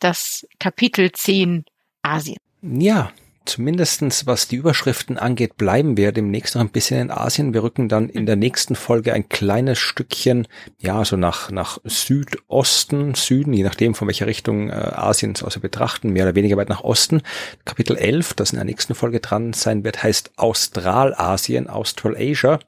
das 0.00 0.46
Kapitel 0.58 1.12
10 1.12 1.64
Asien. 2.02 2.38
Ja, 2.60 3.12
Zumindestens 3.44 4.26
was 4.26 4.46
die 4.46 4.56
Überschriften 4.56 5.18
angeht, 5.18 5.56
bleiben 5.56 5.96
wir 5.96 6.12
demnächst 6.12 6.54
noch 6.54 6.62
ein 6.62 6.70
bisschen 6.70 7.00
in 7.00 7.10
Asien. 7.10 7.52
Wir 7.52 7.64
rücken 7.64 7.88
dann 7.88 8.08
in 8.08 8.24
der 8.24 8.36
nächsten 8.36 8.76
Folge 8.76 9.12
ein 9.12 9.28
kleines 9.28 9.78
Stückchen, 9.78 10.46
ja, 10.78 11.04
so 11.04 11.16
nach, 11.16 11.50
nach 11.50 11.78
Südosten, 11.84 13.14
Süden, 13.14 13.52
je 13.52 13.64
nachdem 13.64 13.94
von 13.94 14.06
welcher 14.06 14.26
Richtung 14.26 14.70
äh, 14.70 14.74
Asiens 14.74 15.42
aus 15.42 15.56
wir 15.56 15.62
betrachten, 15.62 16.10
mehr 16.10 16.24
oder 16.24 16.36
weniger 16.36 16.56
weit 16.56 16.68
nach 16.68 16.84
Osten. 16.84 17.22
Kapitel 17.64 17.96
11, 17.96 18.34
das 18.34 18.52
in 18.52 18.56
der 18.56 18.64
nächsten 18.64 18.94
Folge 18.94 19.18
dran 19.18 19.52
sein 19.52 19.82
wird, 19.82 20.02
heißt 20.02 20.32
Australasien, 20.36 21.68
Australasia, 21.68 22.60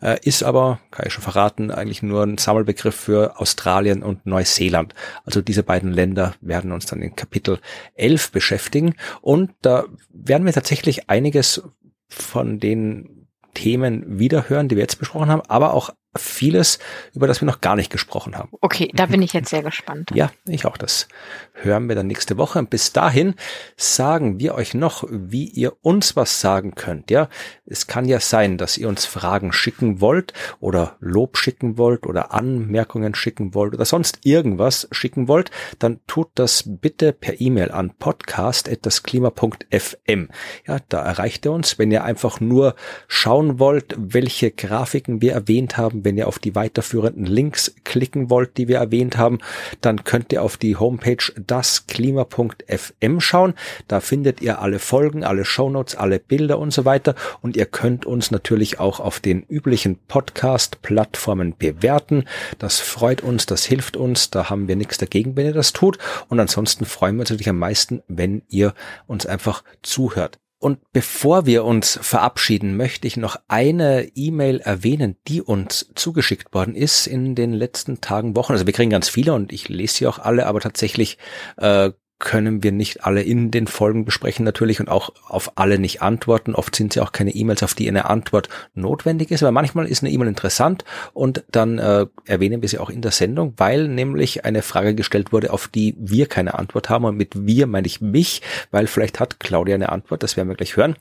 äh, 0.00 0.18
ist 0.22 0.44
aber, 0.44 0.78
kann 0.92 1.06
ich 1.06 1.12
schon 1.12 1.24
verraten, 1.24 1.72
eigentlich 1.72 2.02
nur 2.02 2.22
ein 2.22 2.38
Sammelbegriff 2.38 2.94
für 2.94 3.40
Australien 3.40 4.04
und 4.04 4.26
Neuseeland. 4.26 4.94
Also 5.24 5.42
diese 5.42 5.64
beiden 5.64 5.92
Länder 5.92 6.34
werden 6.40 6.70
uns 6.70 6.86
dann 6.86 7.02
in 7.02 7.16
Kapitel 7.16 7.58
11 7.94 8.30
beschäftigen 8.30 8.94
und 9.20 9.50
da 9.62 9.86
werden 10.26 10.44
wir 10.44 10.52
tatsächlich 10.52 11.08
einiges 11.08 11.62
von 12.08 12.60
den 12.60 13.28
Themen 13.54 14.18
wiederhören, 14.18 14.68
die 14.68 14.76
wir 14.76 14.82
jetzt 14.82 14.98
besprochen 14.98 15.30
haben, 15.30 15.42
aber 15.48 15.74
auch 15.74 15.90
vieles, 16.16 16.78
über 17.14 17.26
das 17.26 17.40
wir 17.40 17.46
noch 17.46 17.60
gar 17.60 17.76
nicht 17.76 17.90
gesprochen 17.90 18.36
haben. 18.36 18.50
Okay, 18.60 18.90
da 18.94 19.06
bin 19.06 19.22
ich 19.22 19.32
jetzt 19.32 19.50
sehr 19.50 19.62
gespannt. 19.62 20.10
Ja, 20.20 20.32
ich 20.44 20.66
auch. 20.66 20.76
Das 20.76 21.06
hören 21.54 21.88
wir 21.88 21.94
dann 21.94 22.08
nächste 22.08 22.36
Woche. 22.36 22.58
Und 22.58 22.68
bis 22.68 22.92
dahin 22.92 23.36
sagen 23.76 24.40
wir 24.40 24.54
euch 24.54 24.74
noch, 24.74 25.04
wie 25.08 25.46
ihr 25.46 25.72
uns 25.82 26.16
was 26.16 26.40
sagen 26.40 26.74
könnt. 26.74 27.10
Ja, 27.10 27.28
es 27.64 27.86
kann 27.86 28.06
ja 28.06 28.20
sein, 28.20 28.58
dass 28.58 28.76
ihr 28.76 28.88
uns 28.88 29.06
Fragen 29.06 29.52
schicken 29.52 30.00
wollt 30.00 30.34
oder 30.58 30.96
Lob 31.00 31.38
schicken 31.38 31.78
wollt 31.78 32.06
oder 32.06 32.34
Anmerkungen 32.34 33.14
schicken 33.14 33.54
wollt 33.54 33.72
oder 33.72 33.84
sonst 33.84 34.18
irgendwas 34.24 34.88
schicken 34.90 35.28
wollt. 35.28 35.52
Dann 35.78 36.00
tut 36.06 36.28
das 36.34 36.64
bitte 36.66 37.12
per 37.12 37.40
E-Mail 37.40 37.70
an 37.70 37.92
podcast.dasklima.fm. 37.96 40.28
Ja, 40.66 40.78
da 40.88 41.02
erreicht 41.02 41.46
ihr 41.46 41.52
uns. 41.52 41.78
Wenn 41.78 41.92
ihr 41.92 42.04
einfach 42.04 42.40
nur 42.40 42.74
schauen 43.06 43.58
wollt, 43.58 43.94
welche 43.96 44.50
Grafiken 44.50 45.22
wir 45.22 45.32
erwähnt 45.32 45.76
haben, 45.76 45.99
wenn 46.04 46.16
ihr 46.16 46.28
auf 46.28 46.38
die 46.38 46.54
weiterführenden 46.54 47.26
Links 47.26 47.74
klicken 47.84 48.30
wollt, 48.30 48.56
die 48.56 48.68
wir 48.68 48.78
erwähnt 48.78 49.16
haben, 49.16 49.38
dann 49.80 50.04
könnt 50.04 50.32
ihr 50.32 50.42
auf 50.42 50.56
die 50.56 50.76
Homepage 50.76 51.32
dasklima.fm 51.46 53.20
schauen. 53.20 53.54
Da 53.88 54.00
findet 54.00 54.40
ihr 54.40 54.60
alle 54.60 54.78
Folgen, 54.78 55.24
alle 55.24 55.44
Shownotes, 55.44 55.96
alle 55.96 56.18
Bilder 56.18 56.58
und 56.58 56.72
so 56.72 56.84
weiter. 56.84 57.14
Und 57.42 57.56
ihr 57.56 57.66
könnt 57.66 58.06
uns 58.06 58.30
natürlich 58.30 58.80
auch 58.80 59.00
auf 59.00 59.20
den 59.20 59.42
üblichen 59.48 59.98
Podcast-Plattformen 60.08 61.56
bewerten. 61.56 62.24
Das 62.58 62.80
freut 62.80 63.22
uns, 63.22 63.46
das 63.46 63.64
hilft 63.64 63.96
uns. 63.96 64.30
Da 64.30 64.50
haben 64.50 64.68
wir 64.68 64.76
nichts 64.76 64.98
dagegen, 64.98 65.36
wenn 65.36 65.46
ihr 65.46 65.52
das 65.52 65.72
tut. 65.72 65.98
Und 66.28 66.40
ansonsten 66.40 66.84
freuen 66.84 67.16
wir 67.16 67.20
uns 67.20 67.30
natürlich 67.30 67.48
am 67.48 67.58
meisten, 67.58 68.02
wenn 68.08 68.42
ihr 68.48 68.74
uns 69.06 69.26
einfach 69.26 69.62
zuhört. 69.82 70.38
Und 70.62 70.92
bevor 70.92 71.46
wir 71.46 71.64
uns 71.64 71.98
verabschieden, 72.02 72.76
möchte 72.76 73.06
ich 73.06 73.16
noch 73.16 73.40
eine 73.48 74.10
E-Mail 74.14 74.60
erwähnen, 74.60 75.16
die 75.26 75.40
uns 75.40 75.90
zugeschickt 75.94 76.52
worden 76.52 76.74
ist 76.74 77.06
in 77.06 77.34
den 77.34 77.54
letzten 77.54 78.02
Tagen, 78.02 78.36
Wochen. 78.36 78.52
Also 78.52 78.66
wir 78.66 78.74
kriegen 78.74 78.90
ganz 78.90 79.08
viele 79.08 79.32
und 79.32 79.52
ich 79.54 79.70
lese 79.70 79.94
sie 79.94 80.06
auch 80.06 80.18
alle, 80.18 80.44
aber 80.44 80.60
tatsächlich 80.60 81.16
äh, 81.56 81.92
können 82.20 82.62
wir 82.62 82.70
nicht 82.70 83.04
alle 83.04 83.22
in 83.22 83.50
den 83.50 83.66
Folgen 83.66 84.04
besprechen 84.04 84.44
natürlich 84.44 84.78
und 84.78 84.88
auch 84.88 85.10
auf 85.26 85.52
alle 85.56 85.78
nicht 85.78 86.02
antworten. 86.02 86.54
Oft 86.54 86.76
sind 86.76 86.92
sie 86.92 87.00
auch 87.00 87.12
keine 87.12 87.30
E-Mails, 87.30 87.62
auf 87.62 87.74
die 87.74 87.88
eine 87.88 88.08
Antwort 88.08 88.50
notwendig 88.74 89.30
ist, 89.30 89.42
aber 89.42 89.52
manchmal 89.52 89.86
ist 89.86 90.02
eine 90.02 90.12
E-Mail 90.12 90.28
interessant 90.28 90.84
und 91.14 91.42
dann 91.50 91.78
äh, 91.78 92.06
erwähnen 92.26 92.60
wir 92.60 92.68
sie 92.68 92.78
auch 92.78 92.90
in 92.90 93.00
der 93.00 93.10
Sendung, 93.10 93.54
weil 93.56 93.88
nämlich 93.88 94.44
eine 94.44 94.60
Frage 94.60 94.94
gestellt 94.94 95.32
wurde, 95.32 95.50
auf 95.50 95.66
die 95.66 95.96
wir 95.98 96.26
keine 96.26 96.58
Antwort 96.58 96.90
haben 96.90 97.06
und 97.06 97.16
mit 97.16 97.46
wir 97.46 97.66
meine 97.66 97.86
ich 97.86 98.02
mich, 98.02 98.42
weil 98.70 98.86
vielleicht 98.86 99.18
hat 99.18 99.40
Claudia 99.40 99.74
eine 99.74 99.88
Antwort, 99.88 100.22
das 100.22 100.36
werden 100.36 100.50
wir 100.50 100.56
gleich 100.56 100.76
hören. 100.76 100.96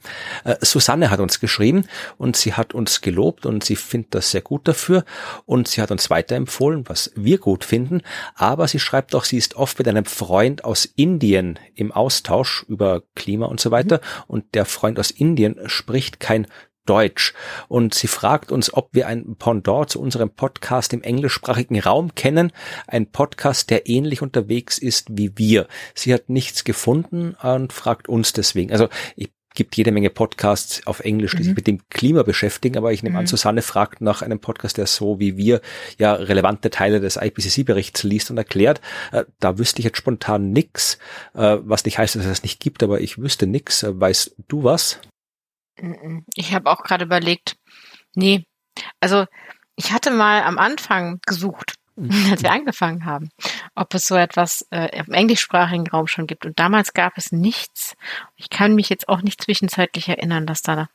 Äh, 0.45 0.55
Susanne 0.61 1.11
hat 1.11 1.19
uns 1.19 1.41
geschrieben 1.41 1.83
und 2.17 2.37
sie 2.37 2.53
hat 2.53 2.73
uns 2.73 3.01
gelobt 3.01 3.45
und 3.45 3.65
sie 3.65 3.75
findet 3.75 4.15
das 4.15 4.31
sehr 4.31 4.41
gut 4.41 4.69
dafür 4.69 5.03
und 5.45 5.67
sie 5.67 5.81
hat 5.81 5.91
uns 5.91 6.09
weiterempfohlen, 6.09 6.87
was 6.87 7.11
wir 7.15 7.39
gut 7.39 7.65
finden, 7.65 8.03
aber 8.35 8.69
sie 8.69 8.79
schreibt 8.79 9.13
auch, 9.15 9.25
sie 9.25 9.37
ist 9.37 9.57
oft 9.57 9.77
mit 9.77 9.87
einem 9.89 10.05
Freund 10.05 10.63
aus 10.63 10.85
Indien 10.85 11.08
Indien 11.09 11.57
im 11.73 11.91
Austausch 11.91 12.63
über 12.67 13.01
Klima 13.15 13.47
und 13.47 13.59
so 13.59 13.71
weiter 13.71 13.97
mhm. 13.97 14.23
und 14.27 14.45
der 14.53 14.65
Freund 14.65 14.99
aus 14.99 15.09
Indien 15.09 15.57
spricht 15.65 16.19
kein 16.19 16.45
Deutsch. 16.85 17.33
Und 17.67 17.93
sie 17.93 18.07
fragt 18.07 18.51
uns, 18.51 18.73
ob 18.73 18.89
wir 18.93 19.07
ein 19.07 19.35
Pendant 19.37 19.89
zu 19.89 19.99
unserem 19.99 20.29
Podcast 20.29 20.93
im 20.93 21.03
englischsprachigen 21.03 21.79
Raum 21.79 22.15
kennen. 22.15 22.51
Ein 22.87 23.11
Podcast, 23.11 23.69
der 23.69 23.87
ähnlich 23.87 24.21
unterwegs 24.21 24.77
ist 24.77 25.07
wie 25.11 25.35
wir. 25.35 25.67
Sie 25.93 26.13
hat 26.13 26.29
nichts 26.29 26.63
gefunden 26.63 27.35
und 27.41 27.73
fragt 27.73 28.07
uns 28.07 28.33
deswegen. 28.33 28.71
Also 28.71 28.87
ich 29.15 29.31
gibt 29.55 29.75
jede 29.75 29.91
Menge 29.91 30.09
Podcasts 30.09 30.85
auf 30.85 30.99
Englisch, 30.99 31.31
die 31.31 31.39
mhm. 31.39 31.43
sich 31.43 31.55
mit 31.55 31.67
dem 31.67 31.81
Klima 31.89 32.23
beschäftigen, 32.23 32.77
aber 32.77 32.93
ich 32.93 33.03
nehme 33.03 33.13
mhm. 33.13 33.19
an, 33.19 33.27
Susanne 33.27 33.61
fragt 33.61 34.01
nach 34.01 34.21
einem 34.21 34.39
Podcast, 34.39 34.77
der 34.77 34.87
so 34.87 35.19
wie 35.19 35.37
wir 35.37 35.61
ja 35.97 36.13
relevante 36.13 36.69
Teile 36.69 36.99
des 36.99 37.17
IPCC-Berichts 37.17 38.03
liest 38.03 38.31
und 38.31 38.37
erklärt. 38.37 38.81
Äh, 39.11 39.25
da 39.39 39.57
wüsste 39.57 39.79
ich 39.79 39.85
jetzt 39.85 39.97
spontan 39.97 40.51
nix, 40.51 40.99
äh, 41.33 41.57
was 41.61 41.85
nicht 41.85 41.97
heißt, 41.97 42.15
dass 42.15 42.23
es 42.23 42.29
das 42.29 42.43
nicht 42.43 42.59
gibt, 42.59 42.83
aber 42.83 43.01
ich 43.01 43.17
wüsste 43.17 43.47
nix. 43.47 43.83
Äh, 43.83 43.99
weißt 43.99 44.35
du 44.47 44.63
was? 44.63 44.99
Ich 46.35 46.53
habe 46.53 46.69
auch 46.69 46.83
gerade 46.83 47.05
überlegt, 47.05 47.55
nee, 48.15 48.43
also 48.99 49.25
ich 49.75 49.93
hatte 49.93 50.11
mal 50.11 50.43
am 50.43 50.57
Anfang 50.57 51.19
gesucht 51.25 51.75
als 52.31 52.43
wir 52.43 52.51
angefangen 52.51 53.05
haben, 53.05 53.29
ob 53.75 53.93
es 53.93 54.07
so 54.07 54.15
etwas 54.15 54.65
äh, 54.71 54.97
im 54.97 55.13
englischsprachigen 55.13 55.87
Raum 55.87 56.07
schon 56.07 56.27
gibt. 56.27 56.45
Und 56.45 56.59
damals 56.59 56.93
gab 56.93 57.17
es 57.17 57.31
nichts. 57.31 57.95
Ich 58.35 58.49
kann 58.49 58.75
mich 58.75 58.89
jetzt 58.89 59.09
auch 59.09 59.21
nicht 59.21 59.43
zwischenzeitlich 59.43 60.09
erinnern, 60.09 60.45
dass 60.45 60.61
da 60.61 60.89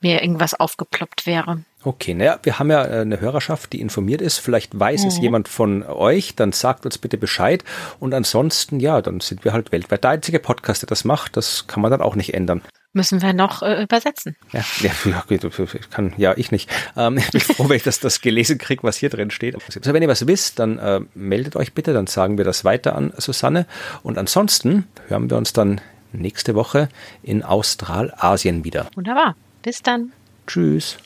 mir 0.00 0.22
irgendwas 0.22 0.54
aufgeploppt 0.54 1.26
wäre. 1.26 1.64
Okay, 1.82 2.14
naja, 2.14 2.38
wir 2.42 2.58
haben 2.58 2.70
ja 2.70 2.84
äh, 2.84 3.00
eine 3.00 3.20
Hörerschaft, 3.20 3.72
die 3.72 3.80
informiert 3.80 4.20
ist. 4.20 4.38
Vielleicht 4.38 4.78
weiß 4.78 5.02
mhm. 5.02 5.08
es 5.08 5.18
jemand 5.18 5.48
von 5.48 5.82
euch, 5.82 6.36
dann 6.36 6.52
sagt 6.52 6.84
uns 6.84 6.98
bitte 6.98 7.18
Bescheid. 7.18 7.64
Und 7.98 8.14
ansonsten, 8.14 8.78
ja, 8.78 9.02
dann 9.02 9.20
sind 9.20 9.44
wir 9.44 9.52
halt 9.52 9.72
weltweit 9.72 10.04
der 10.04 10.10
einzige 10.10 10.38
Podcast, 10.38 10.82
der 10.82 10.88
das 10.88 11.04
macht. 11.04 11.36
Das 11.36 11.66
kann 11.66 11.82
man 11.82 11.90
dann 11.90 12.02
auch 12.02 12.14
nicht 12.14 12.34
ändern 12.34 12.62
müssen 12.92 13.22
wir 13.22 13.32
noch 13.32 13.62
äh, 13.62 13.82
übersetzen. 13.82 14.36
Ja, 14.52 14.64
ja, 14.80 15.24
kann 15.90 16.14
ja 16.16 16.34
ich 16.36 16.50
nicht. 16.50 16.70
Ähm, 16.96 17.18
ich 17.18 17.30
bin 17.30 17.40
froh, 17.40 17.68
wenn 17.68 17.76
ich 17.76 17.82
das, 17.82 18.00
das 18.00 18.20
gelesen 18.20 18.58
kriege, 18.58 18.82
was 18.82 18.96
hier 18.96 19.10
drin 19.10 19.30
steht. 19.30 19.54
Also 19.54 19.92
wenn 19.92 20.02
ihr 20.02 20.08
was 20.08 20.26
wisst, 20.26 20.58
dann 20.58 20.78
äh, 20.78 21.00
meldet 21.14 21.56
euch 21.56 21.74
bitte, 21.74 21.92
dann 21.92 22.06
sagen 22.06 22.38
wir 22.38 22.44
das 22.44 22.64
weiter 22.64 22.96
an 22.96 23.12
Susanne. 23.16 23.66
Und 24.02 24.18
ansonsten 24.18 24.86
hören 25.08 25.30
wir 25.30 25.36
uns 25.36 25.52
dann 25.52 25.80
nächste 26.12 26.54
Woche 26.54 26.88
in 27.22 27.42
Australasien 27.42 28.64
wieder. 28.64 28.88
Wunderbar. 28.94 29.36
Bis 29.62 29.82
dann. 29.82 30.12
Tschüss. 30.46 30.96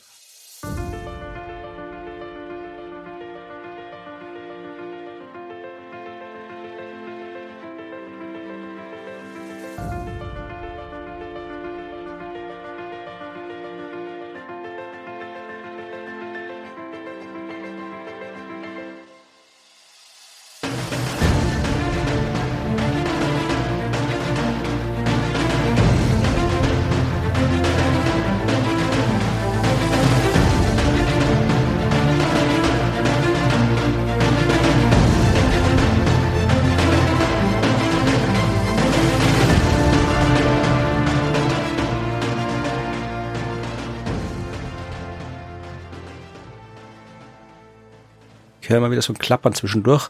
Höre 48.73 48.79
immer 48.79 48.91
wieder 48.91 49.01
so 49.01 49.13
ein 49.13 49.19
Klappern 49.19 49.53
zwischendurch. 49.53 50.09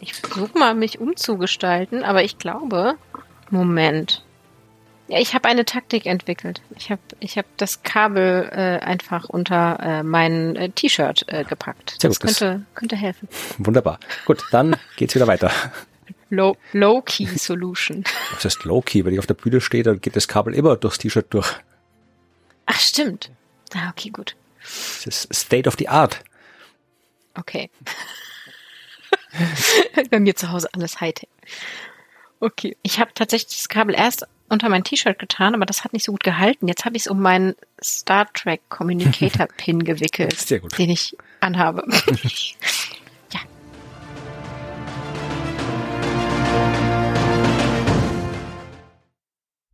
Ich 0.00 0.14
versuche 0.14 0.58
mal, 0.58 0.74
mich 0.74 1.00
umzugestalten, 1.00 2.02
aber 2.04 2.24
ich 2.24 2.38
glaube, 2.38 2.94
Moment. 3.50 4.24
Ja, 5.08 5.18
ich 5.18 5.34
habe 5.34 5.48
eine 5.48 5.64
Taktik 5.64 6.04
entwickelt. 6.04 6.60
Ich 6.76 6.90
habe 6.90 7.00
ich 7.18 7.38
hab 7.38 7.46
das 7.56 7.82
Kabel 7.82 8.48
äh, 8.52 8.84
einfach 8.84 9.28
unter 9.28 9.78
äh, 9.80 10.02
mein 10.02 10.54
äh, 10.54 10.68
T-Shirt 10.68 11.24
äh, 11.28 11.44
gepackt. 11.44 11.96
Sehr 11.98 12.10
das 12.10 12.20
gut, 12.20 12.28
könnte, 12.28 12.64
das 12.66 12.74
könnte 12.74 12.96
helfen. 12.96 13.28
Wunderbar. 13.56 13.98
Gut, 14.26 14.44
dann 14.50 14.76
geht's 14.96 15.14
wieder 15.14 15.26
weiter. 15.26 15.50
Low, 16.30 16.58
low. 16.74 17.02
Was 17.06 17.18
heißt 18.44 18.64
Low 18.64 18.82
Key? 18.82 19.02
Wenn 19.06 19.14
ich 19.14 19.18
auf 19.18 19.26
der 19.26 19.32
Bühne 19.32 19.62
stehe, 19.62 19.82
dann 19.82 20.02
geht 20.02 20.14
das 20.14 20.28
Kabel 20.28 20.54
immer 20.54 20.76
durchs 20.76 20.98
T-Shirt 20.98 21.26
durch. 21.30 21.56
Ach, 22.66 22.78
stimmt. 22.78 23.30
Ah, 23.74 23.88
okay, 23.90 24.10
gut. 24.10 24.36
Das 24.62 25.06
ist 25.06 25.34
State 25.34 25.66
of 25.66 25.76
the 25.78 25.88
Art. 25.88 26.22
Okay. 27.38 27.70
Bei 30.10 30.20
mir 30.20 30.34
zu 30.34 30.50
Hause 30.50 30.68
alles 30.72 31.00
Hightech. 31.00 31.28
Okay. 32.40 32.76
Ich 32.82 33.00
habe 33.00 33.12
tatsächlich 33.14 33.56
das 33.56 33.68
Kabel 33.68 33.94
erst 33.94 34.26
unter 34.48 34.68
mein 34.68 34.84
T-Shirt 34.84 35.18
getan, 35.18 35.54
aber 35.54 35.66
das 35.66 35.84
hat 35.84 35.92
nicht 35.92 36.04
so 36.04 36.12
gut 36.12 36.24
gehalten. 36.24 36.68
Jetzt 36.68 36.84
habe 36.84 36.96
ich 36.96 37.02
es 37.02 37.06
um 37.06 37.20
meinen 37.20 37.54
Star 37.82 38.32
Trek 38.32 38.62
Communicator 38.68 39.46
Pin 39.46 39.84
gewickelt, 39.84 40.50
den 40.78 40.90
ich 40.90 41.16
anhabe. 41.40 41.84